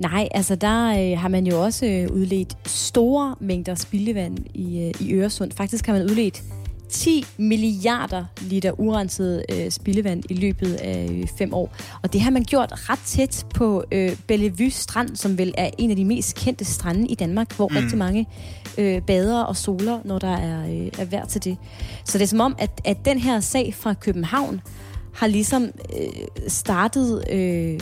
Nej, 0.00 0.28
altså 0.34 0.54
der 0.54 1.12
øh, 1.12 1.18
har 1.18 1.28
man 1.28 1.46
jo 1.46 1.62
også 1.64 1.86
øh, 1.86 2.10
udledt 2.10 2.56
store 2.68 3.34
mængder 3.40 3.74
spildevand 3.74 4.38
i, 4.54 4.80
øh, 4.80 4.94
i 5.08 5.12
Øresund. 5.14 5.52
Faktisk 5.56 5.86
har 5.86 5.92
man 5.92 6.02
udledt 6.02 6.42
10 6.90 7.24
milliarder 7.36 8.24
liter 8.40 8.80
urenset 8.80 9.44
øh, 9.52 9.70
spildevand 9.70 10.22
i 10.30 10.34
løbet 10.34 10.74
af 10.74 11.08
øh, 11.10 11.26
fem 11.38 11.54
år. 11.54 11.76
Og 12.02 12.12
det 12.12 12.20
har 12.20 12.30
man 12.30 12.44
gjort 12.44 12.90
ret 12.90 12.98
tæt 13.04 13.46
på 13.54 13.84
øh, 13.92 14.16
Bellevue 14.26 14.70
Strand, 14.70 15.16
som 15.16 15.38
vel 15.38 15.54
er 15.58 15.70
en 15.78 15.90
af 15.90 15.96
de 15.96 16.04
mest 16.04 16.36
kendte 16.36 16.64
strande 16.64 17.06
i 17.06 17.14
Danmark, 17.14 17.56
hvor 17.56 17.68
mm. 17.68 17.76
rigtig 17.76 17.98
mange 17.98 18.26
øh, 18.78 19.02
bader 19.02 19.42
og 19.42 19.56
soler, 19.56 19.98
når 20.04 20.18
der 20.18 20.36
er, 20.36 20.66
øh, 20.68 20.86
er 20.98 21.04
vejr 21.04 21.26
til 21.26 21.44
det. 21.44 21.56
Så 22.04 22.18
det 22.18 22.24
er 22.24 22.28
som 22.28 22.40
om, 22.40 22.56
at, 22.58 22.80
at 22.84 23.04
den 23.04 23.18
her 23.18 23.40
sag 23.40 23.74
fra 23.74 23.94
København 23.94 24.60
har 25.14 25.26
ligesom 25.26 25.64
øh, 25.64 26.48
startet 26.48 27.24
øh, 27.30 27.80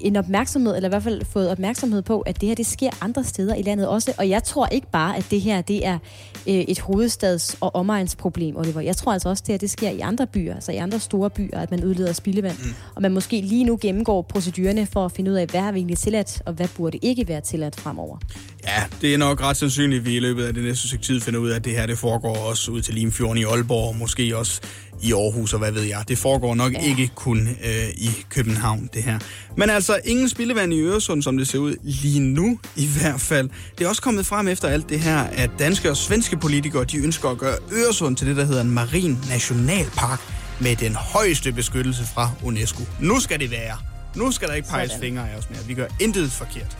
en 0.00 0.16
opmærksomhed, 0.16 0.76
eller 0.76 0.88
i 0.88 0.92
hvert 0.92 1.02
fald 1.02 1.24
fået 1.24 1.50
opmærksomhed 1.50 2.02
på, 2.02 2.20
at 2.20 2.40
det 2.40 2.48
her 2.48 2.56
det 2.56 2.66
sker 2.66 2.90
andre 3.00 3.24
steder 3.24 3.54
i 3.54 3.62
landet 3.62 3.88
også. 3.88 4.12
Og 4.18 4.28
jeg 4.28 4.44
tror 4.44 4.66
ikke 4.66 4.90
bare, 4.90 5.16
at 5.16 5.26
det 5.30 5.40
her 5.40 5.60
det 5.60 5.86
er 5.86 5.98
et 6.48 6.80
hovedstads- 6.80 7.56
og 7.60 7.74
omegnsproblem, 7.74 8.56
Oliver. 8.56 8.80
Jeg 8.80 8.96
tror 8.96 9.12
altså 9.12 9.28
også, 9.28 9.42
det 9.46 9.52
her 9.52 9.58
det 9.58 9.70
sker 9.70 9.90
i 9.90 10.00
andre 10.00 10.26
byer, 10.26 10.54
altså 10.54 10.72
i 10.72 10.76
andre 10.76 11.00
store 11.00 11.30
byer, 11.30 11.58
at 11.58 11.70
man 11.70 11.84
udleder 11.84 12.12
spildevand. 12.12 12.58
Mm. 12.58 12.74
Og 12.94 13.02
man 13.02 13.12
måske 13.12 13.40
lige 13.40 13.64
nu 13.64 13.78
gennemgår 13.80 14.22
procedurerne 14.22 14.86
for 14.86 15.04
at 15.04 15.12
finde 15.12 15.30
ud 15.30 15.36
af, 15.36 15.46
hvad 15.46 15.60
er 15.60 15.72
egentlig 15.72 15.98
tilladt, 15.98 16.42
og 16.46 16.52
hvad 16.52 16.68
burde 16.76 16.98
ikke 17.02 17.28
være 17.28 17.40
tilladt 17.40 17.80
fremover. 17.80 18.18
Ja, 18.64 18.84
det 19.00 19.14
er 19.14 19.18
nok 19.18 19.42
ret 19.42 19.56
sandsynligt, 19.56 20.00
at 20.00 20.06
vi 20.06 20.16
i 20.16 20.20
løbet 20.20 20.44
af 20.44 20.54
det 20.54 20.64
næste 20.64 20.88
stykke 20.88 21.04
tid 21.04 21.20
finder 21.20 21.40
ud 21.40 21.48
af, 21.48 21.56
at 21.56 21.64
det 21.64 21.72
her 21.72 21.86
det 21.86 21.98
foregår 21.98 22.36
også 22.36 22.70
ud 22.70 22.82
til 22.82 22.94
Limfjorden 22.94 23.38
i 23.38 23.44
Aalborg, 23.44 23.88
og 23.88 23.96
måske 23.96 24.36
også 24.36 24.60
i 25.02 25.12
Aarhus, 25.12 25.52
og 25.52 25.58
hvad 25.58 25.72
ved 25.72 25.82
jeg. 25.82 26.04
Det 26.08 26.18
foregår 26.18 26.54
nok 26.54 26.72
ja. 26.72 26.88
ikke 26.88 27.10
kun 27.14 27.48
øh, 27.48 27.88
i 27.96 28.10
København, 28.28 28.90
det 28.94 29.02
her. 29.02 29.18
Men 29.56 29.70
altså, 29.70 30.00
ingen 30.04 30.28
spildevand 30.28 30.72
i 30.72 30.80
Øresund, 30.80 31.22
som 31.22 31.38
det 31.38 31.48
ser 31.48 31.58
ud 31.58 31.74
lige 31.82 32.20
nu 32.20 32.58
i 32.76 32.88
hvert 33.00 33.20
fald. 33.20 33.50
Det 33.78 33.84
er 33.84 33.88
også 33.88 34.02
kommet 34.02 34.26
frem 34.26 34.48
efter 34.48 34.68
alt 34.68 34.88
det 34.88 35.00
her, 35.00 35.18
at 35.18 35.50
danske 35.58 35.90
og 35.90 35.96
svenske 35.96 36.36
politikere, 36.38 36.84
de 36.84 36.96
ønsker 36.98 37.28
at 37.28 37.38
gøre 37.38 37.54
Øresund 37.72 38.16
til 38.16 38.26
det, 38.26 38.36
der 38.36 38.44
hedder 38.44 38.60
en 38.60 38.70
marin 38.70 39.18
nationalpark 39.28 40.20
med 40.60 40.76
den 40.76 40.94
højeste 40.94 41.52
beskyttelse 41.52 42.04
fra 42.04 42.30
UNESCO. 42.42 42.82
Nu 43.00 43.20
skal 43.20 43.40
det 43.40 43.50
være. 43.50 43.76
Nu 44.16 44.30
skal 44.30 44.48
der 44.48 44.54
ikke 44.54 44.68
peges 44.68 44.90
Sådan. 44.90 45.02
fingre 45.02 45.30
af 45.30 45.38
os 45.38 45.50
mere. 45.50 45.58
Vi 45.66 45.74
gør 45.74 45.86
intet 46.00 46.32
forkert. 46.32 46.76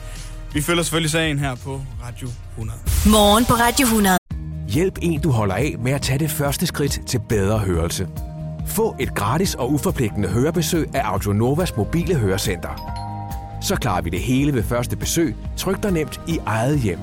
Vi 0.53 0.61
følger 0.61 0.83
selvfølgelig 0.83 1.11
sagen 1.11 1.39
her 1.39 1.55
på 1.55 1.81
Radio 2.05 2.29
100. 2.51 2.79
Morgen 3.05 3.45
på 3.45 3.53
Radio 3.53 3.83
100. 3.85 4.17
Hjælp 4.67 4.97
en, 5.01 5.21
du 5.21 5.31
holder 5.31 5.55
af 5.55 5.75
med 5.83 5.91
at 5.91 6.01
tage 6.01 6.19
det 6.19 6.31
første 6.31 6.65
skridt 6.67 6.99
til 7.07 7.19
bedre 7.29 7.59
hørelse. 7.59 8.07
Få 8.67 8.95
et 8.99 9.15
gratis 9.15 9.55
og 9.55 9.71
uforpligtende 9.73 10.29
hørebesøg 10.29 10.89
af 10.95 11.01
Audionovas 11.03 11.77
mobile 11.77 12.15
hørecenter. 12.15 12.95
Så 13.61 13.75
klarer 13.75 14.01
vi 14.01 14.09
det 14.09 14.19
hele 14.19 14.53
ved 14.53 14.63
første 14.63 14.95
besøg, 14.95 15.35
tryk 15.57 15.83
dig 15.83 15.91
nemt 15.91 16.21
i 16.27 16.39
eget 16.45 16.79
hjem. 16.79 16.99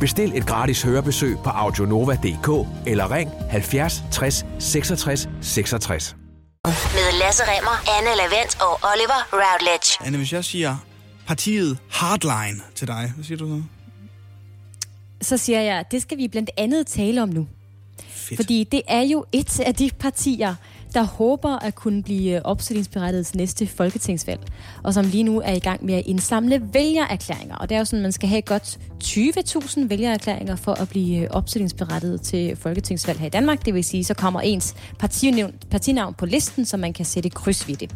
Bestil 0.00 0.32
et 0.36 0.46
gratis 0.46 0.82
hørebesøg 0.82 1.36
på 1.44 1.50
audionova.dk 1.50 2.68
eller 2.86 3.10
ring 3.10 3.30
70 3.50 4.02
60 4.12 4.46
66 4.58 5.28
66. 5.40 6.16
Med 6.64 7.18
Lasse 7.20 7.42
Remmer, 7.42 7.98
Anne 7.98 8.16
Lavendt 8.16 8.60
og 8.60 8.90
Oliver 8.92 9.28
Routledge. 9.32 10.06
Anne, 10.06 10.16
hvis 10.16 10.32
jeg 10.32 10.44
siger 10.44 10.76
partiet 11.26 11.78
Hardline 11.90 12.60
til 12.74 12.88
dig, 12.88 13.12
hvad 13.14 13.24
siger 13.24 13.38
du 13.38 13.48
så? 13.48 13.62
Så 15.22 15.36
siger 15.36 15.60
jeg, 15.60 15.84
det 15.90 16.02
skal 16.02 16.18
vi 16.18 16.28
blandt 16.28 16.50
andet 16.56 16.86
tale 16.86 17.22
om 17.22 17.28
nu. 17.28 17.46
Fedt. 18.08 18.38
Fordi 18.38 18.64
det 18.72 18.82
er 18.88 19.02
jo 19.02 19.24
et 19.32 19.60
af 19.60 19.74
de 19.74 19.90
partier, 19.98 20.54
der 20.98 21.04
håber 21.04 21.58
at 21.64 21.74
kunne 21.74 22.02
blive 22.02 22.46
opstillingsberettiget 22.46 23.26
til 23.26 23.36
næste 23.36 23.66
folketingsvalg, 23.66 24.40
og 24.82 24.94
som 24.94 25.06
lige 25.06 25.22
nu 25.22 25.40
er 25.40 25.52
i 25.52 25.58
gang 25.58 25.84
med 25.84 25.94
at 25.94 26.02
indsamle 26.06 26.62
vælgererklæringer. 26.72 27.56
Og 27.56 27.68
det 27.68 27.74
er 27.74 27.78
jo 27.78 27.84
sådan, 27.84 27.98
at 27.98 28.02
man 28.02 28.12
skal 28.12 28.28
have 28.28 28.42
godt 28.42 28.78
20.000 29.04 29.88
vælgererklæringer 29.88 30.56
for 30.56 30.72
at 30.72 30.88
blive 30.88 31.32
opstillingsberettiget 31.32 32.20
til 32.20 32.56
folketingsvalg 32.56 33.18
her 33.18 33.26
i 33.26 33.30
Danmark. 33.30 33.64
Det 33.66 33.74
vil 33.74 33.84
sige, 33.84 34.04
så 34.04 34.14
kommer 34.14 34.40
ens 34.40 34.74
partinavn, 34.98 35.54
partinavn 35.70 36.14
på 36.14 36.26
listen, 36.26 36.64
så 36.64 36.76
man 36.76 36.92
kan 36.92 37.04
sætte 37.04 37.30
kryds 37.30 37.68
ved 37.68 37.76
det. 37.76 37.90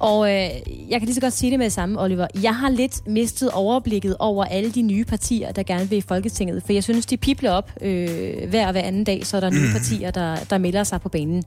Og 0.00 0.30
øh, 0.30 0.50
jeg 0.88 1.00
kan 1.00 1.02
lige 1.02 1.14
så 1.14 1.20
godt 1.20 1.32
sige 1.32 1.50
det 1.50 1.58
med 1.58 1.64
det 1.66 1.72
samme, 1.72 2.00
Oliver. 2.00 2.26
Jeg 2.42 2.56
har 2.56 2.68
lidt 2.70 3.06
mistet 3.08 3.50
overblikket 3.50 4.16
over 4.18 4.44
alle 4.44 4.70
de 4.72 4.82
nye 4.82 5.04
partier, 5.04 5.52
der 5.52 5.62
gerne 5.62 5.88
vil 5.88 5.98
i 5.98 6.00
Folketinget. 6.00 6.62
For 6.66 6.72
jeg 6.72 6.84
synes, 6.84 7.06
de 7.06 7.16
pipler 7.16 7.50
op 7.50 7.70
øh, 7.80 8.48
hver 8.48 8.66
og 8.66 8.72
hver 8.72 8.80
anden 8.82 9.04
dag, 9.04 9.26
så 9.26 9.36
er 9.36 9.40
der 9.40 9.50
nye 9.50 9.66
Mm. 9.66 9.72
partier, 9.72 10.10
der, 10.10 10.36
der 10.50 10.58
melder 10.58 10.84
sig 10.84 11.00
på 11.00 11.08
banen. 11.08 11.44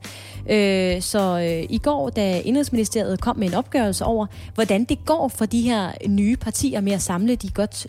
Øh, 0.50 1.02
så 1.02 1.38
øh, 1.38 1.66
i 1.70 1.78
går, 1.78 2.10
da 2.10 2.40
Indrigsministeriet 2.40 3.20
kom 3.20 3.36
med 3.38 3.48
en 3.48 3.54
opgørelse 3.54 4.04
over, 4.04 4.26
hvordan 4.54 4.84
det 4.84 5.04
går 5.04 5.28
for 5.28 5.46
de 5.46 5.60
her 5.60 5.90
nye 6.08 6.36
partier 6.36 6.80
med 6.80 6.92
at 6.92 7.02
samle 7.02 7.34
de 7.36 7.48
godt 7.48 7.86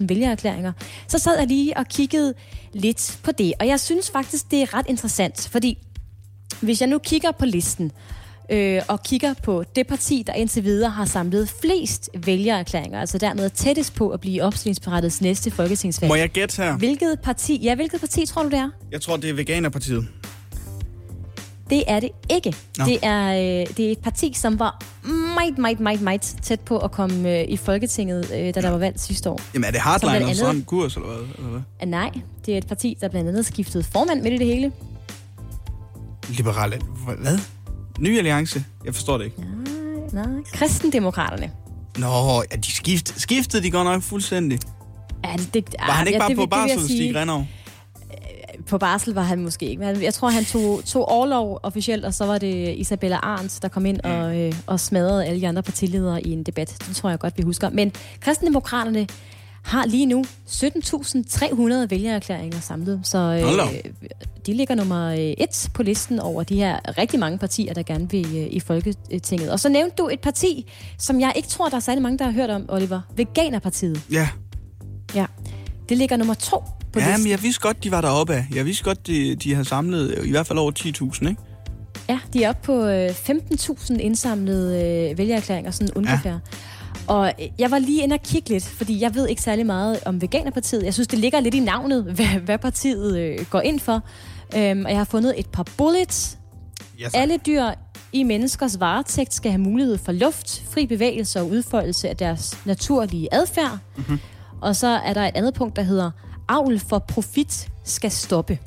20.000 0.00 0.06
vælgererklæringer, 0.08 0.72
så 1.08 1.18
sad 1.18 1.38
jeg 1.38 1.46
lige 1.46 1.76
og 1.76 1.86
kiggede 1.88 2.34
lidt 2.72 3.18
på 3.22 3.32
det. 3.32 3.52
Og 3.60 3.66
jeg 3.66 3.80
synes 3.80 4.10
faktisk, 4.10 4.50
det 4.50 4.62
er 4.62 4.74
ret 4.74 4.86
interessant, 4.88 5.48
fordi 5.52 5.78
hvis 6.60 6.80
jeg 6.80 6.88
nu 6.88 6.98
kigger 6.98 7.30
på 7.32 7.44
listen, 7.44 7.92
øh, 8.50 8.82
og 8.88 9.02
kigger 9.02 9.34
på 9.42 9.64
det 9.76 9.86
parti, 9.86 10.24
der 10.26 10.32
indtil 10.32 10.64
videre 10.64 10.90
har 10.90 11.04
samlet 11.04 11.48
flest 11.60 12.10
vælgererklæringer, 12.26 13.00
altså 13.00 13.18
dermed 13.18 13.50
tættest 13.50 13.94
på 13.94 14.08
at 14.10 14.20
blive 14.20 14.42
opstillingsberettet 14.42 15.12
til 15.12 15.24
næste 15.24 15.50
folketingsvalg. 15.50 16.08
Må 16.08 16.14
jeg 16.14 16.28
gætte 16.28 16.62
her? 16.62 16.76
Hvilket 16.76 17.20
parti, 17.22 17.60
ja, 17.62 17.74
hvilket 17.74 18.00
parti 18.00 18.26
tror 18.26 18.42
du, 18.42 18.48
det 18.48 18.58
er? 18.58 18.70
Jeg 18.92 19.00
tror, 19.00 19.16
det 19.16 19.30
er 19.30 19.34
Veganerpartiet. 19.34 20.08
Det 21.70 21.84
er 21.86 22.00
det 22.00 22.10
ikke. 22.30 22.54
Nå. 22.78 22.84
Det 22.84 22.98
er, 23.02 23.32
øh, 23.32 23.76
det 23.76 23.86
er 23.86 23.92
et 23.92 23.98
parti, 23.98 24.32
som 24.34 24.58
var 24.58 24.82
meget, 25.34 25.58
meget, 25.58 25.80
meget, 25.80 26.00
meget 26.00 26.36
tæt 26.42 26.60
på 26.60 26.78
at 26.78 26.90
komme 26.90 27.38
øh, 27.38 27.44
i 27.48 27.56
Folketinget, 27.56 28.30
øh, 28.34 28.54
da 28.54 28.60
der 28.60 28.70
var 28.70 28.78
valgt 28.78 29.00
sidste 29.00 29.30
år. 29.30 29.40
Jamen, 29.54 29.64
er 29.64 29.70
det 29.70 29.80
Hardline 29.80 30.24
og 30.24 30.36
sådan 30.36 30.62
kurs, 30.62 30.96
eller 30.96 31.08
hvad? 31.08 31.26
Eller 31.38 31.50
hvad? 31.50 31.60
Ah, 31.80 31.88
nej, 31.88 32.10
det 32.46 32.54
er 32.54 32.58
et 32.58 32.66
parti, 32.66 32.96
der 33.00 33.08
blandt 33.08 33.28
andet 33.28 33.46
skiftede 33.46 33.84
formand 33.84 34.22
midt 34.22 34.34
i 34.34 34.36
det 34.36 34.46
hele. 34.46 34.72
Liberale... 36.28 36.80
Hvad? 37.18 37.38
Ny 37.98 38.18
alliance? 38.18 38.64
Jeg 38.84 38.94
forstår 38.94 39.18
det 39.18 39.24
ikke. 39.24 39.36
Nej, 40.12 40.24
kristendemokraterne. 40.52 41.50
Nå, 41.98 42.42
ja, 42.50 42.56
de 42.56 42.72
skift, 42.72 43.20
skiftede 43.20 43.62
de 43.62 43.70
godt 43.70 43.84
nok 43.84 44.02
fuldstændig. 44.02 44.58
Ja, 45.24 45.32
det, 45.32 45.54
det, 45.54 45.74
Var 45.86 45.92
han 45.92 46.06
ikke 46.06 46.16
ja, 46.16 46.20
bare 46.20 46.28
det, 46.28 46.36
på 46.36 46.42
det 46.42 46.50
barsel, 46.50 46.78
sige. 46.78 46.98
Stig 46.98 47.14
Grenov? 47.14 47.44
På 48.68 48.78
barsel 48.78 49.14
var 49.14 49.22
han 49.22 49.42
måske 49.42 49.66
ikke. 49.66 49.84
Jeg 50.02 50.14
tror, 50.14 50.28
han 50.30 50.44
tog, 50.44 50.82
tog 50.84 51.08
overlov 51.08 51.60
officielt, 51.62 52.04
og 52.04 52.14
så 52.14 52.26
var 52.26 52.38
det 52.38 52.74
Isabella 52.76 53.16
Arndt, 53.16 53.58
der 53.62 53.68
kom 53.68 53.86
ind 53.86 54.00
og, 54.00 54.38
øh, 54.38 54.52
og 54.66 54.80
smadrede 54.80 55.26
alle 55.26 55.40
de 55.40 55.48
andre 55.48 55.62
partiledere 55.62 56.22
i 56.22 56.32
en 56.32 56.42
debat. 56.42 56.76
Det 56.88 56.96
tror 56.96 57.10
jeg 57.10 57.18
godt, 57.18 57.38
vi 57.38 57.42
husker. 57.42 57.70
Men 57.70 57.92
kristendemokraterne 58.20 59.06
har 59.66 59.86
lige 59.86 60.06
nu 60.06 60.24
17.300 60.48 61.86
vælgererklæringer 61.90 62.60
samlet. 62.60 63.00
Så 63.02 63.18
øh, 63.18 63.82
de 64.46 64.54
ligger 64.54 64.74
nummer 64.74 65.06
øh, 65.10 65.18
et 65.18 65.68
på 65.74 65.82
listen 65.82 66.20
over 66.20 66.42
de 66.42 66.56
her 66.56 66.98
rigtig 66.98 67.20
mange 67.20 67.38
partier, 67.38 67.74
der 67.74 67.82
gerne 67.82 68.10
vil 68.10 68.26
øh, 68.36 68.46
i 68.50 68.60
Folketinget. 68.60 69.50
Og 69.50 69.60
så 69.60 69.68
nævnte 69.68 69.96
du 69.98 70.08
et 70.08 70.20
parti, 70.20 70.72
som 70.98 71.20
jeg 71.20 71.32
ikke 71.36 71.48
tror, 71.48 71.68
der 71.68 71.76
er 71.76 71.80
særlig 71.80 72.02
mange, 72.02 72.18
der 72.18 72.24
har 72.24 72.32
hørt 72.32 72.50
om, 72.50 72.64
Oliver. 72.68 73.00
Veganerpartiet. 73.16 74.02
Ja. 74.10 74.28
Ja. 75.14 75.26
Det 75.88 75.98
ligger 75.98 76.16
nummer 76.16 76.34
to 76.34 76.58
på 76.92 77.00
Ja, 77.00 77.06
listen. 77.06 77.22
men 77.24 77.30
jeg 77.30 77.42
vidste 77.42 77.60
godt, 77.60 77.84
de 77.84 77.90
var 77.90 78.00
deroppe 78.00 78.34
af. 78.34 78.46
Jeg 78.54 78.64
vidste 78.64 78.84
godt, 78.84 79.06
de, 79.06 79.34
de 79.36 79.54
har 79.54 79.62
samlet 79.62 80.14
øh, 80.18 80.26
i 80.26 80.30
hvert 80.30 80.46
fald 80.46 80.58
over 80.58 80.72
10.000, 80.78 81.28
ikke? 81.28 81.42
Ja, 82.08 82.18
de 82.32 82.44
er 82.44 82.48
oppe 82.48 82.60
på 82.64 82.84
øh, 82.86 83.08
15.000 83.10 83.94
indsamlede 83.98 84.84
øh, 85.10 85.18
vælgererklæringer, 85.18 85.70
sådan 85.70 85.94
ungefær. 85.94 86.30
Ja. 86.30 86.38
Og 87.08 87.32
øh, 87.42 87.48
jeg 87.58 87.70
var 87.70 87.78
lige 87.78 88.02
inde 88.02 88.14
og 88.14 88.22
kigge 88.22 88.48
lidt, 88.48 88.64
fordi 88.64 89.00
jeg 89.00 89.14
ved 89.14 89.28
ikke 89.28 89.42
særlig 89.42 89.66
meget 89.66 90.00
om 90.04 90.22
Veganerpartiet. 90.22 90.82
Jeg 90.84 90.94
synes, 90.94 91.08
det 91.08 91.18
ligger 91.18 91.40
lidt 91.40 91.54
i 91.54 91.60
navnet, 91.60 92.04
hvad, 92.16 92.26
hvad 92.26 92.58
partiet 92.58 93.18
øh, 93.18 93.38
går 93.50 93.60
ind 93.60 93.80
for. 93.80 94.02
Øhm, 94.56 94.84
og 94.84 94.90
jeg 94.90 94.98
har 94.98 95.04
fundet 95.04 95.34
et 95.40 95.46
par 95.48 95.66
bullets. 95.76 96.38
Yes. 97.02 97.14
Alle 97.14 97.36
dyr 97.46 97.64
i 98.12 98.22
menneskers 98.22 98.80
varetægt 98.80 99.34
skal 99.34 99.50
have 99.50 99.60
mulighed 99.60 99.98
for 99.98 100.12
luft, 100.12 100.64
fri 100.70 100.86
bevægelse 100.86 101.40
og 101.40 101.48
udfoldelse 101.50 102.08
af 102.08 102.16
deres 102.16 102.58
naturlige 102.64 103.28
adfærd. 103.34 103.78
Mhm. 103.96 104.18
Og 104.60 104.76
så 104.76 104.86
er 104.86 105.12
der 105.12 105.20
et 105.22 105.32
andet 105.36 105.54
punkt, 105.54 105.76
der 105.76 105.82
hedder, 105.82 106.10
avl 106.48 106.78
for 106.78 106.98
profit 106.98 107.68
skal 107.84 108.10
stoppe. 108.10 108.58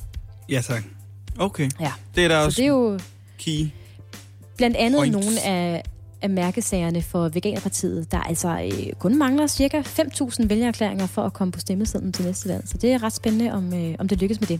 Ja, 0.50 0.62
tak. 0.62 0.84
Okay. 1.40 1.70
Ja. 1.80 1.92
Det 2.16 2.24
er 2.24 2.28
der 2.28 2.40
Så 2.40 2.46
også 2.46 2.58
det 2.58 2.64
er 2.64 2.68
jo 2.70 3.00
key. 3.40 3.68
blandt 4.58 4.78
andet 4.78 5.00
Points. 5.00 5.14
nogle 5.26 5.42
af, 5.46 5.84
af 6.22 6.30
mærkesagerne 6.30 7.02
for 7.02 7.30
Veganerpartiet, 7.30 8.12
der 8.12 8.20
altså 8.20 8.62
øh, 8.66 8.94
kun 9.00 9.18
mangler 9.18 9.48
cirka 9.48 9.82
5.000 9.82 10.48
vælgererklæringer 10.48 11.08
for 11.08 11.22
at 11.22 11.34
komme 11.34 11.52
på 11.52 11.60
stemmesedlen 11.60 12.14
til 12.14 12.26
næste 12.26 12.50
valg. 12.50 12.64
Så 12.68 12.78
det 12.78 12.92
er 12.92 13.04
ret 13.04 13.14
spændende, 13.14 13.52
om, 13.52 13.74
øh, 13.74 13.96
om 14.00 14.08
det 14.08 14.20
lykkes 14.22 14.40
med 14.40 14.48
det. 14.48 14.60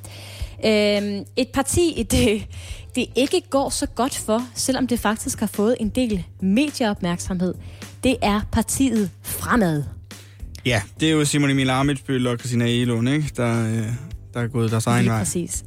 Øh, 0.66 1.26
et 1.36 1.48
parti, 1.54 2.04
det, 2.12 2.48
det 2.96 3.06
ikke 3.16 3.42
går 3.50 3.70
så 3.70 3.86
godt 3.86 4.16
for, 4.18 4.42
selvom 4.54 4.88
det 4.88 5.00
faktisk 5.00 5.40
har 5.40 5.48
fået 5.48 5.76
en 5.80 5.90
del 5.90 6.24
medieopmærksomhed, 6.42 7.54
det 8.04 8.16
er 8.22 8.42
partiet 8.52 9.12
Fremad. 9.22 9.84
Ja, 10.66 10.82
det 11.00 11.08
er 11.08 11.14
jo 11.14 11.26
Simon 11.26 11.50
Emil 11.50 11.70
Amitsbøl 11.70 12.28
og 12.28 12.38
Christina 12.38 12.66
Elund, 12.68 13.10
ikke? 13.10 13.32
Der, 13.38 13.66
øh, 13.66 13.88
der 14.34 14.40
er 14.40 14.48
gået 14.48 14.72
deres 14.72 14.88
egen 14.88 15.04
Lige 15.04 15.12
vej. 15.12 15.20
præcis. 15.20 15.64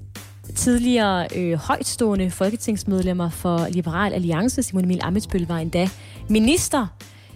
Tidligere 0.55 1.27
øh, 1.37 1.55
højtstående 1.55 2.31
folketingsmedlemmer 2.31 3.31
for 3.31 3.69
Liberal 3.71 4.13
Alliance, 4.13 4.63
Simon 4.63 4.85
Emil 4.85 5.01
Amitsbøl, 5.03 5.47
var 5.47 5.59
endda 5.59 5.89
minister. 6.29 6.87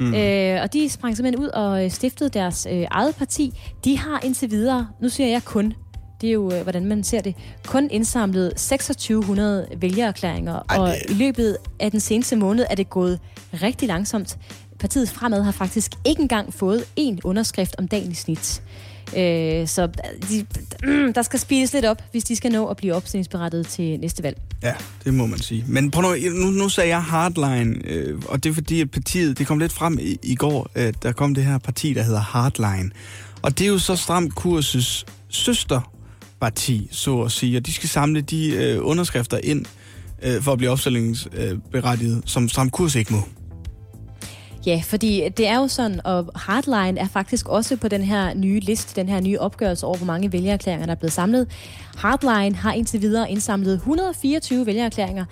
Mm. 0.00 0.14
Øh, 0.14 0.62
og 0.62 0.72
de 0.72 0.88
sprang 0.88 1.16
simpelthen 1.16 1.44
ud 1.44 1.48
og 1.48 1.84
øh, 1.84 1.90
stiftede 1.90 2.30
deres 2.30 2.66
øh, 2.70 2.86
eget 2.90 3.16
parti. 3.16 3.58
De 3.84 3.98
har 3.98 4.20
indtil 4.24 4.50
videre, 4.50 4.88
nu 5.00 5.08
siger 5.08 5.28
jeg 5.28 5.44
kun, 5.44 5.74
det 6.20 6.28
er 6.28 6.32
jo, 6.32 6.52
øh, 6.52 6.62
hvordan 6.62 6.84
man 6.84 7.04
ser 7.04 7.20
det, 7.20 7.34
kun 7.66 7.88
indsamlet 7.90 8.50
2600 8.50 9.68
vælgererklæringer. 9.76 10.62
Ej, 10.68 10.78
og 10.78 10.96
i 11.08 11.14
løbet 11.14 11.56
af 11.80 11.90
den 11.90 12.00
seneste 12.00 12.36
måned 12.36 12.66
er 12.70 12.74
det 12.74 12.90
gået 12.90 13.20
rigtig 13.62 13.88
langsomt. 13.88 14.38
Partiet 14.78 15.08
Fremad 15.08 15.42
har 15.42 15.52
faktisk 15.52 15.92
ikke 16.04 16.22
engang 16.22 16.54
fået 16.54 16.84
én 17.00 17.18
underskrift 17.24 17.74
om 17.78 17.88
dagen 17.88 18.10
i 18.10 18.14
snit. 18.14 18.62
Øh, 19.16 19.68
så 19.68 19.82
øh, 19.82 20.28
de, 20.28 20.46
mm, 20.82 21.12
der 21.12 21.22
skal 21.22 21.38
spises 21.38 21.72
lidt 21.72 21.84
op, 21.84 22.02
hvis 22.10 22.24
de 22.24 22.36
skal 22.36 22.52
nå 22.52 22.66
at 22.66 22.76
blive 22.76 22.94
opstillingsberettet 22.94 23.66
til 23.66 24.00
næste 24.00 24.22
valg. 24.22 24.36
Ja, 24.62 24.74
det 25.04 25.14
må 25.14 25.26
man 25.26 25.38
sige. 25.38 25.64
Men 25.68 25.90
prøv 25.90 26.02
nu, 26.02 26.30
nu, 26.30 26.50
nu 26.50 26.68
sagde 26.68 26.88
jeg 26.88 27.02
Hardline, 27.02 27.76
øh, 27.84 28.22
og 28.28 28.44
det 28.44 28.50
er 28.50 28.54
fordi, 28.54 28.80
at 28.80 28.90
partiet, 28.90 29.38
det 29.38 29.46
kom 29.46 29.58
lidt 29.58 29.72
frem 29.72 29.98
i, 30.02 30.18
i 30.22 30.34
går, 30.34 30.70
at 30.74 31.02
der 31.02 31.12
kom 31.12 31.34
det 31.34 31.44
her 31.44 31.58
parti, 31.58 31.94
der 31.94 32.02
hedder 32.02 32.20
Hardline. 32.20 32.90
Og 33.42 33.58
det 33.58 33.64
er 33.64 33.68
jo 33.68 33.78
så 33.78 33.96
Stram 33.96 34.30
Kurses 34.30 35.06
søsterparti, 35.28 36.88
så 36.90 37.20
at 37.20 37.32
sige, 37.32 37.56
og 37.56 37.66
de 37.66 37.72
skal 37.72 37.88
samle 37.88 38.20
de 38.20 38.48
øh, 38.50 38.78
underskrifter 38.82 39.38
ind 39.44 39.66
øh, 40.22 40.42
for 40.42 40.52
at 40.52 40.58
blive 40.58 40.70
opstillingsberettiget, 40.70 42.22
som 42.26 42.48
Stram 42.48 42.70
Kurs 42.70 42.94
ikke 42.94 43.12
må. 43.12 43.20
Ja, 44.66 44.82
fordi 44.84 45.28
det 45.36 45.46
er 45.46 45.56
jo 45.56 45.68
sådan, 45.68 46.00
og 46.04 46.30
Hardline 46.34 47.00
er 47.00 47.08
faktisk 47.08 47.48
også 47.48 47.76
på 47.76 47.88
den 47.88 48.02
her 48.02 48.34
nye 48.34 48.60
liste, 48.60 49.00
den 49.00 49.08
her 49.08 49.20
nye 49.20 49.38
opgørelse 49.38 49.86
over, 49.86 49.96
hvor 49.96 50.06
mange 50.06 50.32
vælgererklæringer, 50.32 50.86
der 50.86 50.92
er 50.92 50.98
blevet 50.98 51.12
samlet. 51.12 51.48
Hardline 51.96 52.56
har 52.56 52.72
indtil 52.72 53.02
videre 53.02 53.30
indsamlet 53.30 53.74
124 53.74 54.66
vælgererklæringer. 54.66 55.24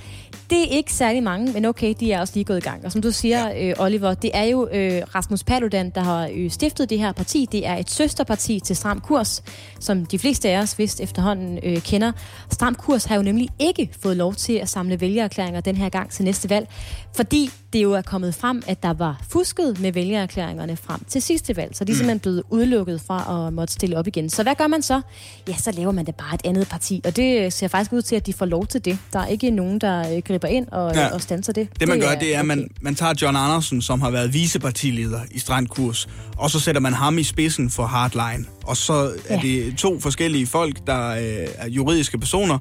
Det 0.51 0.59
er 0.59 0.77
ikke 0.77 0.93
særlig 0.93 1.23
mange, 1.23 1.53
men 1.53 1.65
okay, 1.65 1.95
de 2.01 2.13
er 2.13 2.21
også 2.21 2.35
lige 2.35 2.45
gået 2.45 2.57
i 2.57 2.61
gang. 2.61 2.85
Og 2.85 2.93
som 2.93 3.03
du 3.03 3.11
siger, 3.11 3.49
ja. 3.49 3.69
øh, 3.69 3.75
Oliver, 3.79 4.15
det 4.15 4.31
er 4.35 4.45
jo 4.45 4.69
øh, 4.73 5.03
Rasmus 5.15 5.45
Paludan, 5.45 5.91
der 5.91 6.01
har 6.01 6.31
øh, 6.35 6.51
stiftet 6.51 6.91
det 6.91 6.99
her 6.99 7.13
parti. 7.13 7.49
Det 7.53 7.67
er 7.67 7.77
et 7.77 7.91
søsterparti 7.91 8.61
til 8.61 8.77
Stram 8.77 9.01
Kurs, 9.01 9.43
som 9.81 10.07
de 10.07 10.19
fleste 10.19 10.49
af 10.49 10.59
os 10.59 10.79
vist 10.79 11.01
efterhånden 11.01 11.59
øh, 11.63 11.83
kender. 11.83 12.13
Stram 12.51 12.75
Kurs 12.75 13.05
har 13.05 13.17
jo 13.17 13.23
nemlig 13.23 13.49
ikke 13.59 13.91
fået 14.03 14.17
lov 14.17 14.35
til 14.35 14.53
at 14.53 14.69
samle 14.69 15.01
vælgererklæringer 15.01 15.61
den 15.61 15.77
her 15.77 15.89
gang 15.89 16.11
til 16.11 16.25
næste 16.25 16.51
valg, 16.51 16.69
fordi 17.17 17.51
det 17.75 17.83
jo 17.83 17.93
er 17.93 18.03
kommet 18.03 18.35
frem, 18.35 18.63
at 18.67 18.83
der 18.83 18.93
var 18.93 19.21
fusket 19.31 19.81
med 19.81 19.93
vælgererklæringerne 19.93 20.77
frem 20.77 21.05
til 21.09 21.23
sidste 21.23 21.57
valg. 21.57 21.77
Så 21.77 21.85
de 21.85 21.93
er 21.93 21.97
simpelthen 21.97 22.21
blevet 22.21 22.43
udelukket 22.51 23.01
fra 23.07 23.47
at 23.47 23.53
måtte 23.53 23.75
stille 23.75 23.97
op 23.99 24.07
igen. 24.07 24.31
Så 24.31 24.43
hvad 24.43 24.55
gør 24.55 24.67
man 24.67 24.83
så? 24.83 25.01
Ja, 25.49 25.57
så 25.57 25.71
laver 25.73 25.93
man 25.93 26.07
det 26.07 26.15
bare 26.15 26.35
et 26.35 26.41
andet 26.45 26.69
parti, 26.69 27.01
og 27.05 27.17
det 27.17 27.53
ser 27.53 27.69
faktisk 27.69 27.93
ud 27.93 28.03
til, 28.03 28.17
at 28.17 28.27
de 28.27 28.33
får 28.33 28.47
lov 28.47 28.67
til 28.67 28.85
det. 28.85 28.99
Der 29.13 29.19
er 29.19 29.27
ikke 29.27 29.51
nogen, 29.51 29.79
der 29.79 30.17
øh, 30.17 30.23
griber 30.23 30.49
ind 30.49 30.67
og, 30.73 30.95
Ja. 30.95 31.09
og 31.15 31.21
standser 31.21 31.53
det. 31.53 31.69
Det 31.81 31.89
man 31.89 32.01
gør, 32.01 32.15
det 32.15 32.35
er, 32.35 32.39
at 32.39 32.45
okay. 32.45 32.47
man, 32.47 32.69
man 32.81 32.95
tager 32.95 33.15
John 33.23 33.37
Andersen, 33.37 33.83
som 33.83 34.01
har 34.01 34.11
været 34.11 34.33
vicepartileder 34.35 35.21
i 35.31 35.39
Strandkurs, 35.39 36.09
og 36.37 36.51
så 36.51 36.61
sætter 36.61 36.81
man 36.81 36.93
ham 36.93 37.19
i 37.19 37.23
spidsen 37.23 37.71
for 37.71 37.87
Hardline. 37.87 38.45
Og 38.65 38.77
så 38.77 38.93
er 39.29 39.35
Ja. 39.35 39.41
det 39.43 39.77
to 39.77 40.01
forskellige 40.01 40.47
folk, 40.47 40.87
der 40.87 41.09
øh, 41.11 41.49
er 41.59 41.69
juridiske 41.69 42.19
personer, 42.19 42.59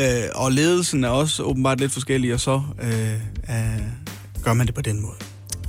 øh, 0.00 0.22
og 0.34 0.52
ledelsen 0.52 1.04
er 1.04 1.08
også 1.08 1.42
åbenbart 1.42 1.80
lidt 1.80 1.92
forskellige, 1.92 2.34
og 2.34 2.40
så 2.40 2.62
øh, 2.82 3.12
øh, 3.50 3.82
gør 4.42 4.52
man 4.52 4.66
det 4.66 4.74
på 4.74 4.82
den 4.82 5.00
måde. 5.00 5.14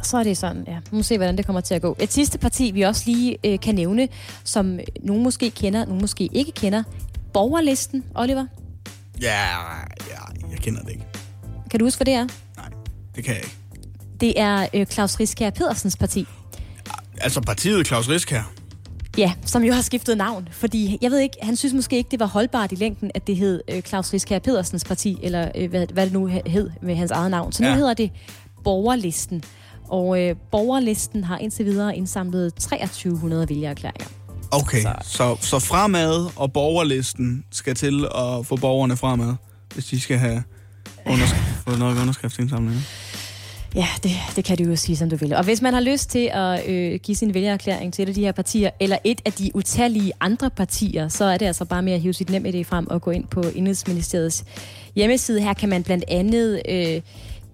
Så 0.04 0.18
er 0.18 0.24
det 0.24 0.38
sådan, 0.38 0.64
ja. 0.68 0.76
Nu 0.92 0.98
må 0.98 1.04
se, 1.04 1.18
hvordan 1.18 1.38
det 1.38 1.46
kommer 1.46 1.62
til 1.62 1.74
at 1.76 1.82
gå. 1.82 1.96
Et 2.00 2.14
sidste 2.14 2.38
parti, 2.38 2.72
vi 2.72 2.82
også 2.82 3.04
lige 3.06 3.38
øh, 3.46 3.60
kan 3.60 3.76
nævne, 3.76 4.08
som 4.44 4.80
nogen 5.04 5.24
måske 5.24 5.50
kender, 5.52 5.86
nogen 5.86 6.02
måske 6.02 6.30
ikke 6.34 6.52
kender. 6.52 6.84
Borgerlisten, 7.34 8.04
Oliver. 8.16 8.46
Ja, 9.22 9.48
ja, 10.10 10.48
jeg 10.52 10.60
kender 10.60 10.82
det 10.82 10.90
ikke. 10.90 11.04
Kan 11.72 11.80
du 11.80 11.86
huske, 11.86 11.98
hvad 11.98 12.06
det 12.06 12.14
er? 12.14 12.28
Nej, 12.58 12.70
det 13.16 13.24
kan 13.24 13.34
jeg 13.34 13.44
ikke. 13.44 13.58
Det 14.22 14.40
er 14.40 14.68
øh, 14.74 14.86
Claus 14.86 15.20
Riskær 15.20 15.50
Pedersens 15.50 15.98
parti. 15.98 16.28
Altså 17.22 17.42
partiet 17.42 17.88
Claus 17.88 18.10
Risk 18.10 18.32
her. 18.32 18.44
Ja, 19.18 19.34
som 19.46 19.64
jo 19.64 19.74
har 19.74 19.82
skiftet 19.82 20.18
navn. 20.18 20.48
Fordi, 20.52 20.98
jeg 21.02 21.12
ved 21.12 21.20
ikke, 21.20 21.36
han 21.42 21.56
synes 21.56 21.74
måske 21.74 21.98
ikke, 21.98 22.12
det 22.12 22.20
var 22.20 22.26
holdbart 22.26 22.72
i 22.72 22.76
længden, 22.76 23.12
at 23.16 23.28
det 23.28 23.36
hed 23.38 23.62
øh, 23.68 23.82
Claus 23.82 24.14
Riskær 24.14 24.40
Pedersens 24.40 24.84
parti, 24.86 25.18
eller 25.24 25.52
øh, 25.56 25.70
hvad, 25.70 25.88
hvad 25.94 26.06
det 26.06 26.14
nu 26.14 26.26
hed 26.46 26.70
med 26.82 26.96
hans 26.96 27.12
eget 27.12 27.32
navn. 27.32 27.52
Så 27.52 27.64
nu 27.64 27.70
Ja. 27.70 27.76
hedder 27.76 27.94
det 27.94 28.12
Borgerlisten. 28.64 29.44
Og 29.90 30.22
øh, 30.22 30.36
borgerlisten 30.52 31.24
har 31.24 31.38
indtil 31.38 31.66
videre 31.66 31.98
indsamlet 31.98 32.54
2300 32.56 33.50
vælgererklæringer. 33.50 34.08
Okay, 34.52 34.82
så. 34.82 34.94
Så, 35.04 35.38
så 35.42 35.60
fremad 35.60 36.30
og 36.36 36.54
borgerlisten 36.54 37.44
skal 37.52 37.76
til 37.76 38.06
at 38.06 38.46
få 38.46 38.56
borgerne 38.56 38.98
fremad, 38.98 39.34
hvis 39.74 39.86
de 39.86 40.00
skal 40.02 40.18
have 40.18 40.44
undersk- 41.06 41.64
få 41.68 41.76
noget 41.78 42.02
underskriftsindsamling. 42.02 42.82
Ja, 43.76 43.88
det, 44.04 44.12
det 44.36 44.46
kan 44.46 44.58
du 44.58 44.64
jo 44.64 44.76
sige, 44.76 44.98
som 44.98 45.10
du 45.10 45.16
vil. 45.16 45.34
Og 45.36 45.44
hvis 45.44 45.62
man 45.62 45.74
har 45.74 45.82
lyst 45.82 46.10
til 46.10 46.30
at 46.34 46.68
øh, 46.70 47.00
give 47.04 47.16
sin 47.16 47.34
vælgererklæring 47.34 47.94
til 47.94 48.04
et 48.04 48.08
af 48.10 48.16
de 48.16 48.22
her 48.22 48.32
partier, 48.32 48.70
eller 48.80 48.98
et 49.04 49.22
af 49.26 49.34
de 49.34 49.52
utallige 49.56 50.12
andre 50.20 50.50
partier, 50.50 51.08
så 51.08 51.26
er 51.26 51.38
det 51.38 51.46
altså 51.46 51.66
bare 51.66 51.82
med 51.82 51.94
at 51.94 52.02
hive 52.02 52.14
sit 52.14 52.30
nem 52.30 52.46
idé 52.46 52.62
frem 52.64 52.88
og 52.90 53.02
gå 53.02 53.12
ind 53.12 53.28
på 53.28 53.42
Indrigsministeriets 53.56 54.44
hjemmeside. 54.96 55.42
Her 55.42 55.54
kan 55.54 55.70
man 55.70 55.84
blandt 55.84 56.04
andet 56.08 56.62
øh, 56.70 57.02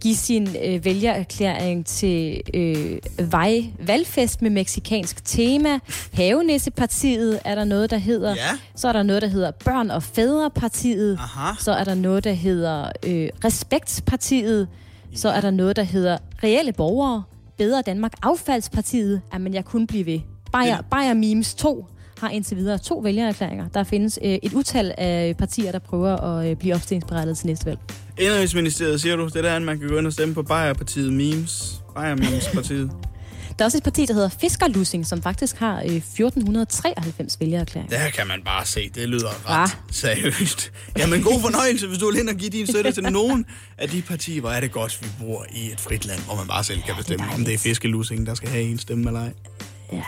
give 0.01 0.15
sin 0.15 0.47
øh, 0.65 0.85
vælgererklæring 0.85 1.85
til 1.85 2.41
øh, 2.53 2.97
vej, 3.31 3.63
valgfest 3.79 4.41
med 4.41 4.49
meksikansk 4.49 5.25
tema. 5.25 5.79
Havenæssepartiet 6.13 7.39
er 7.45 7.55
der 7.55 7.63
noget, 7.63 7.89
der 7.89 7.97
hedder. 7.97 8.29
Ja. 8.29 8.57
Så 8.75 8.87
er 8.87 8.93
der 8.93 9.03
noget, 9.03 9.21
der 9.21 9.27
hedder 9.27 9.51
Børn- 9.51 9.91
og 9.91 10.03
Fædrepartiet. 10.03 11.17
Aha. 11.19 11.53
Så 11.59 11.71
er 11.71 11.83
der 11.83 11.95
noget, 11.95 12.23
der 12.23 12.33
hedder 12.33 12.91
øh, 13.05 13.29
Respektspartiet. 13.45 14.67
Så 15.15 15.29
er 15.29 15.41
der 15.41 15.51
noget, 15.51 15.75
der 15.75 15.83
hedder 15.83 16.17
Reelle 16.43 16.73
Borgere. 16.73 17.23
Bedre 17.57 17.81
Danmark 17.81 18.13
Affaldspartiet. 18.21 19.21
Jamen, 19.33 19.53
jeg 19.53 19.65
kunne 19.65 19.87
blive 19.87 20.05
ved. 20.05 20.19
Bayer, 20.51 20.81
Bayer 20.91 21.13
Memes 21.13 21.53
2 21.55 21.85
har 22.19 22.29
indtil 22.29 22.57
videre 22.57 22.77
to 22.77 22.97
vælgererklæringer. 22.97 23.67
Der 23.67 23.83
findes 23.83 24.19
øh, 24.23 24.37
et 24.43 24.53
utal 24.53 24.93
af 24.97 25.37
partier, 25.37 25.71
der 25.71 25.79
prøver 25.79 26.15
at 26.17 26.49
øh, 26.49 26.55
blive 26.55 26.75
opstillingsberettet 26.75 27.37
til 27.37 27.47
næste 27.47 27.65
valg. 27.65 27.79
Indrigsministeriet, 28.19 29.01
siger 29.01 29.15
du, 29.15 29.25
det 29.27 29.35
er 29.35 29.41
der, 29.41 29.59
man 29.59 29.79
kan 29.79 29.87
gå 29.89 29.97
ind 29.97 30.07
og 30.07 30.13
stemme 30.13 30.33
på 30.33 30.43
Bayer-partiet 30.43 31.13
Memes. 31.13 31.81
Bayer 31.95 32.15
Memes-partiet. 32.15 32.91
Der 33.59 33.63
er 33.63 33.67
også 33.67 33.77
et 33.77 33.83
parti, 33.83 34.05
der 34.05 34.13
hedder 34.13 34.29
Fiskerlussing, 34.41 35.07
som 35.07 35.21
faktisk 35.21 35.55
har 35.57 35.75
øh, 35.79 35.95
1493 35.95 37.39
vælgererklæringer. 37.39 37.97
Der 37.97 38.09
kan 38.09 38.27
man 38.27 38.41
bare 38.45 38.65
se, 38.65 38.89
det 38.95 39.09
lyder 39.09 39.49
ret 39.49 39.61
Ah. 39.63 39.69
seriøst. 39.91 40.71
Jamen 40.97 41.23
god 41.23 41.41
fornøjelse, 41.41 41.87
hvis 41.87 41.99
du 41.99 42.11
vil 42.11 42.19
ind 42.19 42.29
og 42.29 42.35
give 42.35 42.49
din 42.49 42.67
støtte 42.67 42.91
til 42.91 43.03
nogen 43.03 43.45
af 43.77 43.89
de 43.89 44.01
partier, 44.01 44.41
hvor 44.41 44.49
er 44.49 44.59
det 44.59 44.71
godt, 44.71 44.99
vi 45.01 45.07
bor 45.25 45.45
i 45.55 45.71
et 45.71 45.79
frit 45.79 46.05
land, 46.05 46.19
hvor 46.25 46.35
man 46.35 46.47
bare 46.47 46.63
selv 46.63 46.81
kan 46.81 46.95
bestemme, 46.97 47.25
om 47.35 47.45
det 47.45 47.53
er 47.53 47.57
fiskelusing, 47.57 48.25
der 48.27 48.33
skal 48.33 48.49
have 48.49 48.63
en 48.63 48.79
stemme 48.79 49.07
eller 49.09 49.21
ej. 49.21 50.01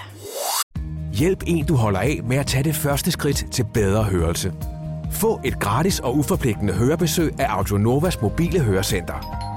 Hjælp 1.13 1.43
en, 1.47 1.65
du 1.65 1.75
holder 1.75 1.99
af 1.99 2.19
med 2.23 2.37
at 2.37 2.47
tage 2.47 2.63
det 2.63 2.75
første 2.75 3.11
skridt 3.11 3.45
til 3.51 3.65
bedre 3.73 4.03
hørelse. 4.03 4.53
Få 5.11 5.41
et 5.43 5.59
gratis 5.59 5.99
og 5.99 6.17
uforpligtende 6.17 6.73
hørebesøg 6.73 7.39
af 7.39 7.45
Audionovas 7.49 8.21
mobile 8.21 8.59
hørecenter. 8.59 9.47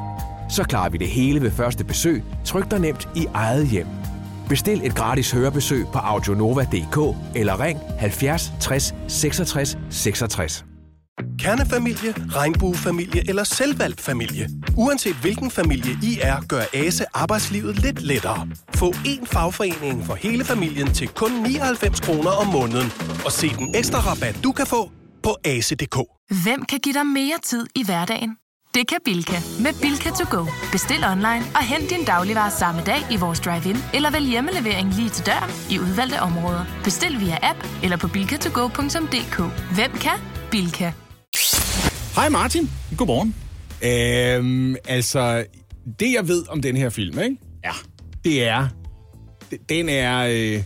Så 0.49 0.65
klarer 0.65 0.89
vi 0.89 0.99
det 0.99 1.09
hele 1.09 1.43
ved 1.43 1.51
første 1.51 1.85
besøg, 1.85 2.25
tryk 2.45 2.71
dig 2.71 2.81
nemt 2.81 3.09
i 3.17 3.27
eget 3.35 3.69
hjem. 3.69 3.87
Bestil 4.49 4.81
et 4.87 4.95
gratis 4.95 5.31
hørebesøg 5.31 5.87
på 5.93 5.99
audionova.dk 5.99 7.17
eller 7.35 7.61
ring 7.61 7.79
70 7.99 8.53
60 8.61 8.95
66 9.09 9.79
66. 9.91 10.65
Kernefamilie, 11.39 12.13
regnbuefamilie 12.13 13.29
eller 13.29 13.45
selvvalgt 13.45 14.01
familie. 14.01 14.49
Uanset 14.77 15.15
hvilken 15.15 15.51
familie 15.51 15.99
I 16.03 16.19
er, 16.23 16.37
gør 16.49 16.63
ASE 16.75 17.05
arbejdslivet 17.15 17.79
lidt 17.79 18.03
lettere. 18.03 18.49
Få 18.75 18.91
én 18.91 19.27
fagforening 19.27 20.07
for 20.07 20.15
hele 20.15 20.45
familien 20.45 20.95
til 20.95 21.09
kun 21.09 21.31
99 21.33 22.01
kroner 22.01 22.31
om 22.31 22.47
måneden. 22.47 22.93
Og 23.25 23.33
se 23.33 23.49
den 23.49 23.75
ekstra 23.75 23.99
rabat, 23.99 24.41
du 24.45 24.53
kan 24.53 24.67
få 24.67 24.91
på 25.25 25.37
ase.dk. 25.45 25.97
Hvem 26.45 26.65
kan 26.65 26.79
give 26.79 26.95
dig 26.95 27.07
mere 27.07 27.39
tid 27.45 27.67
i 27.77 27.85
hverdagen? 27.85 28.37
Det 28.75 28.89
kan 28.89 28.99
Bilka. 29.05 29.39
Med 29.61 29.73
Bilka 29.83 30.11
to 30.11 30.37
go. 30.37 30.43
Bestil 30.73 31.05
online 31.05 31.45
og 31.55 31.63
hent 31.71 31.91
din 31.91 32.05
dagligvarer 32.05 32.51
samme 32.51 32.83
dag 32.87 33.01
i 33.11 33.17
vores 33.17 33.41
drive-in, 33.41 33.77
eller 33.95 34.11
vælg 34.11 34.27
hjemmelevering 34.27 34.95
lige 34.95 35.09
til 35.09 35.27
døren 35.27 35.51
i 35.71 35.79
udvalgte 35.79 36.21
områder. 36.21 36.65
Bestil 36.85 37.21
via 37.21 37.39
app 37.43 37.59
eller 37.83 37.97
på 37.97 38.09
bilkatogo.dk. 38.09 39.37
Hvem 39.75 39.91
kan? 39.93 40.19
Bilka. 40.51 40.93
Hej 42.15 42.29
Martin. 42.29 42.71
Godmorgen. 42.99 43.35
Øhm, 43.83 44.77
altså, 44.89 45.47
det 46.01 46.13
jeg 46.13 46.29
ved 46.29 46.49
om 46.49 46.63
den 46.63 46.77
her 46.77 46.91
film, 46.91 47.19
ikke? 47.19 47.37
Ja. 47.65 47.73
det 48.25 48.45
er, 48.49 48.69
den 49.69 49.89
er, 49.89 50.27
øh, 50.27 50.63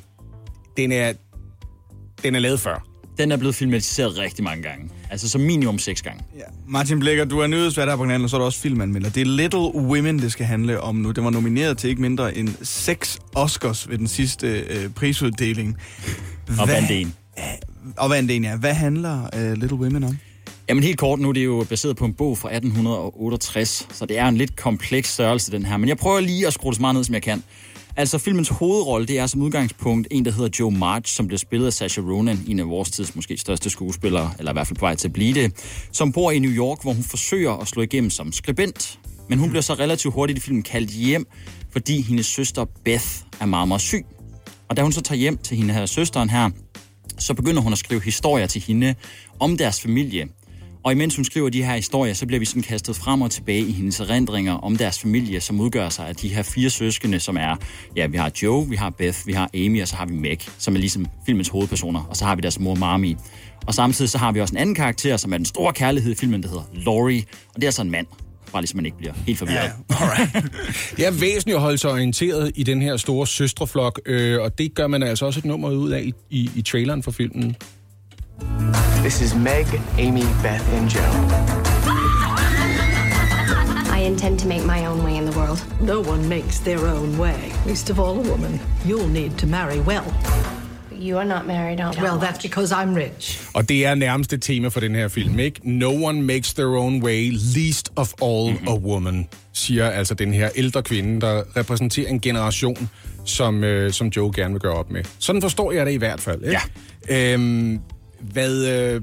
den 0.76 0.92
er, 0.92 1.12
den 2.22 2.34
er 2.34 2.38
lavet 2.40 2.60
før. 2.60 2.87
Den 3.18 3.32
er 3.32 3.36
blevet 3.36 3.54
filmatiseret 3.54 4.18
rigtig 4.18 4.44
mange 4.44 4.62
gange. 4.62 4.90
Altså 5.10 5.28
som 5.28 5.40
minimum 5.40 5.78
seks 5.78 6.02
gange. 6.02 6.24
Ja. 6.36 6.42
Martin 6.66 6.98
Blikker, 6.98 7.24
du 7.24 7.38
er 7.38 7.46
nyhedsvært 7.46 7.88
her 7.88 7.96
på 7.96 8.02
kanalen, 8.02 8.24
og 8.24 8.30
så 8.30 8.36
er 8.36 8.38
du 8.38 8.44
også 8.44 8.60
filmanmelder. 8.60 9.10
Det 9.10 9.20
er 9.20 9.24
Little 9.24 9.74
Women, 9.74 10.18
det 10.18 10.32
skal 10.32 10.46
handle 10.46 10.80
om 10.80 10.96
nu. 10.96 11.10
Det 11.10 11.24
var 11.24 11.30
nomineret 11.30 11.78
til 11.78 11.90
ikke 11.90 12.02
mindre 12.02 12.36
end 12.36 12.48
seks 12.62 13.18
Oscars 13.34 13.88
ved 13.88 13.98
den 13.98 14.08
sidste 14.08 14.46
øh, 14.46 14.90
prisuddeling. 14.90 15.76
Og 16.60 16.68
vandt 16.68 16.90
en. 16.90 17.14
Og 17.96 18.10
vandt 18.10 18.30
en, 18.30 18.44
ja. 18.44 18.56
Hvad 18.56 18.74
handler 18.74 19.30
øh, 19.36 19.52
Little 19.52 19.76
Women 19.78 20.04
om? 20.04 20.18
Jamen 20.68 20.82
helt 20.82 20.98
kort 20.98 21.18
nu, 21.18 21.32
det 21.32 21.40
er 21.40 21.44
jo 21.44 21.66
baseret 21.68 21.96
på 21.96 22.04
en 22.04 22.14
bog 22.14 22.38
fra 22.38 22.48
1868, 22.48 23.88
så 23.92 24.06
det 24.06 24.18
er 24.18 24.26
en 24.26 24.36
lidt 24.36 24.56
kompleks 24.56 25.12
størrelse, 25.14 25.52
den 25.52 25.64
her. 25.64 25.76
Men 25.76 25.88
jeg 25.88 25.96
prøver 25.96 26.20
lige 26.20 26.46
at 26.46 26.52
skrue 26.52 26.70
det 26.70 26.76
så 26.76 26.80
meget 26.80 26.94
ned, 26.94 27.04
som 27.04 27.14
jeg 27.14 27.22
kan. 27.22 27.42
Altså, 27.98 28.18
filmens 28.18 28.48
hovedrolle, 28.48 29.06
det 29.06 29.18
er 29.18 29.26
som 29.26 29.42
udgangspunkt 29.42 30.08
en, 30.10 30.24
der 30.24 30.30
hedder 30.30 30.50
Joe 30.60 30.70
March, 30.70 31.16
som 31.16 31.26
bliver 31.26 31.38
spillet 31.38 31.66
af 31.66 31.72
Sasha 31.72 32.02
Ronan, 32.02 32.44
en 32.48 32.58
af 32.60 32.68
vores 32.68 32.90
tids 32.90 33.16
måske 33.16 33.36
største 33.36 33.70
skuespillere, 33.70 34.32
eller 34.38 34.52
i 34.52 34.54
hvert 34.54 34.66
fald 34.66 34.78
på 34.78 34.84
vej 34.84 34.94
til 34.94 35.08
at 35.08 35.12
blive 35.12 35.34
det, 35.34 35.52
som 35.92 36.12
bor 36.12 36.30
i 36.30 36.38
New 36.38 36.50
York, 36.50 36.82
hvor 36.82 36.92
hun 36.92 37.02
forsøger 37.02 37.52
at 37.52 37.68
slå 37.68 37.82
igennem 37.82 38.10
som 38.10 38.32
skribent. 38.32 38.98
Men 39.28 39.38
hun 39.38 39.48
bliver 39.48 39.62
så 39.62 39.74
relativt 39.74 40.14
hurtigt 40.14 40.38
i 40.38 40.40
filmen 40.40 40.62
kaldt 40.62 40.90
hjem, 40.90 41.26
fordi 41.70 42.00
hendes 42.00 42.26
søster 42.26 42.64
Beth 42.84 43.06
er 43.40 43.46
meget, 43.46 43.68
meget 43.68 43.80
syg. 43.80 44.06
Og 44.68 44.76
da 44.76 44.82
hun 44.82 44.92
så 44.92 45.00
tager 45.00 45.18
hjem 45.18 45.38
til 45.38 45.56
hende 45.56 45.74
her 45.74 45.86
søsteren 45.86 46.30
her, 46.30 46.50
så 47.18 47.34
begynder 47.34 47.62
hun 47.62 47.72
at 47.72 47.78
skrive 47.78 48.00
historier 48.00 48.46
til 48.46 48.62
hende 48.66 48.94
om 49.40 49.56
deres 49.56 49.80
familie. 49.80 50.28
Og 50.82 50.92
imens 50.92 51.16
hun 51.16 51.24
skriver 51.24 51.48
de 51.48 51.62
her 51.62 51.76
historier, 51.76 52.14
så 52.14 52.26
bliver 52.26 52.38
vi 52.38 52.44
sådan 52.44 52.62
kastet 52.62 52.96
frem 52.96 53.22
og 53.22 53.30
tilbage 53.30 53.60
i 53.60 53.72
hendes 53.72 54.00
erindringer 54.00 54.52
om 54.52 54.76
deres 54.76 54.98
familie, 54.98 55.40
som 55.40 55.60
udgør 55.60 55.88
sig 55.88 56.08
af 56.08 56.16
de 56.16 56.28
her 56.28 56.42
fire 56.42 56.70
søskende, 56.70 57.20
som 57.20 57.36
er, 57.36 57.56
ja, 57.96 58.06
vi 58.06 58.16
har 58.16 58.30
Joe, 58.42 58.68
vi 58.68 58.76
har 58.76 58.90
Beth, 58.90 59.26
vi 59.26 59.32
har 59.32 59.50
Amy, 59.54 59.82
og 59.82 59.88
så 59.88 59.96
har 59.96 60.06
vi 60.06 60.14
Meg, 60.14 60.38
som 60.58 60.74
er 60.74 60.78
ligesom 60.80 61.06
filmens 61.26 61.48
hovedpersoner, 61.48 62.00
og 62.10 62.16
så 62.16 62.24
har 62.24 62.34
vi 62.34 62.40
deres 62.40 62.60
mor 62.60 62.74
Marmy. 62.74 63.16
Og 63.66 63.74
samtidig 63.74 64.10
så 64.10 64.18
har 64.18 64.32
vi 64.32 64.40
også 64.40 64.54
en 64.54 64.58
anden 64.58 64.74
karakter, 64.74 65.16
som 65.16 65.32
er 65.32 65.36
den 65.36 65.46
store 65.46 65.72
kærlighed 65.72 66.12
i 66.12 66.14
filmen, 66.14 66.42
der 66.42 66.48
hedder 66.48 66.64
Laurie, 66.74 67.24
og 67.48 67.54
det 67.54 67.62
er 67.62 67.68
altså 67.68 67.82
en 67.82 67.90
mand. 67.90 68.06
Bare 68.52 68.62
ligesom 68.62 68.76
man 68.76 68.86
ikke 68.86 68.98
bliver 68.98 69.12
helt 69.26 69.38
forvirret. 69.38 69.72
Ja, 69.90 70.40
det 70.96 71.06
er 71.06 71.10
væsentligt 71.10 71.56
at 71.56 71.60
holde 71.60 71.78
sig 71.78 71.90
orienteret 71.90 72.52
i 72.54 72.62
den 72.62 72.82
her 72.82 72.96
store 72.96 73.26
søstreflok, 73.26 74.00
øh, 74.06 74.40
og 74.40 74.58
det 74.58 74.74
gør 74.74 74.86
man 74.86 75.02
altså 75.02 75.26
også 75.26 75.40
et 75.40 75.44
nummer 75.44 75.70
ud 75.70 75.90
af 75.90 76.02
i, 76.02 76.12
i, 76.30 76.50
i 76.56 76.62
traileren 76.62 77.02
for 77.02 77.10
filmen. 77.10 77.56
This 79.02 79.20
is 79.20 79.34
Meg, 79.34 79.66
Amy, 79.96 80.24
Beth, 80.42 80.66
and 80.72 80.88
Joe. 80.88 81.12
I 83.90 84.02
intend 84.04 84.38
to 84.40 84.48
make 84.48 84.64
my 84.64 84.86
own 84.86 85.02
way 85.04 85.16
in 85.16 85.24
the 85.30 85.38
world. 85.38 85.64
No 85.80 86.00
one 86.00 86.28
makes 86.28 86.60
their 86.60 86.86
own 86.86 87.18
way, 87.18 87.52
least 87.66 87.90
of 87.90 87.98
all 87.98 88.18
a 88.18 88.30
woman. 88.30 88.60
You'll 88.84 89.08
need 89.08 89.38
to 89.38 89.46
marry 89.46 89.80
well. 89.80 90.04
You 90.92 91.18
are 91.18 91.24
not 91.24 91.46
married, 91.46 91.80
aren't 91.80 92.00
Well, 92.00 92.18
that's 92.18 92.42
because 92.42 92.72
I'm 92.72 92.94
rich. 92.94 93.40
Og 93.54 93.68
det 93.68 93.86
er 93.86 93.94
nærmest 93.94 94.32
et 94.32 94.42
tema 94.42 94.68
for 94.68 94.80
den 94.80 94.94
her 94.94 95.08
film, 95.08 95.38
ikke? 95.38 95.60
No 95.62 95.90
one 95.90 96.22
makes 96.22 96.54
their 96.54 96.76
own 96.76 97.02
way, 97.02 97.30
least 97.56 97.92
of 97.96 98.14
all 98.22 98.52
mm-hmm. 98.52 98.68
a 98.68 98.74
woman, 98.74 99.28
siger 99.52 99.90
altså 99.90 100.14
den 100.14 100.34
her 100.34 100.48
ældre 100.56 100.82
kvinde, 100.82 101.20
der 101.20 101.42
repræsenterer 101.56 102.08
en 102.08 102.20
generation, 102.20 102.90
som, 103.24 103.64
øh, 103.64 103.92
som 103.92 104.06
Joe 104.06 104.32
gerne 104.34 104.54
vil 104.54 104.60
gøre 104.60 104.74
op 104.74 104.90
med. 104.90 105.04
Sådan 105.18 105.42
forstår 105.42 105.72
jeg 105.72 105.86
det 105.86 105.92
i 105.92 105.96
hvert 105.96 106.20
fald, 106.20 106.42
ikke? 106.42 106.60
Ja. 107.08 107.32
Øhm, 107.32 107.80
hvad... 108.20 108.66
Øh, 108.66 109.02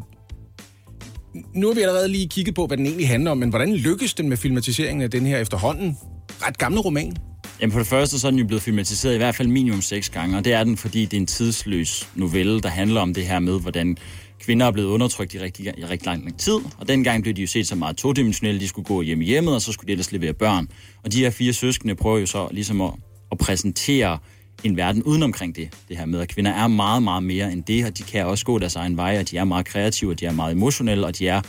nu 1.53 1.67
har 1.67 1.73
vi 1.73 1.81
allerede 1.81 2.07
lige 2.07 2.27
kigget 2.27 2.55
på, 2.55 2.67
hvad 2.67 2.77
den 2.77 2.85
egentlig 2.85 3.07
handler 3.07 3.31
om, 3.31 3.37
men 3.37 3.49
hvordan 3.49 3.75
lykkes 3.75 4.13
den 4.13 4.29
med 4.29 4.37
filmatiseringen 4.37 5.01
af 5.01 5.11
den 5.11 5.25
her 5.25 5.37
efterhånden 5.37 5.97
ret 6.41 6.57
gamle 6.57 6.79
roman? 6.79 7.15
Jamen 7.61 7.71
for 7.71 7.79
det 7.79 7.87
første 7.87 8.19
så 8.19 8.27
er 8.27 8.31
den 8.31 8.39
jo 8.39 8.47
blevet 8.47 8.61
filmatiseret 8.61 9.13
i 9.13 9.17
hvert 9.17 9.35
fald 9.35 9.47
minimum 9.47 9.81
seks 9.81 10.09
gange, 10.09 10.37
og 10.37 10.45
det 10.45 10.53
er 10.53 10.63
den, 10.63 10.77
fordi 10.77 11.05
det 11.05 11.13
er 11.13 11.21
en 11.21 11.27
tidsløs 11.27 12.09
novelle, 12.15 12.61
der 12.61 12.69
handler 12.69 13.01
om 13.01 13.13
det 13.13 13.25
her 13.25 13.39
med, 13.39 13.61
hvordan 13.61 13.97
kvinder 14.39 14.65
er 14.65 14.71
blevet 14.71 14.87
undertrykt 14.87 15.33
i 15.33 15.39
rigtig, 15.39 15.65
i 15.77 15.85
rigtig 15.85 16.05
lang, 16.05 16.23
lang 16.23 16.39
tid, 16.39 16.57
og 16.77 16.87
dengang 16.87 17.23
blev 17.23 17.35
de 17.35 17.41
jo 17.41 17.47
set 17.47 17.67
så 17.67 17.75
meget 17.75 17.97
todimensionelle, 17.97 18.61
de 18.61 18.67
skulle 18.67 18.85
gå 18.85 19.01
hjem 19.01 19.21
i 19.21 19.25
hjemmet, 19.25 19.55
og 19.55 19.61
så 19.61 19.71
skulle 19.71 19.87
de 19.87 19.91
ellers 19.91 20.11
levere 20.11 20.33
børn. 20.33 20.67
Og 21.03 21.11
de 21.11 21.19
her 21.19 21.29
fire 21.29 21.53
søskende 21.53 21.95
prøver 21.95 22.19
jo 22.19 22.25
så 22.25 22.47
ligesom 22.51 22.81
at, 22.81 22.91
at 23.31 23.37
præsentere 23.37 24.19
en 24.63 24.77
verden 24.77 25.03
uden 25.03 25.23
omkring 25.23 25.55
det, 25.55 25.69
det 25.89 25.97
her 25.97 26.05
med, 26.05 26.19
at 26.19 26.27
kvinder 26.27 26.51
er 26.51 26.67
meget, 26.67 27.03
meget 27.03 27.23
mere 27.23 27.51
end 27.51 27.63
det, 27.63 27.85
og 27.85 27.97
de 27.97 28.03
kan 28.03 28.25
også 28.25 28.45
gå 28.45 28.59
deres 28.59 28.75
egen 28.75 28.97
vej, 28.97 29.17
og 29.19 29.31
de 29.31 29.37
er 29.37 29.43
meget 29.43 29.65
kreative, 29.65 30.11
og 30.11 30.19
de 30.19 30.25
er 30.25 30.31
meget 30.31 30.51
emotionelle, 30.51 31.05
og 31.05 31.17
de 31.17 31.27
er 31.27 31.41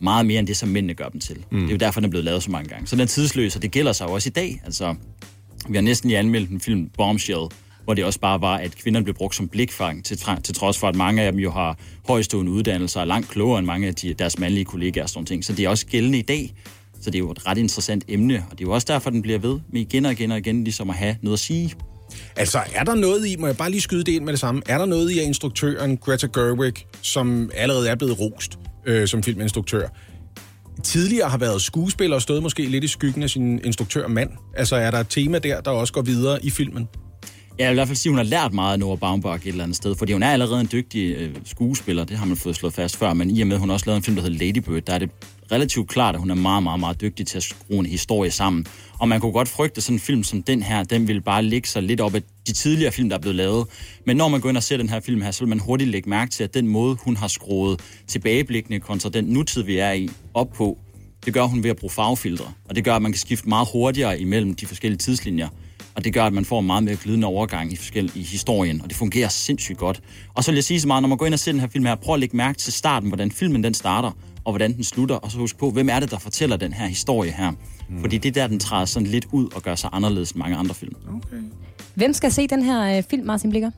meget 0.00 0.26
mere 0.26 0.38
end 0.38 0.46
det, 0.46 0.56
som 0.56 0.68
mændene 0.68 0.94
gør 0.94 1.08
dem 1.08 1.20
til. 1.20 1.36
Mm. 1.50 1.60
Det 1.60 1.66
er 1.66 1.72
jo 1.72 1.76
derfor, 1.76 2.00
den 2.00 2.06
er 2.06 2.10
blevet 2.10 2.24
lavet 2.24 2.42
så 2.42 2.50
mange 2.50 2.68
gange. 2.68 2.86
Så 2.86 2.96
den 2.96 3.02
er 3.02 3.06
tidsløs, 3.06 3.56
og 3.56 3.62
det 3.62 3.70
gælder 3.70 3.92
sig 3.92 4.08
jo 4.08 4.12
også 4.12 4.28
i 4.28 4.30
dag. 4.30 4.60
Altså, 4.64 4.94
vi 5.68 5.74
har 5.74 5.82
næsten 5.82 6.08
lige 6.08 6.18
anmeldt 6.18 6.50
en 6.50 6.60
film, 6.60 6.90
Bombshell, 6.96 7.48
hvor 7.84 7.94
det 7.94 8.04
også 8.04 8.20
bare 8.20 8.40
var, 8.40 8.56
at 8.56 8.76
kvinderne 8.76 9.04
blev 9.04 9.14
brugt 9.14 9.34
som 9.34 9.48
blikfang, 9.48 10.04
til, 10.04 10.18
til 10.44 10.54
trods 10.54 10.78
for, 10.78 10.88
at 10.88 10.96
mange 10.96 11.22
af 11.22 11.32
dem 11.32 11.40
jo 11.40 11.50
har 11.50 11.78
højstående 12.08 12.52
uddannelser 12.52 13.00
og 13.00 13.06
langt 13.06 13.28
klogere 13.28 13.58
end 13.58 13.66
mange 13.66 13.88
af 13.88 13.94
de, 13.94 14.14
deres 14.14 14.38
mandlige 14.38 14.64
kollegaer 14.64 15.04
og 15.04 15.10
sådan 15.10 15.26
ting. 15.26 15.44
Så 15.44 15.52
det 15.52 15.64
er 15.64 15.68
også 15.68 15.86
gældende 15.86 16.18
i 16.18 16.22
dag. 16.22 16.54
Så 17.00 17.10
det 17.10 17.14
er 17.14 17.18
jo 17.18 17.30
et 17.30 17.46
ret 17.46 17.58
interessant 17.58 18.04
emne, 18.08 18.44
og 18.50 18.58
det 18.58 18.64
er 18.64 18.68
jo 18.68 18.74
også 18.74 18.86
derfor, 18.90 19.10
den 19.10 19.22
bliver 19.22 19.38
ved 19.38 19.60
med 19.72 19.80
igen 19.80 20.06
og 20.06 20.12
igen 20.12 20.30
og 20.30 20.38
igen 20.38 20.64
ligesom 20.64 20.90
at 20.90 20.96
have 20.96 21.16
noget 21.22 21.36
at 21.36 21.40
sige. 21.40 21.74
Altså, 22.36 22.60
er 22.74 22.84
der 22.84 22.94
noget 22.94 23.26
i, 23.26 23.36
må 23.36 23.46
jeg 23.46 23.56
bare 23.56 23.70
lige 23.70 23.80
skyde 23.80 24.04
det 24.04 24.12
ind 24.12 24.24
med 24.24 24.32
det 24.32 24.40
samme, 24.40 24.62
er 24.66 24.78
der 24.78 24.86
noget 24.86 25.10
i, 25.10 25.18
at 25.18 25.24
instruktøren 25.24 25.96
Greta 25.96 26.26
Gerwig, 26.26 26.74
som 27.02 27.50
allerede 27.54 27.88
er 27.88 27.94
blevet 27.94 28.20
rost 28.20 28.58
øh, 28.86 29.08
som 29.08 29.22
filminstruktør, 29.22 29.88
tidligere 30.84 31.28
har 31.28 31.38
været 31.38 31.62
skuespiller 31.62 32.16
og 32.16 32.22
stået 32.22 32.42
måske 32.42 32.66
lidt 32.66 32.84
i 32.84 32.88
skyggen 32.88 33.22
af 33.22 33.30
sin 33.30 33.60
instruktør 33.64 34.08
mand? 34.08 34.30
Altså, 34.56 34.76
er 34.76 34.90
der 34.90 34.98
et 34.98 35.08
tema 35.08 35.38
der, 35.38 35.60
der 35.60 35.70
også 35.70 35.92
går 35.92 36.02
videre 36.02 36.44
i 36.44 36.50
filmen? 36.50 36.88
Ja, 37.58 37.64
jeg 37.64 37.70
vil 37.70 37.74
i 37.74 37.76
hvert 37.76 37.88
fald 37.88 37.96
sige, 37.96 38.10
at 38.10 38.12
hun 38.12 38.18
har 38.18 38.24
lært 38.24 38.52
meget 38.52 38.72
af 38.72 38.78
Noah 38.78 38.98
Baumbach 38.98 39.46
et 39.46 39.50
eller 39.50 39.64
andet 39.64 39.76
sted, 39.76 39.94
fordi 39.94 40.12
hun 40.12 40.22
er 40.22 40.32
allerede 40.32 40.60
en 40.60 40.68
dygtig 40.72 41.16
øh, 41.16 41.34
skuespiller, 41.44 42.04
det 42.04 42.16
har 42.16 42.26
man 42.26 42.36
fået 42.36 42.56
slået 42.56 42.74
fast 42.74 42.96
før, 42.96 43.12
men 43.12 43.30
i 43.30 43.40
og 43.40 43.46
med, 43.46 43.56
at 43.56 43.60
hun 43.60 43.70
også 43.70 43.86
lavet 43.86 43.96
en 43.96 44.02
film, 44.02 44.16
der 44.16 44.22
hedder 44.22 44.38
Lady 44.46 44.58
Bird, 44.58 44.82
der 44.82 44.94
er 44.94 44.98
det 44.98 45.10
relativt 45.52 45.88
klart, 45.88 46.14
at 46.14 46.20
hun 46.20 46.30
er 46.30 46.34
meget, 46.34 46.62
meget, 46.62 46.80
meget 46.80 47.00
dygtig 47.00 47.26
til 47.26 47.36
at 47.36 47.42
skrue 47.42 47.78
en 47.78 47.86
historie 47.86 48.30
sammen. 48.30 48.66
Og 48.98 49.08
man 49.08 49.20
kunne 49.20 49.32
godt 49.32 49.48
frygte, 49.48 49.76
at 49.76 49.82
sådan 49.82 49.96
en 49.96 50.00
film 50.00 50.24
som 50.24 50.42
den 50.42 50.62
her, 50.62 50.82
den 50.82 51.08
vil 51.08 51.20
bare 51.20 51.42
ligge 51.42 51.68
sig 51.68 51.82
lidt 51.82 52.00
op 52.00 52.14
af 52.14 52.22
de 52.46 52.52
tidligere 52.52 52.92
film, 52.92 53.08
der 53.08 53.16
er 53.16 53.20
blevet 53.20 53.36
lavet. 53.36 53.66
Men 54.06 54.16
når 54.16 54.28
man 54.28 54.40
går 54.40 54.48
ind 54.48 54.56
og 54.56 54.62
ser 54.62 54.76
den 54.76 54.88
her 54.88 55.00
film 55.00 55.22
her, 55.22 55.30
så 55.30 55.40
vil 55.40 55.48
man 55.48 55.58
hurtigt 55.58 55.90
lægge 55.90 56.10
mærke 56.10 56.30
til, 56.30 56.44
at 56.44 56.54
den 56.54 56.68
måde, 56.68 56.96
hun 57.04 57.16
har 57.16 57.28
skruet 57.28 57.80
tilbageblikkende 58.06 58.80
kontra 58.80 59.08
den 59.08 59.24
nutid, 59.24 59.62
vi 59.62 59.78
er 59.78 59.92
i, 59.92 60.08
op 60.34 60.52
på, 60.52 60.78
det 61.24 61.34
gør 61.34 61.44
hun 61.44 61.62
ved 61.62 61.70
at 61.70 61.76
bruge 61.76 61.90
farvefiltre. 61.90 62.52
Og 62.68 62.76
det 62.76 62.84
gør, 62.84 62.96
at 62.96 63.02
man 63.02 63.12
kan 63.12 63.18
skifte 63.18 63.48
meget 63.48 63.68
hurtigere 63.72 64.20
imellem 64.20 64.54
de 64.54 64.66
forskellige 64.66 64.98
tidslinjer. 64.98 65.48
Og 65.94 66.04
det 66.04 66.14
gør, 66.14 66.24
at 66.24 66.32
man 66.32 66.44
får 66.44 66.60
en 66.60 66.66
meget 66.66 66.84
mere 66.84 66.96
glidende 66.96 67.26
overgang 67.26 67.72
i, 67.72 67.76
forskel, 67.76 68.12
i 68.14 68.22
historien, 68.22 68.82
og 68.82 68.88
det 68.88 68.96
fungerer 68.96 69.28
sindssygt 69.28 69.78
godt. 69.78 70.00
Og 70.34 70.44
så 70.44 70.50
vil 70.50 70.56
jeg 70.56 70.64
sige 70.64 70.80
så 70.80 70.86
meget, 70.86 71.02
når 71.02 71.08
man 71.08 71.18
går 71.18 71.26
ind 71.26 71.34
og 71.34 71.40
ser 71.40 71.52
den 71.52 71.60
her 71.60 71.68
film 71.68 71.84
her, 71.84 71.94
prøv 71.94 72.14
at 72.14 72.20
lægge 72.20 72.36
mærke 72.36 72.58
til 72.58 72.72
starten, 72.72 73.08
hvordan 73.08 73.30
filmen 73.30 73.64
den 73.64 73.74
starter, 73.74 74.10
og 74.44 74.52
hvordan 74.52 74.76
den 74.76 74.84
slutter, 74.84 75.14
og 75.14 75.30
så 75.30 75.38
husk 75.38 75.58
på, 75.58 75.70
hvem 75.70 75.88
er 75.88 76.00
det, 76.00 76.10
der 76.10 76.18
fortæller 76.18 76.56
den 76.56 76.72
her 76.72 76.86
historie 76.86 77.30
her. 77.30 77.50
Mm. 77.50 78.00
Fordi 78.00 78.18
det 78.18 78.28
er 78.28 78.42
der, 78.42 78.46
den 78.46 78.60
træder 78.60 78.84
sådan 78.84 79.08
lidt 79.08 79.26
ud 79.32 79.48
og 79.54 79.62
gør 79.62 79.74
sig 79.74 79.90
anderledes 79.92 80.30
end 80.30 80.38
mange 80.38 80.56
andre 80.56 80.74
film. 80.74 80.94
Okay. 81.08 81.42
Hvem 81.94 82.12
skal 82.12 82.32
se 82.32 82.46
den 82.46 82.62
her 82.62 82.96
øh, 82.96 83.02
film, 83.10 83.26
Martin 83.26 83.50
Blikker? 83.50 83.70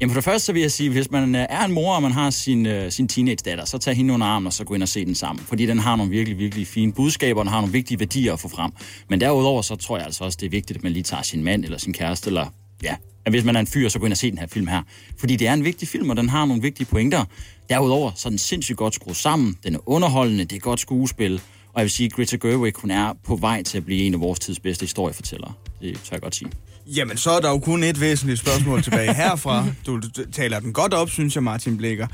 Jamen 0.00 0.12
for 0.12 0.20
det 0.20 0.24
første 0.24 0.46
så 0.46 0.52
vil 0.52 0.62
jeg 0.62 0.72
sige, 0.72 0.90
hvis 0.90 1.10
man 1.10 1.34
øh, 1.34 1.46
er 1.50 1.64
en 1.64 1.72
mor, 1.72 1.94
og 1.94 2.02
man 2.02 2.12
har 2.12 2.30
sin, 2.30 2.66
øh, 2.66 2.92
sin 2.92 3.08
teenage-datter, 3.08 3.64
så 3.64 3.78
tag 3.78 3.94
hende 3.94 4.14
under 4.14 4.26
armen, 4.26 4.46
og 4.46 4.52
så 4.52 4.64
gå 4.64 4.74
ind 4.74 4.82
og 4.82 4.88
se 4.88 5.04
den 5.04 5.14
sammen. 5.14 5.44
Fordi 5.44 5.66
den 5.66 5.78
har 5.78 5.96
nogle 5.96 6.10
virkelig, 6.10 6.38
virkelig 6.38 6.66
fine 6.66 6.92
budskaber, 6.92 7.40
og 7.40 7.44
den 7.44 7.52
har 7.52 7.60
nogle 7.60 7.72
vigtige 7.72 8.00
værdier 8.00 8.32
at 8.32 8.40
få 8.40 8.48
frem. 8.48 8.72
Men 9.08 9.20
derudover, 9.20 9.62
så 9.62 9.76
tror 9.76 9.96
jeg 9.96 10.06
altså 10.06 10.24
også, 10.24 10.38
det 10.40 10.46
er 10.46 10.50
vigtigt, 10.50 10.76
at 10.76 10.82
man 10.82 10.92
lige 10.92 11.02
tager 11.02 11.22
sin 11.22 11.44
mand 11.44 11.64
eller 11.64 11.78
sin 11.78 11.92
kæreste, 11.92 12.28
eller 12.28 12.46
ja, 12.82 12.94
at 13.24 13.32
hvis 13.32 13.44
man 13.44 13.56
er 13.56 13.60
en 13.60 13.66
fyr, 13.66 13.88
så 13.88 13.98
gå 13.98 14.04
ind 14.04 14.12
og 14.12 14.16
se 14.16 14.30
den 14.30 14.38
her 14.38 14.46
film 14.46 14.66
her. 14.66 14.82
Fordi 15.18 15.36
det 15.36 15.48
er 15.48 15.54
en 15.54 15.64
vigtig 15.64 15.88
film, 15.88 16.10
og 16.10 16.16
den 16.16 16.28
har 16.28 16.44
nogle 16.44 16.62
vigtige 16.62 16.86
pointer. 16.86 17.24
Derudover, 17.68 18.10
så 18.16 18.28
er 18.28 18.30
den 18.30 18.38
sindssygt 18.38 18.78
godt 18.78 18.94
skruet 18.94 19.16
sammen, 19.16 19.56
den 19.64 19.74
er 19.74 19.88
underholdende, 19.88 20.44
det 20.44 20.56
er 20.56 20.60
godt 20.60 20.80
skuespil, 20.80 21.40
og 21.72 21.80
jeg 21.80 21.82
vil 21.82 21.90
sige, 21.90 22.06
at 22.06 22.12
Greta 22.12 22.36
Gerwig, 22.36 22.72
hun 22.76 22.90
er 22.90 23.12
på 23.24 23.36
vej 23.36 23.62
til 23.62 23.78
at 23.78 23.84
blive 23.84 24.02
en 24.02 24.14
af 24.14 24.20
vores 24.20 24.38
tids 24.38 24.60
bedste 24.60 24.82
historiefortællere. 24.82 25.52
Det 25.80 26.00
tør 26.04 26.08
jeg 26.12 26.20
godt 26.20 26.34
sige. 26.34 26.50
Jamen, 26.86 27.16
så 27.16 27.30
er 27.30 27.40
der 27.40 27.50
jo 27.50 27.58
kun 27.58 27.82
et 27.82 28.00
væsentligt 28.00 28.40
spørgsmål 28.40 28.82
tilbage 28.82 29.14
herfra. 29.22 29.66
Du, 29.86 29.96
du 29.96 30.30
taler 30.32 30.60
den 30.60 30.72
godt 30.72 30.94
op, 30.94 31.10
synes 31.10 31.34
jeg, 31.34 31.42
Martin 31.42 31.76
Blikker. 31.76 32.06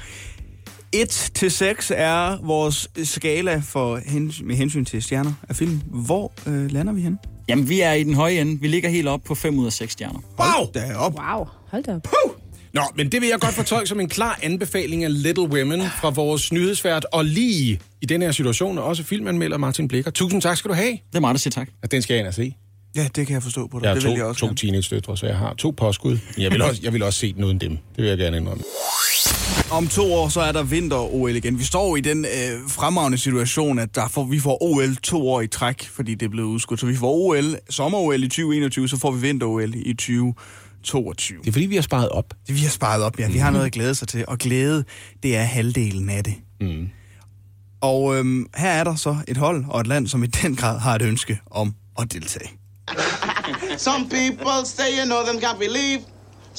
1 0.93 1.31
til 1.35 1.51
6 1.51 1.93
er 1.97 2.47
vores 2.47 2.89
skala 3.05 3.63
for 3.65 4.01
hens, 4.07 4.43
med 4.43 4.57
hensyn 4.57 4.85
til 4.85 5.03
stjerner 5.03 5.33
af 5.49 5.57
film. 5.57 5.81
Hvor 5.87 6.33
øh, 6.47 6.71
lander 6.71 6.93
vi 6.93 7.01
hen? 7.01 7.19
Jamen, 7.49 7.69
vi 7.69 7.81
er 7.81 7.93
i 7.93 8.03
den 8.05 8.15
høje 8.15 8.41
ende. 8.41 8.61
Vi 8.61 8.69
ligger 8.69 8.89
helt 8.89 9.09
op 9.09 9.21
på 9.25 9.35
5 9.35 9.59
ud 9.59 9.67
af 9.67 9.73
6 9.73 9.93
stjerner. 9.93 10.21
Wow! 10.39 10.71
Der 10.75 10.81
er 10.81 10.97
op. 10.97 11.15
Wow, 11.15 11.47
hold 11.71 11.83
da 11.85 11.95
op. 11.95 12.03
Puh! 12.03 12.33
Nå, 12.73 12.83
men 12.95 13.13
det 13.13 13.21
vil 13.21 13.29
jeg 13.29 13.41
godt 13.41 13.55
fortolke 13.55 13.87
som 13.87 14.01
en 14.01 14.09
klar 14.09 14.39
anbefaling 14.43 15.05
af 15.05 15.23
Little 15.23 15.49
Women 15.49 15.83
fra 16.01 16.11
vores 16.11 16.53
nyhedsvært, 16.53 17.07
og 17.13 17.25
lige 17.25 17.81
i 18.03 18.07
den 18.07 18.23
her 18.23 18.33
situation 18.33 18.79
også 18.79 19.03
filmanmelder 19.03 19.57
Martin 19.57 19.89
Blikker. 19.89 20.11
Tusind 20.11 20.43
tak 20.43 20.57
skal 20.57 20.69
du 20.69 20.75
have. 20.75 20.91
Det 20.93 21.17
er 21.17 21.21
mig, 21.21 21.35
der 21.35 21.39
siger 21.39 21.51
tak. 21.51 21.69
Ja, 21.83 21.87
den 21.87 22.03
skal 22.03 22.15
jeg 22.15 22.21
ind 22.21 22.29
og 22.29 22.35
se. 22.35 22.55
Ja, 22.97 23.09
det 23.17 23.27
kan 23.27 23.35
jeg 23.35 23.43
forstå 23.43 23.67
på 23.67 23.79
dig. 23.79 23.85
Jeg 23.85 23.91
har 23.91 23.95
det 23.95 24.03
to, 24.03 24.09
vil 24.11 24.17
jeg 24.17 24.27
også 24.27 24.47
to 24.47 24.55
teenage-døtre, 24.55 25.17
så 25.17 25.27
jeg 25.27 25.37
har 25.37 25.55
to 25.55 25.71
påskud. 25.71 26.19
Jeg 26.39 26.51
vil, 26.53 26.63
også, 26.69 26.81
jeg 26.85 26.93
vil 26.93 27.03
også 27.03 27.19
se 27.19 27.33
den 27.33 27.45
uden 27.45 27.59
dem. 27.59 27.71
Det 27.71 27.79
vil 27.97 28.07
jeg 28.07 28.19
gerne 28.19 28.37
indrømme. 28.37 28.65
Om 29.71 29.89
to 29.89 30.13
år, 30.15 30.29
så 30.29 30.41
er 30.41 30.53
der 30.53 30.63
vinter-OL 30.63 31.37
igen. 31.37 31.59
Vi 31.59 31.65
står 31.65 31.97
i 31.97 32.01
den 32.01 32.25
øh, 32.25 32.69
fremragende 32.69 33.19
situation, 33.19 33.79
at 33.79 33.95
der 33.95 34.09
får, 34.09 34.25
vi 34.25 34.39
får 34.41 34.63
OL 34.63 34.97
to 34.97 35.29
år 35.29 35.41
i 35.41 35.47
træk, 35.47 35.89
fordi 35.89 36.15
det 36.15 36.27
er 36.27 36.31
blevet 36.31 36.49
udskudt. 36.49 36.81
Så 36.81 36.87
vi 36.87 36.97
får 36.97 37.13
OL, 37.13 37.57
sommer-OL 37.71 38.25
i 38.25 38.29
2021, 38.29 38.89
så 38.89 38.97
får 38.97 39.11
vi 39.11 39.21
vinter-OL 39.21 39.75
i 39.75 39.93
2022. 39.93 41.39
Det 41.39 41.49
er 41.49 41.53
fordi, 41.53 41.67
vi 41.67 41.75
har 41.75 41.83
sparet 41.83 42.09
op. 42.09 42.35
Det 42.47 42.55
vi 42.55 42.61
har 42.61 42.71
sparet 42.71 43.03
op, 43.03 43.19
ja. 43.19 43.29
Vi 43.29 43.39
har 43.39 43.51
noget 43.51 43.67
at 43.67 43.73
glæde 43.73 43.95
sig 43.95 44.09
til, 44.09 44.25
og 44.29 44.39
glæde, 44.39 44.85
det 45.23 45.37
er 45.37 45.43
halvdelen 45.43 46.11
af 46.11 46.25
det. 46.25 46.35
Mm. 46.61 46.89
Og 47.81 48.17
øhm, 48.17 48.47
her 48.57 48.71
er 48.71 48.85
der 48.85 48.95
så 48.95 49.17
et 49.29 49.37
hold 49.37 49.65
og 49.69 49.81
et 49.81 49.87
land, 49.87 50.07
som 50.09 50.25
i 50.25 50.27
den 50.27 50.57
grad 50.57 50.79
har 50.79 50.95
et 50.95 51.03
ønske 51.03 51.41
om 51.51 51.75
at 51.99 52.13
deltage. 52.13 52.51
Some 53.79 54.09
people 54.09 54.65
say, 54.65 54.99
you 54.99 55.05
know, 55.05 55.19
them 55.27 55.37
can't 55.45 55.59
believe. 55.59 56.01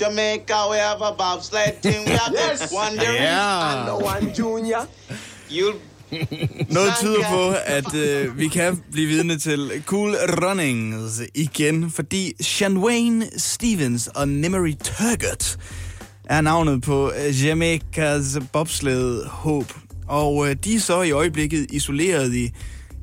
Jamaica, 0.02 0.58
we 0.72 0.78
have 0.78 1.02
a 1.02 1.12
bobsled 1.18 1.74
team. 1.84 2.02
We 2.06 2.12
have 2.12 2.34
Yes. 2.52 2.72
one 2.72 2.98
Derry 2.98 3.16
Yeah. 3.16 3.88
and 3.96 4.04
one 4.04 4.34
Junior. 4.38 4.82
You 5.52 5.74
Noget 6.78 6.92
tyder 7.00 7.22
på, 7.30 7.54
at 7.66 7.94
øh, 7.96 8.38
vi 8.38 8.48
kan 8.48 8.84
blive 8.92 9.08
vidne 9.08 9.38
til 9.38 9.72
Cool 9.86 10.16
Runnings 10.44 11.22
igen, 11.36 11.92
fordi 11.92 12.34
Shanwayne 12.44 13.26
Stevens 13.38 14.08
og 14.16 14.28
Nemery 14.30 14.74
Turgott 14.84 15.58
er 16.26 16.42
navnet 16.42 16.82
på 16.82 17.12
øh, 17.28 17.46
Jamaicas 17.46 18.38
bobsled 18.54 19.26
håb. 19.26 19.74
Og 20.08 20.50
øh, 20.50 20.56
de 20.64 20.76
er 20.76 20.80
så 20.80 21.02
i 21.02 21.12
øjeblikket 21.12 21.68
isoleret 21.72 22.34
i 22.34 22.52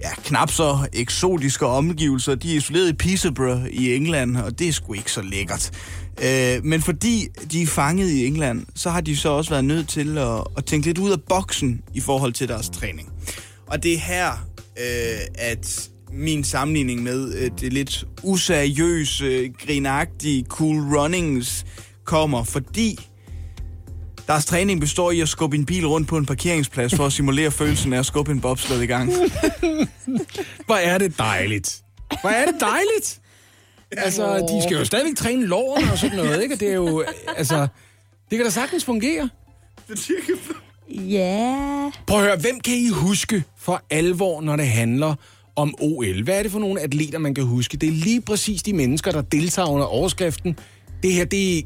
ja, 0.03 0.11
knap 0.24 0.51
så 0.51 0.78
eksotiske 0.92 1.66
omgivelser. 1.66 2.34
De 2.34 2.53
er 2.53 2.57
isoleret 2.57 2.88
i 2.88 2.92
Peterborough 2.92 3.66
i 3.66 3.95
England, 3.97 4.36
og 4.36 4.59
det 4.59 4.68
er 4.68 4.72
sgu 4.72 4.92
ikke 4.92 5.12
så 5.12 5.22
lækkert. 5.22 5.70
Øh, 6.22 6.64
men 6.64 6.82
fordi 6.82 7.28
de 7.52 7.62
er 7.62 7.66
fanget 7.66 8.10
i 8.10 8.26
England, 8.26 8.66
så 8.74 8.90
har 8.90 9.00
de 9.00 9.16
så 9.16 9.28
også 9.28 9.50
været 9.50 9.64
nødt 9.64 9.88
til 9.88 10.18
at, 10.18 10.44
at 10.56 10.64
tænke 10.64 10.86
lidt 10.86 10.98
ud 10.98 11.10
af 11.10 11.22
boksen 11.28 11.82
i 11.94 12.00
forhold 12.00 12.32
til 12.32 12.48
deres 12.48 12.68
træning. 12.68 13.12
Og 13.66 13.82
det 13.82 13.94
er 13.94 13.98
her, 13.98 14.30
øh, 14.78 15.20
at 15.34 15.90
min 16.12 16.44
sammenligning 16.44 17.02
med 17.02 17.34
øh, 17.34 17.50
det 17.60 17.72
lidt 17.72 18.04
useriøse, 18.22 19.52
grinagtige 19.66 20.44
Cool 20.48 20.96
Runnings 20.96 21.66
kommer, 22.04 22.44
fordi 22.44 22.98
deres 24.26 24.44
træning 24.44 24.80
består 24.80 25.10
i 25.10 25.20
at 25.20 25.28
skubbe 25.28 25.56
en 25.56 25.66
bil 25.66 25.86
rundt 25.86 26.08
på 26.08 26.16
en 26.16 26.26
parkeringsplads 26.26 26.94
for 26.94 27.06
at 27.06 27.12
simulere 27.12 27.50
følelsen 27.60 27.92
af 27.92 27.98
at 27.98 28.06
skubbe 28.06 28.32
en 28.32 28.40
bobsled 28.40 28.80
i 28.80 28.86
gang. 28.86 29.12
Hvor 30.66 30.74
er 30.74 30.98
det 30.98 31.18
dejligt. 31.18 31.82
Hvor 32.20 32.30
er 32.30 32.46
det 32.46 32.54
dejligt. 32.60 33.20
Altså, 33.99 34.36
de 34.36 34.62
skal 34.62 34.78
jo 34.78 34.84
stadigvæk 34.84 35.16
træne 35.16 35.47
lårene 35.47 35.92
og 35.92 35.99
sådan 35.99 36.16
noget, 36.16 36.42
ikke? 36.42 36.55
Og 36.55 36.61
det 36.61 36.68
er 36.70 36.74
jo, 36.74 37.05
altså, 37.36 37.66
det 38.30 38.38
kan 38.38 38.45
da 38.45 38.51
sagtens 38.51 38.84
fungere. 38.84 39.28
Ja. 40.88 41.90
Prøv 42.07 42.18
at 42.18 42.24
høre, 42.24 42.36
hvem 42.36 42.61
kan 42.61 42.74
I 42.74 42.88
huske 42.88 43.45
for 43.59 43.82
alvor, 43.90 44.40
når 44.40 44.57
det 44.57 44.66
handler 44.66 45.14
om 45.57 45.74
OL? 45.80 46.22
Hvad 46.22 46.38
er 46.38 46.42
det 46.42 46.53
for 46.53 46.59
nogle 46.59 46.80
atleter, 46.80 47.18
man 47.18 47.34
kan 47.34 47.45
huske? 47.45 47.76
Det 47.76 47.88
er 47.88 47.92
lige 47.92 48.20
præcis 48.20 48.62
de 48.62 48.72
mennesker, 48.72 49.11
der 49.11 49.22
deltager 49.22 49.68
under 49.68 49.86
overskriften. 49.86 50.59
Det 51.03 51.12
her, 51.12 51.24
det 51.24 51.59
er, 51.59 51.62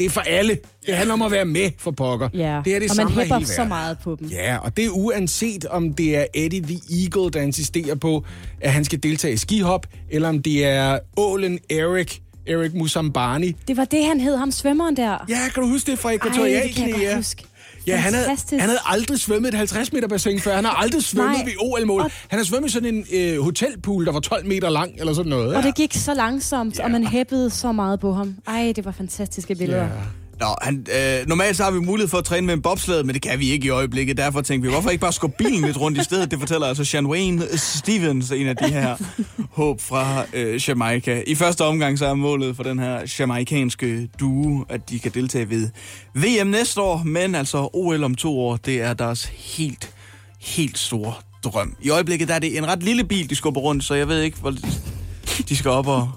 det 0.00 0.06
er 0.06 0.10
for 0.10 0.20
alle. 0.20 0.58
Det 0.86 0.94
handler 0.94 1.12
om 1.12 1.22
at 1.22 1.30
være 1.30 1.44
med 1.44 1.70
for 1.78 1.90
pokker. 1.90 2.28
Ja, 2.34 2.60
det 2.64 2.74
er 2.74 2.78
det 2.78 2.90
og 2.90 2.96
man 2.96 3.08
hæpper 3.08 3.40
så 3.44 3.64
meget 3.64 3.98
på 4.04 4.16
dem. 4.20 4.28
Ja, 4.28 4.56
og 4.56 4.76
det 4.76 4.84
er 4.84 4.90
uanset 4.90 5.64
om 5.64 5.94
det 5.94 6.16
er 6.16 6.24
Eddie 6.34 6.62
the 6.62 6.80
Eagle, 7.02 7.30
der 7.30 7.40
insisterer 7.40 7.94
på, 7.94 8.24
at 8.60 8.72
han 8.72 8.84
skal 8.84 9.02
deltage 9.02 9.32
i 9.34 9.36
skihop, 9.36 9.86
eller 10.10 10.28
om 10.28 10.42
det 10.42 10.64
er 10.64 10.98
ålen 11.16 11.58
Erik, 11.70 12.22
Erik 12.46 12.74
Musambani. 12.74 13.56
Det 13.68 13.76
var 13.76 13.84
det, 13.84 14.04
han 14.04 14.20
hed, 14.20 14.36
ham 14.36 14.50
svømmeren 14.50 14.96
der. 14.96 15.24
Ja, 15.28 15.38
kan 15.54 15.62
du 15.62 15.68
huske 15.68 15.90
det 15.90 15.98
fra 15.98 16.12
Ekvatorialknæ? 16.12 16.90
godt 16.90 17.16
huske. 17.16 17.44
Ja, 17.90 17.96
han 17.96 18.14
havde, 18.14 18.28
han 18.50 18.60
havde 18.60 18.78
aldrig 18.86 19.20
svømmet 19.20 19.48
et 19.48 19.54
50 19.54 19.92
meter 19.92 20.08
bassin 20.08 20.40
før. 20.40 20.54
Han 20.54 20.64
har 20.64 20.72
aldrig 20.72 21.02
svømmet 21.04 21.32
Nej. 21.36 21.44
ved 21.44 21.52
OL-mål. 21.60 22.00
Han 22.28 22.38
har 22.38 22.44
svømmet 22.44 22.68
i 22.68 22.72
sådan 22.72 22.94
en 22.94 23.06
øh, 23.14 23.40
hotelpool, 23.42 24.06
der 24.06 24.12
var 24.12 24.20
12 24.20 24.46
meter 24.46 24.70
lang, 24.70 24.92
eller 24.98 25.12
sådan 25.14 25.30
noget. 25.30 25.54
Og 25.56 25.62
det 25.62 25.74
gik 25.74 25.94
så 25.94 26.14
langsomt, 26.14 26.80
og 26.80 26.90
man 26.90 27.04
hæppede 27.06 27.50
så 27.50 27.72
meget 27.72 28.00
på 28.00 28.12
ham. 28.12 28.34
Ej, 28.46 28.72
det 28.76 28.84
var 28.84 28.92
fantastiske 28.92 29.54
billeder. 29.54 29.88
Nå, 30.40 30.54
han, 30.62 30.86
øh, 30.98 31.26
normalt 31.28 31.56
så 31.56 31.64
har 31.64 31.70
vi 31.70 31.78
mulighed 31.78 32.08
for 32.08 32.18
at 32.18 32.24
træne 32.24 32.46
med 32.46 32.54
en 32.54 32.62
bobsled, 32.62 33.02
men 33.04 33.14
det 33.14 33.22
kan 33.22 33.38
vi 33.38 33.50
ikke 33.50 33.66
i 33.66 33.68
øjeblikket. 33.70 34.16
Derfor 34.16 34.40
tænkte 34.40 34.68
vi, 34.68 34.72
hvorfor 34.72 34.90
ikke 34.90 35.00
bare 35.00 35.12
skubbe 35.12 35.36
bilen 35.38 35.64
lidt 35.64 35.80
rundt 35.80 35.98
i 35.98 36.04
stedet? 36.04 36.30
Det 36.30 36.38
fortæller 36.38 36.66
altså 36.66 36.84
Sean 36.84 37.06
Wayne 37.06 37.44
øh, 37.44 37.58
Stevens, 37.58 38.30
en 38.32 38.46
af 38.46 38.56
de 38.56 38.68
her 38.68 38.96
håb 39.50 39.80
fra 39.80 40.24
øh, 40.32 40.68
Jamaica. 40.68 41.22
I 41.26 41.34
første 41.34 41.64
omgang 41.64 41.98
så 41.98 42.06
er 42.06 42.14
målet 42.14 42.56
for 42.56 42.62
den 42.62 42.78
her 42.78 43.14
jamaikanske 43.18 44.08
duo, 44.20 44.64
at 44.68 44.90
de 44.90 44.98
kan 44.98 45.12
deltage 45.14 45.50
ved 45.50 45.68
VM 46.14 46.46
næste 46.46 46.80
år, 46.80 47.02
men 47.04 47.34
altså 47.34 47.68
OL 47.72 48.04
om 48.04 48.14
to 48.14 48.40
år, 48.40 48.56
det 48.56 48.82
er 48.82 48.94
deres 48.94 49.24
helt, 49.24 49.90
helt 50.40 50.78
store 50.78 51.12
drøm. 51.44 51.76
I 51.82 51.90
øjeblikket 51.90 52.28
der 52.28 52.34
er 52.34 52.38
det 52.38 52.58
en 52.58 52.66
ret 52.66 52.82
lille 52.82 53.04
bil, 53.04 53.30
de 53.30 53.34
skubber 53.34 53.60
rundt, 53.60 53.84
så 53.84 53.94
jeg 53.94 54.08
ved 54.08 54.22
ikke, 54.22 54.36
hvor 54.38 54.54
de 55.48 55.56
skal 55.56 55.70
op 55.70 55.86
og 55.86 56.10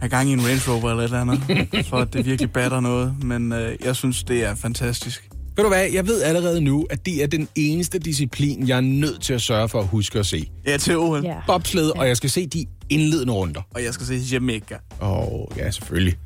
have 0.00 0.08
gang 0.08 0.30
i 0.30 0.32
en 0.32 0.46
Range 0.46 0.60
Rover 0.68 0.90
eller 0.90 1.02
et 1.02 1.04
eller 1.04 1.20
andet, 1.20 1.86
for 1.86 1.96
at 1.96 2.12
det 2.12 2.26
virkelig 2.26 2.52
batter 2.52 2.80
noget. 2.80 3.14
Men 3.24 3.52
øh, 3.52 3.76
jeg 3.84 3.96
synes, 3.96 4.24
det 4.24 4.44
er 4.44 4.54
fantastisk. 4.54 5.28
Ved 5.56 5.64
du 5.64 5.68
hvad, 5.68 5.86
jeg 5.92 6.06
ved 6.06 6.22
allerede 6.22 6.60
nu, 6.60 6.86
at 6.90 7.06
det 7.06 7.22
er 7.22 7.26
den 7.26 7.48
eneste 7.54 7.98
disciplin, 7.98 8.68
jeg 8.68 8.76
er 8.76 8.80
nødt 8.80 9.22
til 9.22 9.34
at 9.34 9.42
sørge 9.42 9.68
for 9.68 9.80
at 9.80 9.86
huske 9.86 10.18
at 10.18 10.26
se. 10.26 10.50
Ja, 10.66 10.76
til 10.76 10.98
OL. 10.98 11.26
Bobsled, 11.46 11.90
og 11.90 12.08
jeg 12.08 12.16
skal 12.16 12.30
se 12.30 12.46
de 12.46 12.66
indledende 12.88 13.32
runder. 13.32 13.60
Og 13.74 13.84
jeg 13.84 13.94
skal 13.94 14.06
se 14.06 14.14
Jamaica. 14.14 14.76
Åh, 15.02 15.32
oh, 15.32 15.46
ja, 15.56 15.70
selvfølgelig. 15.70 16.16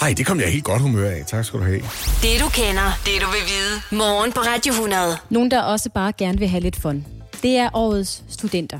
Hej, 0.00 0.14
det 0.16 0.26
kom 0.26 0.40
jeg 0.40 0.52
helt 0.52 0.64
godt 0.64 0.82
humør 0.82 1.10
af. 1.10 1.24
Tak 1.26 1.44
skal 1.44 1.60
du 1.60 1.64
have. 1.64 1.80
Det 2.22 2.40
du 2.40 2.48
kender, 2.48 3.00
det 3.04 3.12
du 3.20 3.26
vil 3.26 3.44
vide. 3.46 3.98
Morgen 3.98 4.32
på 4.32 4.40
Radio 4.40 4.72
100. 4.72 5.16
Nogen, 5.30 5.50
der 5.50 5.62
også 5.62 5.90
bare 5.94 6.12
gerne 6.18 6.38
vil 6.38 6.48
have 6.48 6.60
lidt 6.60 6.76
fun. 6.76 7.06
Det 7.42 7.56
er 7.56 7.70
årets 7.74 8.24
studenter. 8.28 8.78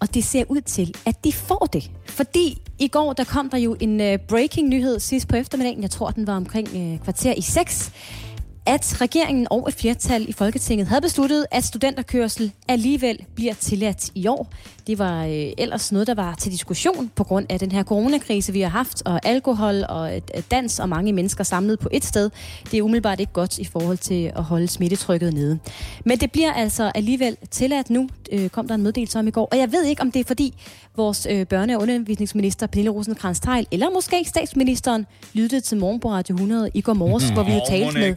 Og 0.00 0.14
det 0.14 0.24
ser 0.24 0.44
ud 0.48 0.60
til, 0.60 0.94
at 1.06 1.24
de 1.24 1.32
får 1.32 1.68
det. 1.72 1.90
Fordi 2.06 2.62
i 2.78 2.88
går, 2.88 3.12
der 3.12 3.24
kom 3.24 3.50
der 3.50 3.58
jo 3.58 3.76
en 3.80 4.00
øh, 4.00 4.18
breaking 4.18 4.68
nyhed 4.68 5.00
sidst 5.00 5.28
på 5.28 5.36
eftermiddagen. 5.36 5.82
Jeg 5.82 5.90
tror, 5.90 6.10
den 6.10 6.26
var 6.26 6.36
omkring 6.36 6.68
uh, 6.74 7.04
kvarter 7.04 7.34
i 7.36 7.40
6 7.40 7.92
at 8.70 9.00
regeringen 9.00 9.46
og 9.50 9.68
et 9.68 9.74
flertal 9.74 10.28
i 10.28 10.32
Folketinget 10.32 10.88
havde 10.88 11.00
besluttet, 11.00 11.46
at 11.50 11.64
studenterkørsel 11.64 12.52
alligevel 12.68 13.26
bliver 13.34 13.54
tilladt 13.54 14.10
i 14.14 14.26
år. 14.26 14.52
Det 14.86 14.98
var 14.98 15.24
øh, 15.24 15.52
ellers 15.58 15.92
noget, 15.92 16.06
der 16.06 16.14
var 16.14 16.34
til 16.34 16.52
diskussion 16.52 17.10
på 17.16 17.24
grund 17.24 17.46
af 17.48 17.58
den 17.58 17.72
her 17.72 17.82
coronakrise, 17.84 18.52
vi 18.52 18.60
har 18.60 18.68
haft, 18.68 19.02
og 19.04 19.20
alkohol 19.26 19.84
og 19.88 20.16
øh, 20.16 20.22
dans 20.50 20.80
og 20.80 20.88
mange 20.88 21.12
mennesker 21.12 21.44
samlet 21.44 21.78
på 21.78 21.88
et 21.92 22.04
sted. 22.04 22.30
Det 22.70 22.78
er 22.78 22.82
umiddelbart 22.82 23.20
ikke 23.20 23.32
godt 23.32 23.58
i 23.58 23.64
forhold 23.64 23.98
til 23.98 24.32
at 24.36 24.42
holde 24.42 24.68
smittetrykket 24.68 25.34
nede. 25.34 25.58
Men 26.04 26.18
det 26.18 26.32
bliver 26.32 26.52
altså 26.52 26.92
alligevel 26.94 27.36
tilladt 27.50 27.90
nu, 27.90 28.08
øh, 28.32 28.48
kom 28.48 28.68
der 28.68 28.74
en 28.74 28.82
meddelelse 28.82 29.18
om 29.18 29.28
i 29.28 29.30
går. 29.30 29.48
Og 29.52 29.58
jeg 29.58 29.72
ved 29.72 29.84
ikke, 29.84 30.02
om 30.02 30.12
det 30.12 30.20
er 30.20 30.24
fordi 30.24 30.54
vores 30.96 31.26
øh, 31.30 31.46
børne- 31.54 31.74
og 31.74 31.82
undervisningsminister 31.82 32.66
Pernille 32.66 32.90
rosenkrantz 32.90 33.40
teil 33.40 33.66
eller 33.70 33.90
måske 33.90 34.24
statsministeren 34.26 35.06
lyttede 35.32 35.60
til 35.60 35.78
morgen 35.78 36.00
på 36.00 36.10
Radio 36.10 36.34
100 36.34 36.70
i 36.74 36.80
går 36.80 36.92
morges, 36.94 37.28
hvor 37.28 37.42
vi 37.42 37.52
jo 37.52 37.60
talte 37.68 37.98
med 37.98 38.16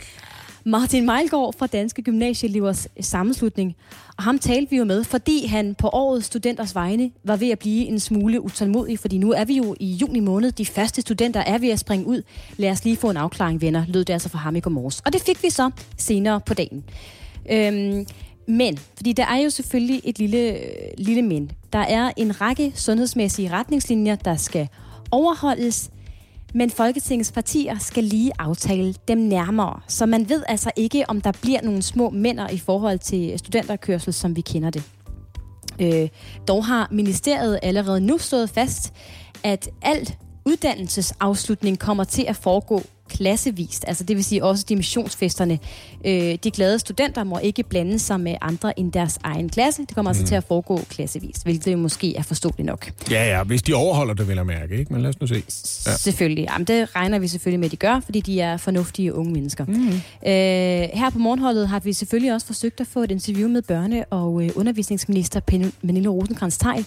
Martin 0.66 1.05
Meilgaard 1.05 1.53
fra 1.57 1.68
Danske 1.68 2.01
Gymnasieelevers 2.01 2.88
eh, 2.95 3.03
Sammenslutning. 3.03 3.76
Og 4.18 4.24
ham 4.24 4.39
talte 4.39 4.70
vi 4.70 4.78
jo 4.78 4.84
med, 4.84 5.03
fordi 5.03 5.45
han 5.45 5.76
på 5.76 5.89
årets 5.93 6.26
studenters 6.26 6.76
vegne 6.76 7.11
var 7.24 7.36
ved 7.36 7.49
at 7.49 7.59
blive 7.59 7.86
en 7.86 7.99
smule 7.99 8.41
utålmodig, 8.41 8.99
fordi 8.99 9.18
nu 9.18 9.32
er 9.32 9.45
vi 9.45 9.57
jo 9.57 9.76
i 9.80 9.93
juni 9.93 10.20
måned. 10.20 10.51
De 10.51 10.66
første 10.66 11.01
studenter 11.01 11.39
er 11.39 11.57
ved 11.57 11.70
at 11.70 11.80
springe 11.80 12.07
ud. 12.07 12.22
Lad 12.57 12.72
os 12.72 12.84
lige 12.84 12.97
få 12.97 13.09
en 13.09 13.18
afklaring, 13.18 13.61
venner, 13.61 13.86
lød 13.88 14.05
det 14.05 14.14
altså 14.14 14.30
fra 14.30 14.39
ham 14.39 14.55
i 14.55 14.59
går 14.59 14.72
morges. 14.72 15.01
Og 15.05 15.14
det 15.14 15.22
fik 15.22 15.43
vi 15.43 15.49
så 15.49 15.70
senere 15.97 16.41
på 16.45 16.53
dagen. 16.53 16.84
Øhm, 17.51 18.05
men, 18.47 18.78
fordi 18.95 19.14
der 19.14 19.26
er 19.26 19.38
jo 19.38 19.49
selvfølgelig 19.49 20.01
et 20.03 20.20
lille, 20.20 20.51
øh, 20.51 20.59
lille 20.97 21.22
men. 21.22 21.51
Der 21.74 21.80
er 21.80 22.11
en 22.18 22.41
række 22.41 22.72
sundhedsmæssige 22.76 23.49
retningslinjer, 23.51 24.16
der 24.16 24.36
skal 24.36 24.68
overholdes, 25.11 25.89
men 26.54 26.70
Folketingets 26.70 27.32
partier 27.32 27.80
skal 27.80 28.04
lige 28.04 28.32
aftale 28.39 28.95
dem 29.08 29.18
nærmere, 29.18 29.80
så 29.88 30.06
man 30.06 30.30
ved 30.30 30.43
altså 30.47 30.72
ikke, 30.76 31.06
om 31.08 31.22
der 31.22 31.32
bliver 31.41 31.62
nogle 31.62 31.82
små 31.82 32.10
mænder 32.10 32.49
i 32.49 32.58
forhold 32.58 32.99
til 32.99 33.39
studenterkørsel, 33.39 34.14
som 34.14 34.36
vi 34.36 34.41
kender 34.41 34.70
det. 34.70 34.84
Øh, 35.80 36.10
dog 36.47 36.66
har 36.66 36.88
ministeriet 36.91 37.60
allerede 37.64 38.01
nu 38.01 38.18
stået 38.18 38.49
fast, 38.49 38.93
at 39.43 39.70
alt 39.82 40.18
uddannelsesafslutning 40.45 41.80
kommer 41.80 42.04
til 42.04 42.26
at 42.28 42.36
foregå 42.36 42.82
klassevist, 43.10 43.86
altså 43.88 44.04
det 44.04 44.16
vil 44.16 44.24
sige 44.24 44.43
også 44.43 44.66
dimissionsfesterne. 44.70 45.60
Øh, 46.06 46.38
de 46.43 46.51
glade 46.51 46.80
studenter 46.80 47.24
må 47.24 47.38
ikke 47.38 47.64
blande 47.64 47.99
sig 47.99 48.20
med 48.20 48.36
andre 48.41 48.80
end 48.80 48.91
deres 48.91 49.20
egen 49.24 49.49
klasse. 49.49 49.82
Det 49.82 49.95
kommer 49.95 50.12
mm. 50.12 50.18
altså 50.18 50.26
til 50.26 50.36
at 50.36 50.43
foregå 50.43 50.80
klassevist, 50.89 51.43
hvilket 51.43 51.72
jo 51.72 51.78
måske 51.78 52.16
er 52.16 52.24
forståeligt 52.24 52.66
nok. 52.66 52.91
Ja, 53.12 53.38
ja, 53.38 53.43
hvis 53.43 53.62
de 53.62 53.74
overholder 53.74 54.14
det, 54.14 54.28
vil 54.28 54.36
jeg 54.36 54.45
mærke, 54.45 54.78
ikke? 54.78 54.93
Men 54.93 55.01
lad 55.01 55.10
os 55.10 55.22
nu 55.22 55.28
se. 55.28 55.36
Ja. 55.86 55.95
Selvfølgelig. 55.97 56.47
Jamen, 56.51 56.66
det 56.66 56.95
regner 56.95 57.20
vi 57.20 57.28
selvfølgelig 57.28 57.60
med, 57.60 57.66
at 57.66 57.72
de 57.72 57.78
gør, 57.78 57.99
fordi 57.99 58.20
de 58.20 58.41
er 58.41 58.58
fornuftige 58.58 59.14
unge 59.14 59.34
mennesker. 59.34 59.66
Mm. 59.66 59.88
Øh, 59.88 59.93
her 60.93 61.10
på 61.14 61.20
morgenholdet 61.20 61.68
har 61.68 61.80
vi 61.80 61.93
selvfølgelig 61.93 62.34
også 62.34 62.47
forsøgt 62.47 62.82
at 62.82 62.88
få 62.88 62.99
et 62.99 63.12
interview 63.12 63.49
med 63.49 63.62
børne- 63.72 64.08
og 64.10 64.43
øh, 64.43 64.49
undervisningsminister 64.56 65.39
Pernille 65.39 66.10
rosenkrantz 66.10 66.58
teil 66.58 66.86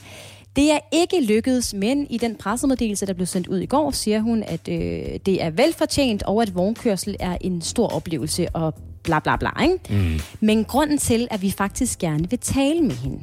det 0.57 0.73
er 0.73 0.79
ikke 0.93 1.21
lykkedes, 1.21 1.75
men 1.75 2.07
i 2.11 2.19
den 2.19 2.37
pressemeddelelse, 2.37 3.07
der 3.07 3.13
blev 3.13 3.27
sendt 3.27 3.47
ud 3.47 3.59
i 3.59 3.67
går, 3.67 3.91
siger 3.91 4.21
hun, 4.21 4.43
at 4.43 4.69
øh, 4.69 5.19
det 5.27 5.43
er 5.43 5.51
velfortjent, 5.51 6.23
og 6.23 6.43
at 6.43 6.55
vognkørsel 6.55 7.17
er 7.21 7.37
en 7.41 7.63
stor 7.63 7.89
oplevelse, 7.89 8.49
og 8.49 8.75
bla 9.03 9.19
bla 9.19 9.37
bla. 9.37 9.63
Ikke? 9.63 9.79
Mm. 9.91 10.21
Men 10.41 10.65
grunden 10.65 10.99
til, 10.99 11.29
at 11.31 11.43
vi 11.43 11.51
faktisk 11.51 11.99
gerne 11.99 12.31
vil 12.31 12.39
tale 12.39 12.81
med 12.81 12.95
hende, 12.95 13.23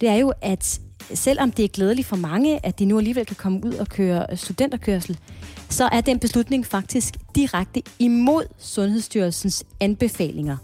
det 0.00 0.08
er 0.08 0.14
jo, 0.14 0.32
at 0.42 0.80
selvom 1.14 1.52
det 1.52 1.64
er 1.64 1.68
glædeligt 1.68 2.06
for 2.06 2.16
mange, 2.16 2.66
at 2.66 2.78
de 2.78 2.84
nu 2.84 2.98
alligevel 2.98 3.26
kan 3.26 3.36
komme 3.36 3.64
ud 3.64 3.74
og 3.74 3.88
køre 3.88 4.36
studenterkørsel, 4.36 5.18
så 5.68 5.88
er 5.92 6.00
den 6.00 6.18
beslutning 6.18 6.66
faktisk 6.66 7.14
direkte 7.34 7.82
imod 7.98 8.44
Sundhedsstyrelsens 8.58 9.64
anbefalinger. 9.80 10.56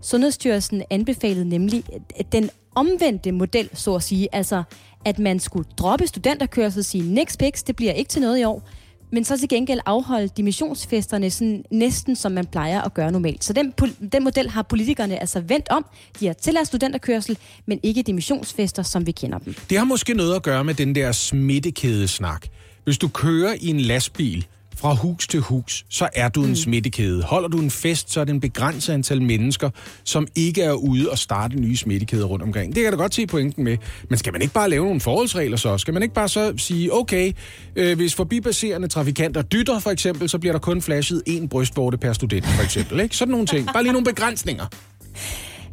Sundhedsstyrelsen 0.00 0.82
anbefalede 0.90 1.48
nemlig 1.48 1.84
den 2.32 2.50
omvendte 2.74 3.32
model, 3.32 3.70
så 3.74 3.94
at 3.94 4.02
sige, 4.02 4.28
altså 4.32 4.62
at 5.06 5.18
man 5.18 5.40
skulle 5.40 5.68
droppe 5.78 6.06
studenterkørsel 6.06 6.78
og 6.78 6.84
sige, 6.84 7.14
next 7.14 7.38
picks, 7.38 7.62
det 7.62 7.76
bliver 7.76 7.92
ikke 7.92 8.08
til 8.08 8.22
noget 8.22 8.40
i 8.40 8.44
år, 8.44 8.68
men 9.12 9.24
så 9.24 9.38
til 9.38 9.48
gengæld 9.48 9.80
afholde 9.86 10.28
dimissionsfesterne 10.36 11.30
sådan 11.30 11.64
næsten 11.70 12.16
som 12.16 12.32
man 12.32 12.46
plejer 12.46 12.82
at 12.82 12.94
gøre 12.94 13.12
normalt. 13.12 13.44
Så 13.44 13.52
den, 13.52 13.74
den 14.12 14.24
model 14.24 14.50
har 14.50 14.62
politikerne 14.62 15.20
altså 15.20 15.40
vendt 15.40 15.68
om. 15.68 15.86
De 16.20 16.26
har 16.26 16.32
tilladt 16.32 16.66
studenterkørsel, 16.66 17.38
men 17.66 17.80
ikke 17.82 18.02
dimissionsfester, 18.02 18.82
som 18.82 19.06
vi 19.06 19.12
kender 19.12 19.38
dem. 19.38 19.54
Det 19.70 19.78
har 19.78 19.84
måske 19.84 20.14
noget 20.14 20.34
at 20.34 20.42
gøre 20.42 20.64
med 20.64 20.74
den 20.74 20.94
der 20.94 21.12
smittekædesnak. 21.12 22.46
Hvis 22.84 22.98
du 22.98 23.08
kører 23.08 23.54
i 23.60 23.68
en 23.68 23.80
lastbil, 23.80 24.46
fra 24.76 24.94
hus 24.94 25.28
til 25.28 25.40
hus, 25.40 25.84
så 25.88 26.08
er 26.14 26.28
du 26.28 26.42
en 26.42 26.48
mm. 26.48 26.56
smittekæde. 26.56 27.22
Holder 27.22 27.48
du 27.48 27.58
en 27.58 27.70
fest, 27.70 28.12
så 28.12 28.20
er 28.20 28.24
det 28.24 28.32
en 28.32 28.40
begrænset 28.40 28.92
antal 28.92 29.22
mennesker, 29.22 29.70
som 30.04 30.26
ikke 30.34 30.62
er 30.62 30.72
ude 30.72 31.10
og 31.10 31.18
starte 31.18 31.56
nye 31.56 31.76
smittekæder 31.76 32.24
rundt 32.24 32.42
omkring. 32.42 32.74
Det 32.74 32.82
kan 32.82 32.92
da 32.92 32.98
godt 32.98 33.14
se 33.14 33.26
pointen 33.26 33.64
med. 33.64 33.76
Men 34.08 34.18
skal 34.18 34.32
man 34.32 34.42
ikke 34.42 34.54
bare 34.54 34.70
lave 34.70 34.84
nogle 34.84 35.00
forholdsregler 35.00 35.56
så? 35.56 35.78
Skal 35.78 35.94
man 35.94 36.02
ikke 36.02 36.14
bare 36.14 36.28
så 36.28 36.54
sige, 36.56 36.94
okay, 36.94 37.32
øh, 37.76 37.96
hvis 37.96 38.14
forbipasserende 38.14 38.88
trafikanter 38.88 39.42
dytter 39.42 39.78
for 39.78 39.90
eksempel, 39.90 40.28
så 40.28 40.38
bliver 40.38 40.52
der 40.52 40.60
kun 40.60 40.82
flashet 40.82 41.22
en 41.26 41.48
brystvorte 41.48 41.98
per 41.98 42.12
student 42.12 42.46
for 42.46 42.62
eksempel. 42.62 43.00
Ikke? 43.00 43.16
Sådan 43.16 43.32
nogle 43.32 43.46
ting. 43.46 43.68
Bare 43.72 43.82
lige 43.82 43.92
nogle 43.92 44.04
begrænsninger. 44.04 44.64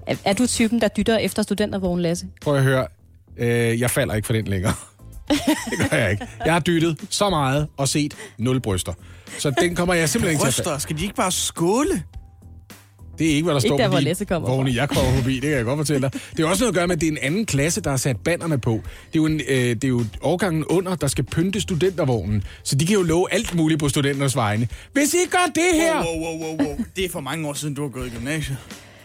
Er, 0.08 0.16
er 0.26 0.34
du 0.34 0.47
typen, 0.47 0.82
der 0.82 0.88
dytter 0.88 1.18
efter 1.18 1.41
studentervogn, 1.41 1.99
Lasse? 1.99 2.26
Prøv 2.41 2.56
at 2.56 2.64
høre. 2.64 2.88
Øh, 3.38 3.80
jeg 3.80 3.91
falder 3.91 4.14
ikke 4.14 4.26
for 4.26 4.34
den 4.34 4.45
længere. 4.45 4.74
Det 5.30 5.90
gør 5.90 5.98
jeg 5.98 6.12
ikke. 6.12 6.28
Jeg 6.46 6.54
har 6.54 6.60
dyttet 6.60 6.98
så 7.10 7.30
meget 7.30 7.68
og 7.78 7.88
set 7.88 8.14
nul 8.38 8.60
bryster. 8.60 8.94
Så 9.40 9.54
den 9.62 9.76
kommer 9.76 9.94
jeg 9.94 10.10
simpelthen 10.10 10.34
ikke 10.34 10.52
til 10.52 10.62
at 10.62 10.66
Bryster? 10.66 10.78
Skal 10.78 10.98
de 10.98 11.04
ikke 11.04 11.16
bare 11.16 11.32
skåle? 11.32 12.04
Det 13.18 13.32
er 13.32 13.36
ikke, 13.36 13.44
hvad 13.44 13.54
der 13.54 13.60
ikke 13.60 13.68
står 13.68 13.78
der, 13.78 14.36
på 14.36 14.36
de 14.36 14.48
vogne, 14.48 14.76
jeg 14.76 14.90
kommer 14.90 15.16
forbi. 15.16 15.34
Det 15.34 15.42
kan 15.42 15.52
jeg 15.52 15.66
godt 15.66 15.78
fortælle 15.78 16.02
dig. 16.02 16.12
Det 16.38 16.44
er 16.44 16.48
også 16.48 16.64
noget 16.64 16.72
at 16.72 16.76
gøre 16.76 16.88
med, 16.88 16.96
at 16.96 17.02
det 17.02 17.08
er 17.08 17.12
en 17.12 17.18
anden 17.22 17.46
klasse, 17.46 17.82
der 17.82 17.90
har 17.90 17.98
sat 17.98 18.18
bannerne 18.18 18.58
på. 18.58 18.72
Det 18.72 19.20
er 19.20 19.24
jo, 19.24 19.26
en, 19.26 19.42
øh, 19.48 19.58
det 19.58 19.84
er 19.84 19.88
jo 19.88 20.06
årgangen 20.22 20.66
under, 20.66 20.96
der 20.96 21.08
skal 21.08 21.24
pynte 21.24 21.62
studentervognen. 21.62 22.44
Så 22.64 22.76
de 22.76 22.86
kan 22.86 22.96
jo 22.96 23.02
love 23.02 23.34
alt 23.34 23.56
muligt 23.56 23.80
på 23.80 23.90
studenternes 23.90 24.36
vegne. 24.36 24.68
Hvis 24.94 25.14
I 25.14 25.18
gør 25.30 25.52
det 25.56 25.82
her... 25.82 25.96
Wow, 25.96 26.20
wow, 26.20 26.38
wow, 26.44 26.68
wow. 26.68 26.78
Det 26.96 27.06
er 27.06 27.10
for 27.10 27.20
mange 27.20 27.48
år 27.48 27.54
siden, 27.54 27.74
du 27.74 27.82
har 27.82 27.90
gået 27.90 28.08
i 28.08 28.10
gymnasiet. 28.10 28.58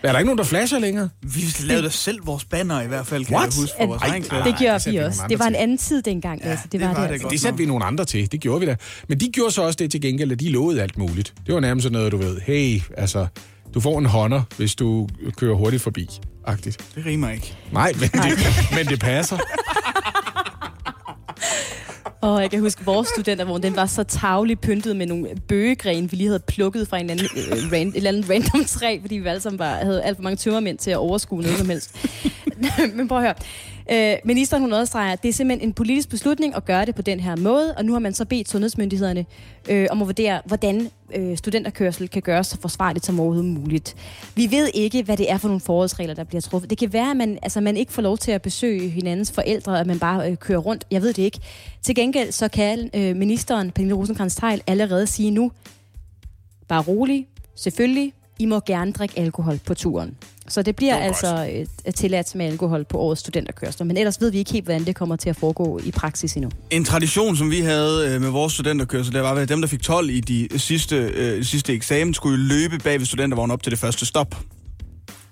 Er 0.02 0.12
der 0.12 0.18
ikke 0.18 0.26
nogen, 0.26 0.38
der 0.38 0.44
flasher 0.44 0.78
længere? 0.78 1.08
Vi 1.22 1.40
lavede 1.64 1.84
da 1.84 1.88
selv 1.90 2.26
vores 2.26 2.44
banner 2.44 2.80
i 2.80 2.86
hvert 2.86 3.06
fald, 3.06 3.24
kan 3.24 3.36
What? 3.36 3.56
jeg 3.56 3.62
huske, 3.62 3.76
for 3.80 3.86
vores 3.86 4.02
egen 4.02 4.22
Det, 4.22 4.30
det 4.44 4.54
gjorde 4.58 4.90
vi 4.90 4.96
også. 4.96 5.22
Det 5.28 5.38
var 5.38 5.46
en 5.46 5.54
anden 5.54 5.78
tid 5.78 6.02
dengang. 6.02 6.40
Ja, 6.44 6.50
altså. 6.50 6.64
det, 6.72 6.80
var 6.80 6.86
det, 6.86 6.96
var 6.96 7.02
det, 7.02 7.08
det, 7.08 7.14
altså. 7.14 7.28
det 7.28 7.40
satte 7.40 7.58
vi 7.58 7.66
nogle 7.66 7.84
andre 7.84 8.04
til. 8.04 8.32
Det 8.32 8.40
gjorde 8.40 8.60
vi 8.60 8.66
da. 8.66 8.76
Men 9.08 9.20
de 9.20 9.28
gjorde 9.28 9.50
så 9.50 9.62
også 9.62 9.76
det 9.76 9.90
til 9.90 10.00
gengæld, 10.00 10.32
at 10.32 10.40
de 10.40 10.50
lovede 10.50 10.82
alt 10.82 10.98
muligt. 10.98 11.34
Det 11.46 11.54
var 11.54 11.60
nærmest 11.60 11.82
sådan 11.82 11.92
noget, 11.92 12.12
du 12.12 12.16
ved. 12.16 12.40
Hey, 12.40 12.80
altså, 12.96 13.26
du 13.74 13.80
får 13.80 13.98
en 13.98 14.06
hånder, 14.06 14.42
hvis 14.56 14.74
du 14.74 15.08
kører 15.36 15.54
hurtigt 15.54 15.82
forbi. 15.82 16.08
Agtigt. 16.46 16.84
Det 16.94 17.06
rimer 17.06 17.30
ikke. 17.30 17.56
Nej, 17.72 17.92
men 17.92 18.08
det, 18.10 18.38
men 18.76 18.86
det 18.86 19.00
passer. 19.00 19.38
Og 22.20 22.42
jeg 22.42 22.50
kan 22.50 22.60
huske, 22.60 22.84
vores 22.84 23.08
studentervogn, 23.08 23.62
den 23.62 23.76
var 23.76 23.86
så 23.86 24.02
tavligt 24.02 24.60
pyntet 24.60 24.96
med 24.96 25.06
nogle 25.06 25.28
bøgegren, 25.48 26.12
vi 26.12 26.16
lige 26.16 26.26
havde 26.26 26.42
plukket 26.46 26.88
fra 26.88 26.98
en 26.98 27.10
anden, 27.10 27.26
øh, 27.36 27.72
ran, 27.72 27.88
et 27.88 27.96
eller 27.96 28.08
andet 28.10 28.30
random 28.30 28.64
træ, 28.64 28.98
fordi 29.00 29.14
vi 29.14 29.28
alle 29.28 29.40
sammen 29.40 29.58
bare 29.58 29.76
havde 29.76 30.02
alt 30.02 30.16
for 30.16 30.22
mange 30.22 30.36
tømmermænd 30.36 30.78
til 30.78 30.90
at 30.90 30.96
overskue 30.96 31.42
noget 31.42 31.58
som 31.58 31.68
helst. 31.68 31.96
Men 32.94 33.08
prøv 33.08 33.18
at 33.18 33.24
høre. 33.24 33.34
Øh, 33.92 34.16
ministeren 34.24 34.62
hun 34.62 34.72
understreger, 34.72 35.12
at 35.12 35.22
det 35.22 35.28
er 35.28 35.32
simpelthen 35.32 35.68
en 35.68 35.72
politisk 35.72 36.08
beslutning 36.08 36.56
at 36.56 36.64
gøre 36.64 36.86
det 36.86 36.94
på 36.94 37.02
den 37.02 37.20
her 37.20 37.36
måde, 37.36 37.74
og 37.76 37.84
nu 37.84 37.92
har 37.92 37.98
man 37.98 38.14
så 38.14 38.24
bedt 38.24 38.48
sundhedsmyndighederne 38.48 39.26
øh, 39.68 39.86
om 39.90 40.02
at 40.02 40.06
vurdere, 40.06 40.40
hvordan 40.44 40.90
øh, 41.14 41.36
studenterkørsel 41.36 42.08
kan 42.08 42.22
gøres 42.22 42.46
så 42.46 42.60
forsvarligt 42.60 43.06
som 43.06 43.20
overhovedet 43.20 43.44
muligt. 43.44 43.96
Vi 44.34 44.50
ved 44.50 44.70
ikke, 44.74 45.02
hvad 45.02 45.16
det 45.16 45.30
er 45.30 45.38
for 45.38 45.48
nogle 45.48 45.60
forholdsregler, 45.60 46.14
der 46.14 46.24
bliver 46.24 46.40
truffet. 46.40 46.70
Det 46.70 46.78
kan 46.78 46.92
være, 46.92 47.10
at 47.10 47.16
man, 47.16 47.38
altså, 47.42 47.60
man 47.60 47.76
ikke 47.76 47.92
får 47.92 48.02
lov 48.02 48.18
til 48.18 48.30
at 48.30 48.42
besøge 48.42 48.88
hinandens 48.88 49.32
forældre, 49.32 49.80
at 49.80 49.86
man 49.86 49.98
bare 49.98 50.30
øh, 50.30 50.36
kører 50.36 50.58
rundt. 50.58 50.84
Jeg 50.90 51.02
ved 51.02 51.12
det 51.12 51.22
ikke. 51.22 51.40
Til 51.82 51.94
gengæld 51.94 52.32
så 52.32 52.48
kan 52.48 52.90
øh, 52.94 53.16
ministeren, 53.16 53.70
Pernille 53.70 53.94
rosenkrantz 53.94 54.36
teil 54.36 54.62
allerede 54.66 55.06
sige 55.06 55.30
nu, 55.30 55.52
bare 56.68 56.82
rolig, 56.82 57.26
selvfølgelig, 57.54 58.12
I 58.38 58.46
må 58.46 58.60
gerne 58.60 58.92
drikke 58.92 59.18
alkohol 59.18 59.58
på 59.66 59.74
turen. 59.74 60.16
Så 60.48 60.62
det 60.62 60.76
bliver 60.76 60.96
Det 60.96 61.04
altså 61.04 61.66
øh, 61.86 61.92
tilladt 61.94 62.34
med 62.34 62.46
alkohol 62.46 62.84
på 62.84 62.98
årets 62.98 63.20
studenterkørsler. 63.20 63.86
Men 63.86 63.96
ellers 63.96 64.20
ved 64.20 64.30
vi 64.30 64.38
ikke 64.38 64.52
helt, 64.52 64.64
hvordan 64.64 64.84
det 64.84 64.96
kommer 64.96 65.16
til 65.16 65.30
at 65.30 65.36
foregå 65.36 65.80
i 65.84 65.90
praksis 65.90 66.34
endnu. 66.34 66.50
En 66.70 66.84
tradition, 66.84 67.36
som 67.36 67.50
vi 67.50 67.60
havde 67.60 68.14
øh, 68.14 68.20
med 68.20 68.30
vores 68.30 68.52
studenterkørsel, 68.52 69.14
det 69.14 69.22
var, 69.22 69.34
at 69.34 69.48
dem, 69.48 69.60
der 69.60 69.68
fik 69.68 69.82
12 69.82 70.10
i 70.10 70.20
de 70.20 70.48
sidste, 70.58 70.96
øh, 70.96 71.44
sidste 71.44 71.72
eksamen, 71.72 72.14
skulle 72.14 72.44
løbe 72.44 72.78
bag 72.78 72.98
ved 72.98 73.06
studentervognen 73.06 73.52
op 73.52 73.62
til 73.62 73.70
det 73.70 73.78
første 73.78 74.06
stop. 74.06 74.34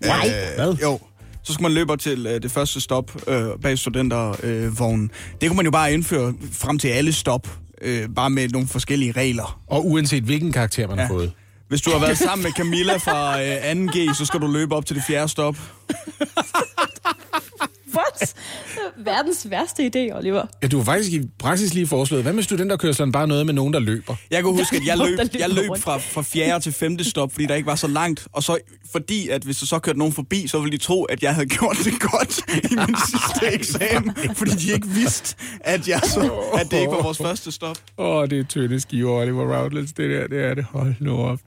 Nej. 0.01 0.29
Hvad? 0.57 0.75
Jo. 0.83 0.99
Så 1.43 1.53
skulle 1.53 1.63
man 1.63 1.73
løbe 1.73 1.93
op 1.93 1.99
til 1.99 2.27
øh, 2.27 2.43
det 2.43 2.51
første 2.51 2.81
stop 2.81 3.29
øh, 3.29 3.47
bag 3.63 3.79
studentervognen. 3.79 5.11
Øh, 5.15 5.41
det 5.41 5.49
kunne 5.49 5.57
man 5.57 5.65
jo 5.65 5.71
bare 5.71 5.93
indføre 5.93 6.35
frem 6.53 6.79
til 6.79 6.89
alle 6.89 7.13
stop, 7.13 7.49
øh, 7.83 8.09
bare 8.17 8.31
med 8.31 8.49
nogle 8.49 8.69
forskellige 8.69 9.13
regler. 9.13 9.61
Og 9.67 9.87
uanset 9.87 10.25
hvilken 10.25 10.53
karakter 10.53 10.89
man 10.89 10.97
ja. 10.97 11.03
har 11.03 11.09
fået. 11.09 11.33
Hvis 11.69 11.81
du 11.81 11.91
har 11.91 11.99
været 11.99 12.19
sammen 12.19 12.43
med 12.43 12.53
Camilla 12.53 12.97
fra 12.97 13.43
øh, 13.43 13.73
2G, 13.73 14.15
så 14.15 14.27
skal 14.27 14.41
du 14.41 14.47
løbe 14.47 14.75
op 14.77 14.87
til 14.87 14.97
det 14.97 15.05
fjerde 15.05 15.29
stop. 15.29 15.57
What? 17.97 18.35
Verdens 19.05 19.51
værste 19.51 19.83
idé, 19.83 20.17
Oliver. 20.17 20.47
Ja, 20.63 20.69
du 20.69 20.77
har 20.77 20.85
faktisk 20.85 21.13
i 21.13 21.21
praksis 21.39 21.75
lige 21.75 21.87
foreslået, 21.87 22.23
hvad 22.23 22.33
med 22.33 22.43
studenterkørslen 22.43 23.13
bare 23.13 23.29
noget 23.29 23.47
med 23.47 23.55
nogen, 23.55 23.73
der 23.73 23.81
løber? 23.81 24.15
Jeg 24.31 24.43
kan 24.43 24.53
huske, 24.53 24.77
at 24.77 24.87
jeg 24.87 24.99
løb, 24.99 25.19
jeg 25.39 25.51
løb 25.51 25.71
fra, 25.79 25.99
fra 25.99 26.23
fjerde 26.23 26.65
til 26.65 26.73
femte 26.73 27.05
stop, 27.05 27.33
fordi 27.33 27.47
der 27.47 27.55
ikke 27.55 27.67
var 27.67 27.75
så 27.75 27.87
langt. 27.87 28.29
Og 28.33 28.43
så 28.43 28.59
fordi, 28.93 29.29
at 29.29 29.43
hvis 29.43 29.59
der 29.59 29.67
så 29.67 29.79
kørte 29.79 29.99
nogen 29.99 30.15
forbi, 30.15 30.47
så 30.47 30.59
ville 30.59 30.73
de 30.73 30.83
tro, 30.83 31.05
at 31.05 31.23
jeg 31.23 31.35
havde 31.35 31.47
gjort 31.47 31.77
det 31.85 32.01
godt 32.01 32.39
i 32.49 32.75
min 32.77 32.97
sidste 33.11 33.55
eksamen. 33.55 34.17
Fordi 34.35 34.51
de 34.51 34.73
ikke 34.73 34.89
vidste, 34.89 35.37
at, 35.61 35.89
jeg 35.89 36.01
så, 36.05 36.33
at 36.61 36.71
det 36.71 36.79
ikke 36.79 36.93
var 36.93 37.03
vores 37.03 37.19
første 37.19 37.53
stop. 37.53 37.77
Åh, 37.99 38.17
oh, 38.17 38.29
det 38.29 38.39
er 38.39 38.45
tynde 38.45 38.81
skiver, 38.81 39.21
Oliver 39.21 39.59
Routledge, 39.59 39.93
det 39.97 40.11
der, 40.11 40.27
det 40.27 40.45
er 40.45 40.55
det. 40.55 40.65
Hold 40.65 40.95
nu 41.01 41.17
op. 41.17 41.39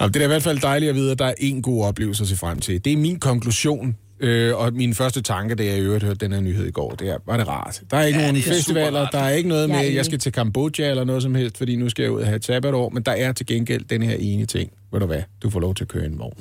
Nå, 0.00 0.08
det 0.08 0.16
er 0.16 0.24
i 0.24 0.26
hvert 0.26 0.42
fald 0.42 0.60
dejligt 0.60 0.90
at 0.90 0.96
vide, 0.96 1.10
at 1.10 1.18
der 1.18 1.26
er 1.26 1.34
en 1.38 1.62
god 1.62 1.84
oplevelse 1.84 2.22
at 2.22 2.28
se 2.28 2.36
frem 2.36 2.60
til. 2.60 2.84
Det 2.84 2.92
er 2.92 2.96
min 2.96 3.20
konklusion, 3.20 3.96
øh, 4.24 4.56
og 4.56 4.72
min 4.72 4.94
første 4.94 5.22
tanke, 5.22 5.54
da 5.54 5.64
jeg 5.64 5.76
i 5.76 5.80
øvrigt 5.80 6.04
hørte 6.04 6.18
den 6.18 6.32
her 6.32 6.40
nyhed 6.40 6.66
i 6.66 6.70
går, 6.70 6.90
det 6.90 7.08
er, 7.08 7.16
var 7.26 7.36
det 7.36 7.48
rart. 7.48 7.82
Der 7.90 7.96
er 7.96 8.04
ikke 8.04 8.18
Ja, 8.18 8.24
nogen 8.24 8.36
er 8.36 8.42
festivaler, 8.42 9.06
der 9.10 9.18
er 9.18 9.30
ikke 9.30 9.48
noget 9.48 9.68
med, 9.68 9.76
at 9.76 9.94
jeg 9.94 10.04
skal 10.04 10.18
til 10.18 10.32
Kambodja 10.32 10.90
eller 10.90 11.04
noget 11.04 11.22
som 11.22 11.34
helst, 11.34 11.58
fordi 11.58 11.76
nu 11.76 11.88
skal 11.88 12.02
jeg 12.02 12.12
ud 12.12 12.20
og 12.20 12.26
have 12.26 12.36
et 12.36 12.44
sabbatår, 12.44 12.88
men 12.88 13.02
der 13.02 13.12
er 13.12 13.32
til 13.32 13.46
gengæld 13.46 13.84
den 13.84 14.02
her 14.02 14.16
ene 14.20 14.46
ting. 14.46 14.70
Ved 14.92 15.00
du 15.00 15.06
hvad? 15.06 15.22
Du 15.42 15.50
får 15.50 15.60
lov 15.60 15.74
til 15.74 15.84
at 15.84 15.88
køre 15.88 16.04
en 16.04 16.18
vogn. 16.18 16.32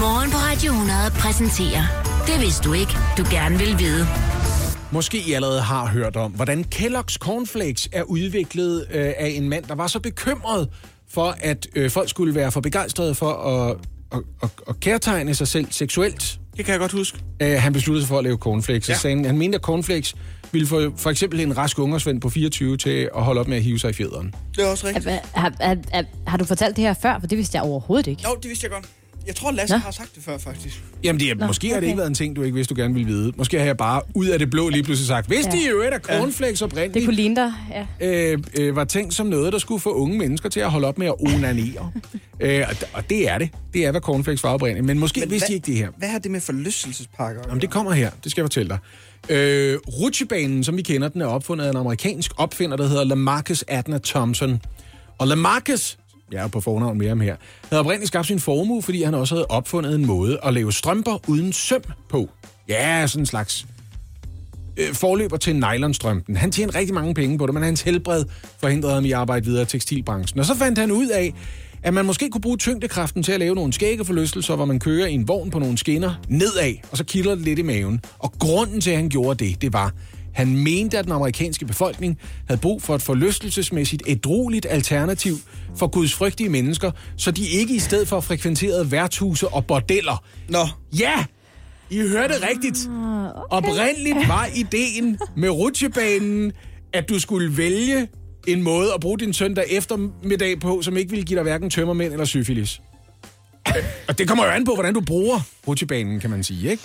Morgen 0.00 0.30
på 0.30 0.36
Radio 0.36 0.72
100 0.72 0.98
præsenterer 1.18 1.82
Det 2.26 2.40
vidste 2.40 2.68
du 2.68 2.72
ikke, 2.72 2.92
du 3.18 3.24
gerne 3.30 3.58
vil 3.58 3.78
vide. 3.78 4.06
Måske 4.90 5.18
I 5.28 5.32
allerede 5.32 5.60
har 5.60 5.86
hørt 5.86 6.16
om, 6.16 6.32
hvordan 6.32 6.64
Kellogg's 6.74 7.16
Cornflakes 7.18 7.88
er 7.92 8.02
udviklet 8.02 8.86
øh, 8.94 9.12
af 9.18 9.28
en 9.34 9.48
mand, 9.48 9.64
der 9.64 9.74
var 9.74 9.86
så 9.86 10.00
bekymret 10.00 10.68
for, 11.08 11.36
at 11.40 11.66
øh, 11.76 11.90
folk 11.90 12.10
skulle 12.10 12.34
være 12.34 12.52
for 12.52 12.60
begejstrede 12.60 13.14
for 13.14 13.32
at, 13.32 13.76
at, 14.12 14.20
at, 14.42 14.50
at 14.68 14.80
kærtegne 14.80 15.34
sig 15.34 15.48
selv 15.48 15.66
seksuelt. 15.70 16.38
Det 16.56 16.64
kan 16.64 16.72
jeg 16.72 16.80
godt 16.80 16.92
huske. 16.92 17.18
Øh, 17.42 17.62
han 17.62 17.72
besluttede 17.72 18.02
sig 18.02 18.08
for 18.08 18.18
at 18.18 18.24
lave 18.24 18.36
cornflakes. 18.36 18.88
Ja. 18.88 18.94
Så 18.94 19.00
sagde 19.00 19.16
han, 19.16 19.24
han 19.24 19.38
mente, 19.38 19.56
at 19.56 19.62
cornflakes 19.62 20.14
ville 20.52 20.66
få 20.68 20.92
for 20.96 21.10
eksempel 21.10 21.40
en 21.40 21.56
rask 21.56 21.78
ungersvend 21.78 22.20
på 22.20 22.30
24 22.30 22.76
til 22.76 23.10
at 23.16 23.22
holde 23.22 23.40
op 23.40 23.48
med 23.48 23.56
at 23.56 23.62
hive 23.62 23.78
sig 23.78 23.90
i 23.90 23.92
fjederen. 23.92 24.34
Det 24.56 24.64
er 24.64 24.68
også 24.68 24.86
rigtigt. 24.86 25.08
Har, 25.08 25.22
har, 25.34 25.76
har, 25.92 26.04
har 26.26 26.36
du 26.38 26.44
fortalt 26.44 26.76
det 26.76 26.84
her 26.84 26.94
før? 26.94 27.18
For 27.20 27.26
det 27.26 27.38
vidste 27.38 27.56
jeg 27.56 27.62
overhovedet 27.62 28.06
ikke. 28.06 28.22
Jo, 28.28 28.36
det 28.42 28.48
vidste 28.48 28.64
jeg 28.64 28.70
godt. 28.70 28.84
Jeg 29.26 29.36
tror, 29.36 29.50
Lasse 29.50 29.74
Nå. 29.74 29.78
har 29.78 29.90
sagt 29.90 30.14
det 30.14 30.22
før, 30.22 30.38
faktisk. 30.38 30.82
Jamen, 31.04 31.20
det 31.20 31.30
er, 31.30 31.34
Nå, 31.34 31.46
måske 31.46 31.68
har 31.68 31.74
det 31.74 31.78
okay. 31.78 31.86
ikke 31.86 31.98
været 31.98 32.08
en 32.08 32.14
ting, 32.14 32.36
du 32.36 32.42
ikke 32.42 32.54
vidste, 32.54 32.74
du 32.74 32.80
gerne 32.80 32.94
ville 32.94 33.08
vide. 33.08 33.32
Måske 33.36 33.58
har 33.58 33.64
jeg 33.64 33.76
bare 33.76 34.02
ud 34.14 34.26
af 34.26 34.38
det 34.38 34.50
blå 34.50 34.68
lige 34.68 34.82
pludselig 34.82 35.06
sagt, 35.06 35.30
vidste 35.30 35.56
Ja. 35.56 35.62
I 35.62 35.68
jo, 35.68 35.80
at 35.80 36.02
cornflakes 36.02 36.62
oprindeligt 36.62 36.94
Det 36.94 37.04
kunne 37.04 37.16
ligne 37.16 37.36
dig, 37.36 37.52
ja. 38.00 38.32
øh, 38.32 38.38
øh, 38.58 38.76
var 38.76 38.84
tænkt 38.84 39.14
som 39.14 39.26
noget, 39.26 39.52
der 39.52 39.58
skulle 39.58 39.80
få 39.80 39.92
unge 39.94 40.18
mennesker 40.18 40.48
til 40.48 40.60
at 40.60 40.70
holde 40.70 40.88
op 40.88 40.98
med 40.98 41.06
at 41.06 41.14
onanere. 41.18 41.90
øh, 42.40 42.64
og, 42.68 42.76
og 42.92 43.10
det 43.10 43.30
er 43.30 43.38
det. 43.38 43.50
Det 43.72 43.86
er, 43.86 43.90
hvad 43.90 44.00
cornflakes 44.00 44.44
var 44.44 44.50
oprindeligt. 44.50 44.86
Men 44.86 44.98
måske 44.98 45.20
Men 45.20 45.30
vidste 45.30 45.48
de 45.48 45.54
ikke 45.54 45.66
det 45.66 45.76
her. 45.76 45.88
Hvad 45.98 46.08
har 46.08 46.18
det 46.18 46.30
med 46.30 46.40
forlystelsespakker? 46.40 47.42
Jamen, 47.48 47.60
det 47.60 47.70
kommer 47.70 47.92
her. 47.92 48.10
Det 48.24 48.30
skal 48.30 48.42
jeg 48.42 48.44
fortælle 48.44 48.68
dig. 48.68 48.78
Øh, 49.28 49.78
rutsjebanen, 49.88 50.64
som 50.64 50.76
vi 50.76 50.82
kender 50.82 51.08
den, 51.08 51.20
er 51.20 51.26
opfundet 51.26 51.64
af 51.64 51.70
en 51.70 51.76
amerikansk 51.76 52.32
opfinder, 52.36 52.76
der 52.76 52.88
hedder 52.88 53.04
Lamarcus 53.04 53.64
Adna 53.68 53.98
Thompson. 54.04 54.60
Og 55.18 55.26
Lamarcus, 55.28 55.98
jeg 56.32 56.44
er 56.44 56.48
på 56.48 56.60
fornavn 56.60 56.98
med 56.98 57.08
ham 57.08 57.20
her, 57.20 57.36
havde 57.68 57.80
oprindeligt 57.80 58.08
skabt 58.08 58.26
sin 58.26 58.40
formue, 58.40 58.82
fordi 58.82 59.02
han 59.02 59.14
også 59.14 59.34
havde 59.34 59.46
opfundet 59.46 59.94
en 59.94 60.06
måde 60.06 60.38
at 60.44 60.54
lave 60.54 60.72
strømper 60.72 61.18
uden 61.28 61.52
søm 61.52 61.82
på. 62.08 62.28
Ja, 62.68 63.06
sådan 63.06 63.22
en 63.22 63.26
slags 63.26 63.66
øh, 64.76 64.94
forløber 64.94 65.36
til 65.36 65.56
nylonstrømpen. 65.56 66.36
Han 66.36 66.50
tjente 66.50 66.78
rigtig 66.78 66.94
mange 66.94 67.14
penge 67.14 67.38
på 67.38 67.46
det, 67.46 67.54
men 67.54 67.62
hans 67.62 67.82
helbred 67.82 68.24
forhindrede 68.60 68.94
ham 68.94 69.04
i 69.04 69.12
at 69.12 69.18
arbejde 69.18 69.44
videre 69.44 69.62
i 69.62 69.66
tekstilbranchen. 69.66 70.40
Og 70.40 70.46
så 70.46 70.54
fandt 70.54 70.78
han 70.78 70.90
ud 70.90 71.08
af, 71.08 71.34
at 71.82 71.94
man 71.94 72.06
måske 72.06 72.30
kunne 72.30 72.40
bruge 72.40 72.56
tyngdekraften 72.56 73.22
til 73.22 73.32
at 73.32 73.40
lave 73.40 73.54
nogle 73.54 73.72
skæggeforlystelser, 73.72 74.56
hvor 74.56 74.64
man 74.64 74.78
kører 74.78 75.06
i 75.06 75.12
en 75.12 75.28
vogn 75.28 75.50
på 75.50 75.58
nogle 75.58 75.78
skinner 75.78 76.14
nedad, 76.28 76.74
og 76.90 76.96
så 76.96 77.04
kilder 77.04 77.34
det 77.34 77.44
lidt 77.44 77.58
i 77.58 77.62
maven. 77.62 78.00
Og 78.18 78.32
grunden 78.38 78.80
til, 78.80 78.90
at 78.90 78.96
han 78.96 79.08
gjorde 79.08 79.44
det, 79.44 79.62
det 79.62 79.72
var, 79.72 79.92
han 80.34 80.56
mente, 80.56 80.98
at 80.98 81.04
den 81.04 81.12
amerikanske 81.12 81.66
befolkning 81.66 82.18
havde 82.48 82.60
brug 82.60 82.82
for 82.82 82.94
et 82.94 83.02
forlystelsesmæssigt 83.02 84.02
ædrueligt 84.06 84.66
alternativ 84.70 85.34
for 85.76 85.86
gudsfrygtige 85.86 86.48
mennesker, 86.48 86.90
så 87.16 87.30
de 87.30 87.48
ikke 87.48 87.74
i 87.74 87.78
stedet 87.78 88.08
for 88.08 88.20
frekventerede 88.20 88.90
værtshuse 88.90 89.48
og 89.48 89.66
bordeller. 89.66 90.24
Nå. 90.48 90.66
Ja! 90.98 91.24
I 91.90 91.98
hørte 92.00 92.34
rigtigt. 92.48 92.88
Oprindeligt 93.50 94.28
var 94.28 94.48
ideen 94.56 95.18
med 95.36 95.48
rutsjebanen, 95.50 96.52
at 96.92 97.08
du 97.08 97.18
skulle 97.18 97.56
vælge 97.56 98.08
en 98.46 98.62
måde 98.62 98.94
at 98.94 99.00
bruge 99.00 99.18
din 99.18 99.32
søndag 99.32 99.64
eftermiddag 99.70 100.60
på, 100.60 100.82
som 100.82 100.96
ikke 100.96 101.10
ville 101.10 101.24
give 101.24 101.36
dig 101.36 101.42
hverken 101.42 101.70
tømmermænd 101.70 102.12
eller 102.12 102.24
syfilis. 102.24 102.80
Og 104.08 104.18
det 104.18 104.28
kommer 104.28 104.44
jo 104.44 104.50
an 104.50 104.64
på, 104.64 104.74
hvordan 104.74 104.94
du 104.94 105.00
bruger 105.00 105.40
rutsjebanen, 105.68 106.20
kan 106.20 106.30
man 106.30 106.44
sige, 106.44 106.70
ikke? 106.70 106.82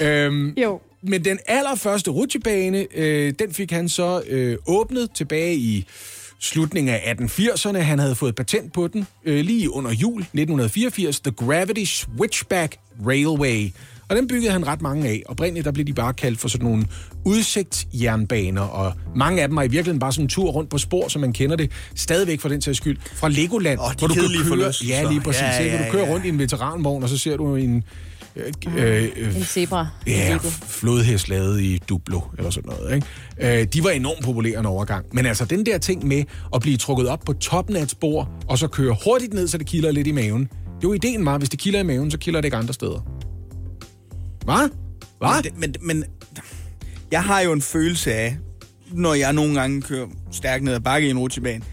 Øhm, 0.00 0.54
Jo. 0.56 0.80
Men 1.02 1.24
den 1.24 1.38
allerførste 1.46 2.10
rutsjebane, 2.10 2.86
øh, 2.94 3.32
den 3.38 3.54
fik 3.54 3.70
han 3.70 3.88
så 3.88 4.22
øh, 4.28 4.56
åbnet 4.66 5.08
tilbage 5.14 5.56
i 5.56 5.86
slutningen 6.40 6.94
af 6.94 7.14
1880'erne. 7.20 7.78
Han 7.78 7.98
havde 7.98 8.14
fået 8.14 8.34
patent 8.34 8.72
på 8.72 8.88
den 8.88 9.06
øh, 9.24 9.44
lige 9.44 9.70
under 9.70 9.90
jul 9.90 10.20
1984, 10.20 11.20
The 11.20 11.30
Gravity 11.32 11.84
Switchback 11.84 12.76
Railway. 13.06 13.72
Og 14.08 14.16
den 14.16 14.28
byggede 14.28 14.52
han 14.52 14.66
ret 14.66 14.82
mange 14.82 15.08
af. 15.08 15.22
Oprindeligt 15.26 15.64
der 15.64 15.72
blev 15.72 15.86
de 15.86 15.92
bare 15.92 16.12
kaldt 16.14 16.40
for 16.40 16.48
sådan 16.48 16.66
nogle 16.66 16.84
udsigtsjernbaner, 17.24 18.62
og 18.62 18.92
mange 19.16 19.42
af 19.42 19.48
dem 19.48 19.56
er 19.56 19.62
i 19.62 19.68
virkeligheden 19.68 19.98
bare 19.98 20.12
sådan 20.12 20.24
en 20.24 20.28
tur 20.28 20.50
rundt 20.50 20.70
på 20.70 20.78
spor, 20.78 21.08
som 21.08 21.20
man 21.20 21.32
kender 21.32 21.56
det, 21.56 21.70
stadigvæk 21.94 22.40
for 22.40 22.48
den 22.48 22.62
sags 22.62 22.76
skyld, 22.76 22.98
fra 23.14 23.28
Legoland, 23.28 23.78
de 23.78 23.84
hvor 23.98 24.08
du 24.08 24.14
kan 24.14 24.22
køre, 24.22 24.44
forlystelser. 24.48 24.96
ja, 24.96 25.08
lige 25.08 25.20
præcis, 25.20 25.42
Ja, 25.42 25.46
ja, 25.48 25.62
ja, 25.64 25.70
ja, 25.70 25.76
hvor 25.76 25.86
du 25.86 25.92
kører 25.92 26.12
rundt 26.12 26.26
i 26.26 26.28
en 26.28 26.38
veteranvogn, 26.38 27.02
og 27.02 27.08
så 27.08 27.18
ser 27.18 27.36
du 27.36 27.56
en 27.56 27.84
øh, 28.36 29.08
øh, 29.16 29.36
En 29.36 29.44
zebra. 29.44 29.88
Ja, 30.06 30.38
flodhest 30.66 31.28
lavet 31.28 31.60
i 31.60 31.78
Duplo, 31.88 32.20
eller 32.38 32.50
sådan 32.50 32.72
noget. 32.78 32.94
Ikke? 32.94 33.60
Øh, 33.60 33.66
de 33.66 33.84
var 33.84 33.90
enormt 33.90 34.24
populære 34.24 34.60
en 34.60 34.66
overgang. 34.66 35.06
Men 35.12 35.26
altså, 35.26 35.44
den 35.44 35.66
der 35.66 35.78
ting 35.78 36.06
med 36.06 36.24
at 36.54 36.60
blive 36.60 36.76
trukket 36.76 37.08
op 37.08 37.20
på 37.26 37.32
toppen 37.32 37.76
af 37.76 37.82
et 37.82 37.90
spor, 37.90 38.30
og 38.48 38.58
så 38.58 38.68
køre 38.68 38.96
hurtigt 39.04 39.34
ned, 39.34 39.48
så 39.48 39.58
det 39.58 39.66
kilder 39.66 39.90
lidt 39.90 40.06
i 40.06 40.12
maven. 40.12 40.42
Det 40.42 40.86
er 40.86 40.88
jo 40.88 40.92
ideen 40.92 41.24
meget, 41.24 41.40
hvis 41.40 41.48
det 41.48 41.58
kilder 41.58 41.80
i 41.80 41.82
maven, 41.82 42.10
så 42.10 42.18
kilder 42.18 42.40
det 42.40 42.46
ikke 42.46 42.56
andre 42.56 42.74
steder. 42.74 43.00
Hvad? 44.44 44.68
Hvad? 45.18 45.50
Men, 45.56 45.60
men, 45.60 45.74
men 45.80 46.04
jeg 47.10 47.22
har 47.22 47.40
jo 47.40 47.52
en 47.52 47.62
følelse 47.62 48.14
af, 48.14 48.36
når 48.92 49.14
jeg 49.14 49.32
nogle 49.32 49.54
gange 49.54 49.82
kører 49.82 50.06
stærkt 50.32 50.64
ned 50.64 50.74
ad 50.74 50.80
bakke 50.80 51.08
i 51.08 51.10
en 51.10 51.18
rutsjebane, 51.18 51.64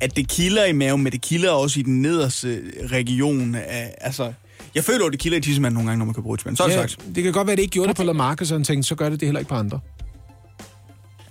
at 0.00 0.16
det 0.16 0.28
kilder 0.28 0.64
i 0.64 0.72
maven, 0.72 1.02
men 1.02 1.12
det 1.12 1.20
kilder 1.20 1.50
også 1.50 1.80
i 1.80 1.82
den 1.82 2.02
nederste 2.02 2.62
region. 2.86 3.54
Af, 3.54 3.94
altså, 4.00 4.32
jeg 4.78 4.84
føler 4.84 5.04
jo, 5.04 5.10
det 5.10 5.18
kilder 5.18 5.38
i 5.38 5.40
tissemanden 5.40 5.74
nogle 5.74 5.88
gange, 5.90 5.98
når 5.98 6.04
man 6.04 6.14
kører 6.14 6.22
på 6.22 6.28
rutsjebane. 6.28 6.56
Så 6.56 6.62
er 6.62 6.68
det 6.68 6.74
ja, 6.74 6.86
sagt. 6.86 7.14
det 7.14 7.24
kan 7.24 7.32
godt 7.32 7.46
være, 7.46 7.52
at 7.52 7.56
det 7.56 7.62
ikke 7.62 7.72
gjorde 7.72 7.88
det 7.88 7.96
på 7.96 8.02
Lamarcus, 8.02 8.50
og 8.50 8.54
han 8.54 8.64
tænkte, 8.64 8.88
så 8.88 8.94
gør 8.94 9.08
det 9.08 9.20
det 9.20 9.26
heller 9.26 9.38
ikke 9.38 9.48
på 9.48 9.54
andre. 9.54 9.80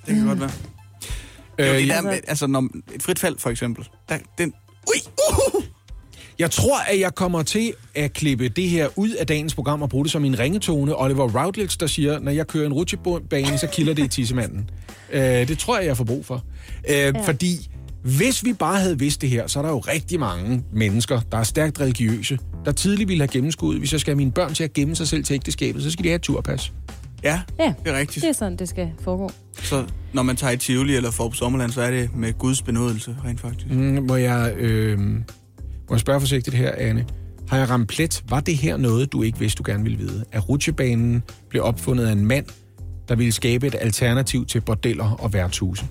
Det 0.07 0.15
kan 0.15 0.25
godt 0.25 0.39
være. 0.39 0.51
Øh, 1.59 1.69
Øh, 1.69 1.77
det 1.81 1.89
der 1.89 2.01
med, 2.01 2.19
altså, 2.27 2.47
når, 2.47 2.67
et 2.95 3.03
frit 3.03 3.19
fald, 3.19 3.39
for 3.39 3.49
eksempel. 3.49 3.87
Der, 4.09 4.17
den, 4.37 4.53
ui, 4.87 4.97
uh, 5.55 5.63
Jeg 6.39 6.51
tror, 6.51 6.79
at 6.79 6.99
jeg 6.99 7.15
kommer 7.15 7.43
til 7.43 7.73
at 7.95 8.13
klippe 8.13 8.49
det 8.49 8.69
her 8.69 8.87
ud 8.95 9.09
af 9.09 9.27
dagens 9.27 9.55
program 9.55 9.81
og 9.81 9.89
bruge 9.89 10.05
det 10.05 10.11
som 10.11 10.25
en 10.25 10.39
ringetone. 10.39 11.01
Oliver 11.01 11.43
Routledge, 11.43 11.77
der 11.79 11.87
siger, 11.87 12.19
når 12.19 12.31
jeg 12.31 12.47
kører 12.47 12.65
en 12.65 12.73
rutsjebane, 12.73 13.57
så 13.57 13.67
kilder 13.67 13.93
det 13.93 14.03
i 14.03 14.07
tissemanden. 14.07 14.69
Øh, 15.11 15.21
det 15.21 15.59
tror 15.59 15.77
jeg, 15.77 15.87
jeg 15.87 15.97
får 15.97 16.03
brug 16.03 16.25
for. 16.25 16.43
Øh, 16.89 16.95
ja. 16.95 17.11
Fordi 17.11 17.69
hvis 18.17 18.45
vi 18.45 18.53
bare 18.53 18.79
havde 18.79 18.99
vidst 18.99 19.21
det 19.21 19.29
her, 19.29 19.47
så 19.47 19.59
er 19.59 19.63
der 19.63 19.69
jo 19.69 19.79
rigtig 19.79 20.19
mange 20.19 20.63
mennesker, 20.73 21.19
der 21.31 21.37
er 21.37 21.43
stærkt 21.43 21.79
religiøse, 21.79 22.37
der 22.65 22.71
tidligt 22.71 23.07
ville 23.09 23.21
have 23.21 23.27
gennemskuddet. 23.27 23.81
Hvis 23.81 23.91
jeg 23.91 23.99
skal 23.99 24.11
have 24.11 24.17
mine 24.17 24.31
børn 24.31 24.53
til 24.53 24.63
at 24.63 24.73
gemme 24.73 24.95
sig 24.95 25.07
selv 25.07 25.23
til 25.23 25.33
ægteskabet, 25.33 25.83
så 25.83 25.91
skal 25.91 26.03
de 26.03 26.09
have 26.09 26.15
et 26.15 26.21
turpas. 26.21 26.73
Ja, 27.23 27.41
Ja, 27.59 27.73
det 27.85 27.93
er 27.93 27.97
rigtigt. 27.99 28.21
det 28.23 28.29
er 28.29 28.33
sådan, 28.33 28.55
det 28.57 28.69
skal 28.69 28.89
foregå. 29.01 29.29
Så 29.53 29.85
når 30.13 30.23
man 30.23 30.35
tager 30.35 30.51
i 30.53 30.57
Tivoli 30.57 30.95
eller 30.95 31.11
får 31.11 31.29
på 31.29 31.35
sommerland, 31.35 31.71
så 31.71 31.81
er 31.81 31.91
det 31.91 32.15
med 32.15 32.33
Guds 32.33 32.61
benådelse, 32.61 33.15
rent 33.25 33.39
faktisk. 33.39 33.69
Mm, 33.69 34.05
må, 34.07 34.15
jeg, 34.15 34.53
øh, 34.57 34.99
må 34.99 35.15
jeg 35.91 35.99
spørge 35.99 36.19
forsigtigt 36.19 36.55
her, 36.55 36.71
Anne? 36.77 37.05
Har 37.49 37.57
jeg 37.57 37.69
ramt 37.69 37.89
plet? 37.89 38.23
Var 38.29 38.39
det 38.39 38.57
her 38.57 38.77
noget, 38.77 39.11
du 39.11 39.23
ikke 39.23 39.39
vidste, 39.39 39.57
du 39.57 39.71
gerne 39.71 39.83
ville 39.83 39.97
vide? 39.97 40.23
At 40.31 40.49
rutsjebanen 40.49 41.23
blev 41.49 41.63
opfundet 41.63 42.05
af 42.05 42.11
en 42.11 42.25
mand, 42.25 42.45
der 43.09 43.15
ville 43.15 43.31
skabe 43.31 43.67
et 43.67 43.75
alternativ 43.81 44.45
til 44.45 44.61
bordeller 44.61 45.11
og 45.11 45.33
værtshuse? 45.33 45.85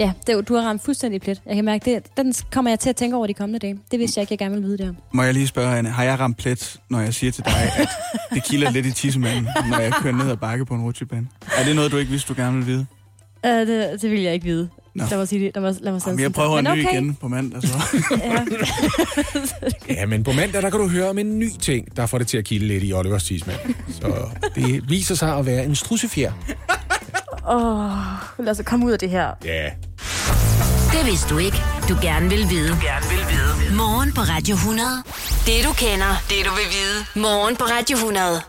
Ja, 0.00 0.12
det, 0.26 0.48
du 0.48 0.54
har 0.54 0.62
ramt 0.62 0.82
fuldstændig 0.84 1.20
plet. 1.20 1.42
Jeg 1.46 1.54
kan 1.54 1.64
mærke, 1.64 1.94
det, 1.94 2.02
den 2.16 2.34
kommer 2.52 2.70
jeg 2.70 2.78
til 2.78 2.90
at 2.90 2.96
tænke 2.96 3.16
over 3.16 3.26
de 3.26 3.34
kommende 3.34 3.58
dage. 3.58 3.78
Det 3.90 3.98
vidste 3.98 4.18
jeg 4.18 4.22
ikke, 4.22 4.32
jeg 4.32 4.38
gerne 4.38 4.54
ville 4.54 4.66
vide 4.66 4.78
det 4.78 4.86
her. 4.86 4.92
Må 5.12 5.22
jeg 5.22 5.34
lige 5.34 5.46
spørge, 5.46 5.76
Anne, 5.76 5.90
har 5.90 6.04
jeg 6.04 6.20
ramt 6.20 6.36
plet, 6.36 6.80
når 6.88 7.00
jeg 7.00 7.14
siger 7.14 7.32
til 7.32 7.44
dig, 7.44 7.72
at 7.78 7.88
det 8.34 8.44
kilder 8.44 8.70
lidt 8.70 8.86
i 8.86 8.92
tissemanden, 8.92 9.48
når 9.70 9.78
jeg 9.78 9.92
kører 9.92 10.14
ned 10.14 10.30
ad 10.30 10.36
bakke 10.36 10.64
på 10.64 10.74
en 10.74 10.82
rutsjebane? 10.82 11.28
Er 11.56 11.64
det 11.64 11.76
noget, 11.76 11.92
du 11.92 11.96
ikke 11.96 12.10
vidste, 12.10 12.34
du 12.34 12.40
gerne 12.40 12.56
vil 12.56 12.66
vide? 12.66 12.86
Uh, 13.44 13.50
det, 13.50 14.02
det 14.02 14.10
vil 14.10 14.20
jeg 14.20 14.34
ikke 14.34 14.46
vide. 14.46 14.68
Nå. 14.94 15.04
Lad 15.10 15.18
mig 15.18 15.28
sige 15.28 15.44
det. 15.44 15.50
Lad 15.54 15.62
mig, 15.62 15.74
lad 15.80 15.92
mig 15.92 16.02
Jamen, 16.06 16.20
jeg 16.20 16.32
prøver 16.32 16.58
en 16.58 16.64
ny 16.64 16.68
okay. 16.68 16.92
igen 16.92 17.14
på 17.14 17.28
mandag, 17.28 17.62
så. 17.62 17.78
ja. 18.24 18.44
Ja, 19.94 20.06
men 20.06 20.24
på 20.24 20.32
mandag, 20.32 20.62
der 20.62 20.70
kan 20.70 20.80
du 20.80 20.88
høre 20.88 21.10
om 21.10 21.18
en 21.18 21.38
ny 21.38 21.50
ting, 21.60 21.96
der 21.96 22.06
får 22.06 22.18
det 22.18 22.26
til 22.26 22.38
at 22.38 22.44
kilde 22.44 22.66
lidt 22.66 22.84
i 22.84 22.92
Olivers 22.92 23.24
tidsmand. 23.24 23.58
Så 23.88 24.28
det 24.54 24.90
viser 24.90 25.14
sig 25.14 25.36
at 25.36 25.46
være 25.46 25.64
en 25.64 25.74
strussefjer. 25.74 26.32
Åh, 27.48 27.56
oh, 28.38 28.44
lad 28.44 28.50
os 28.50 28.60
komme 28.66 28.86
ud 28.86 28.92
af 28.92 28.98
det 28.98 29.10
her. 29.10 29.30
Ja. 29.44 29.70
Det 30.92 31.06
vidste 31.06 31.34
du 31.34 31.38
ikke, 31.38 31.62
du 31.88 31.96
gerne 32.02 32.28
vil 32.30 32.50
vide. 32.50 32.68
Du 32.68 32.80
gerne 32.82 33.06
vil 33.10 33.24
vide. 33.30 33.76
Morgen 33.76 34.12
på 34.12 34.20
Radio 34.20 34.54
100. 34.54 34.88
Det 35.46 35.64
du 35.64 35.72
kender, 35.72 36.12
det 36.28 36.44
du 36.46 36.50
vil 36.50 36.68
vide. 36.76 37.22
Morgen 37.22 37.56
på 37.56 37.64
Radio 37.64 37.96
100. 37.96 38.40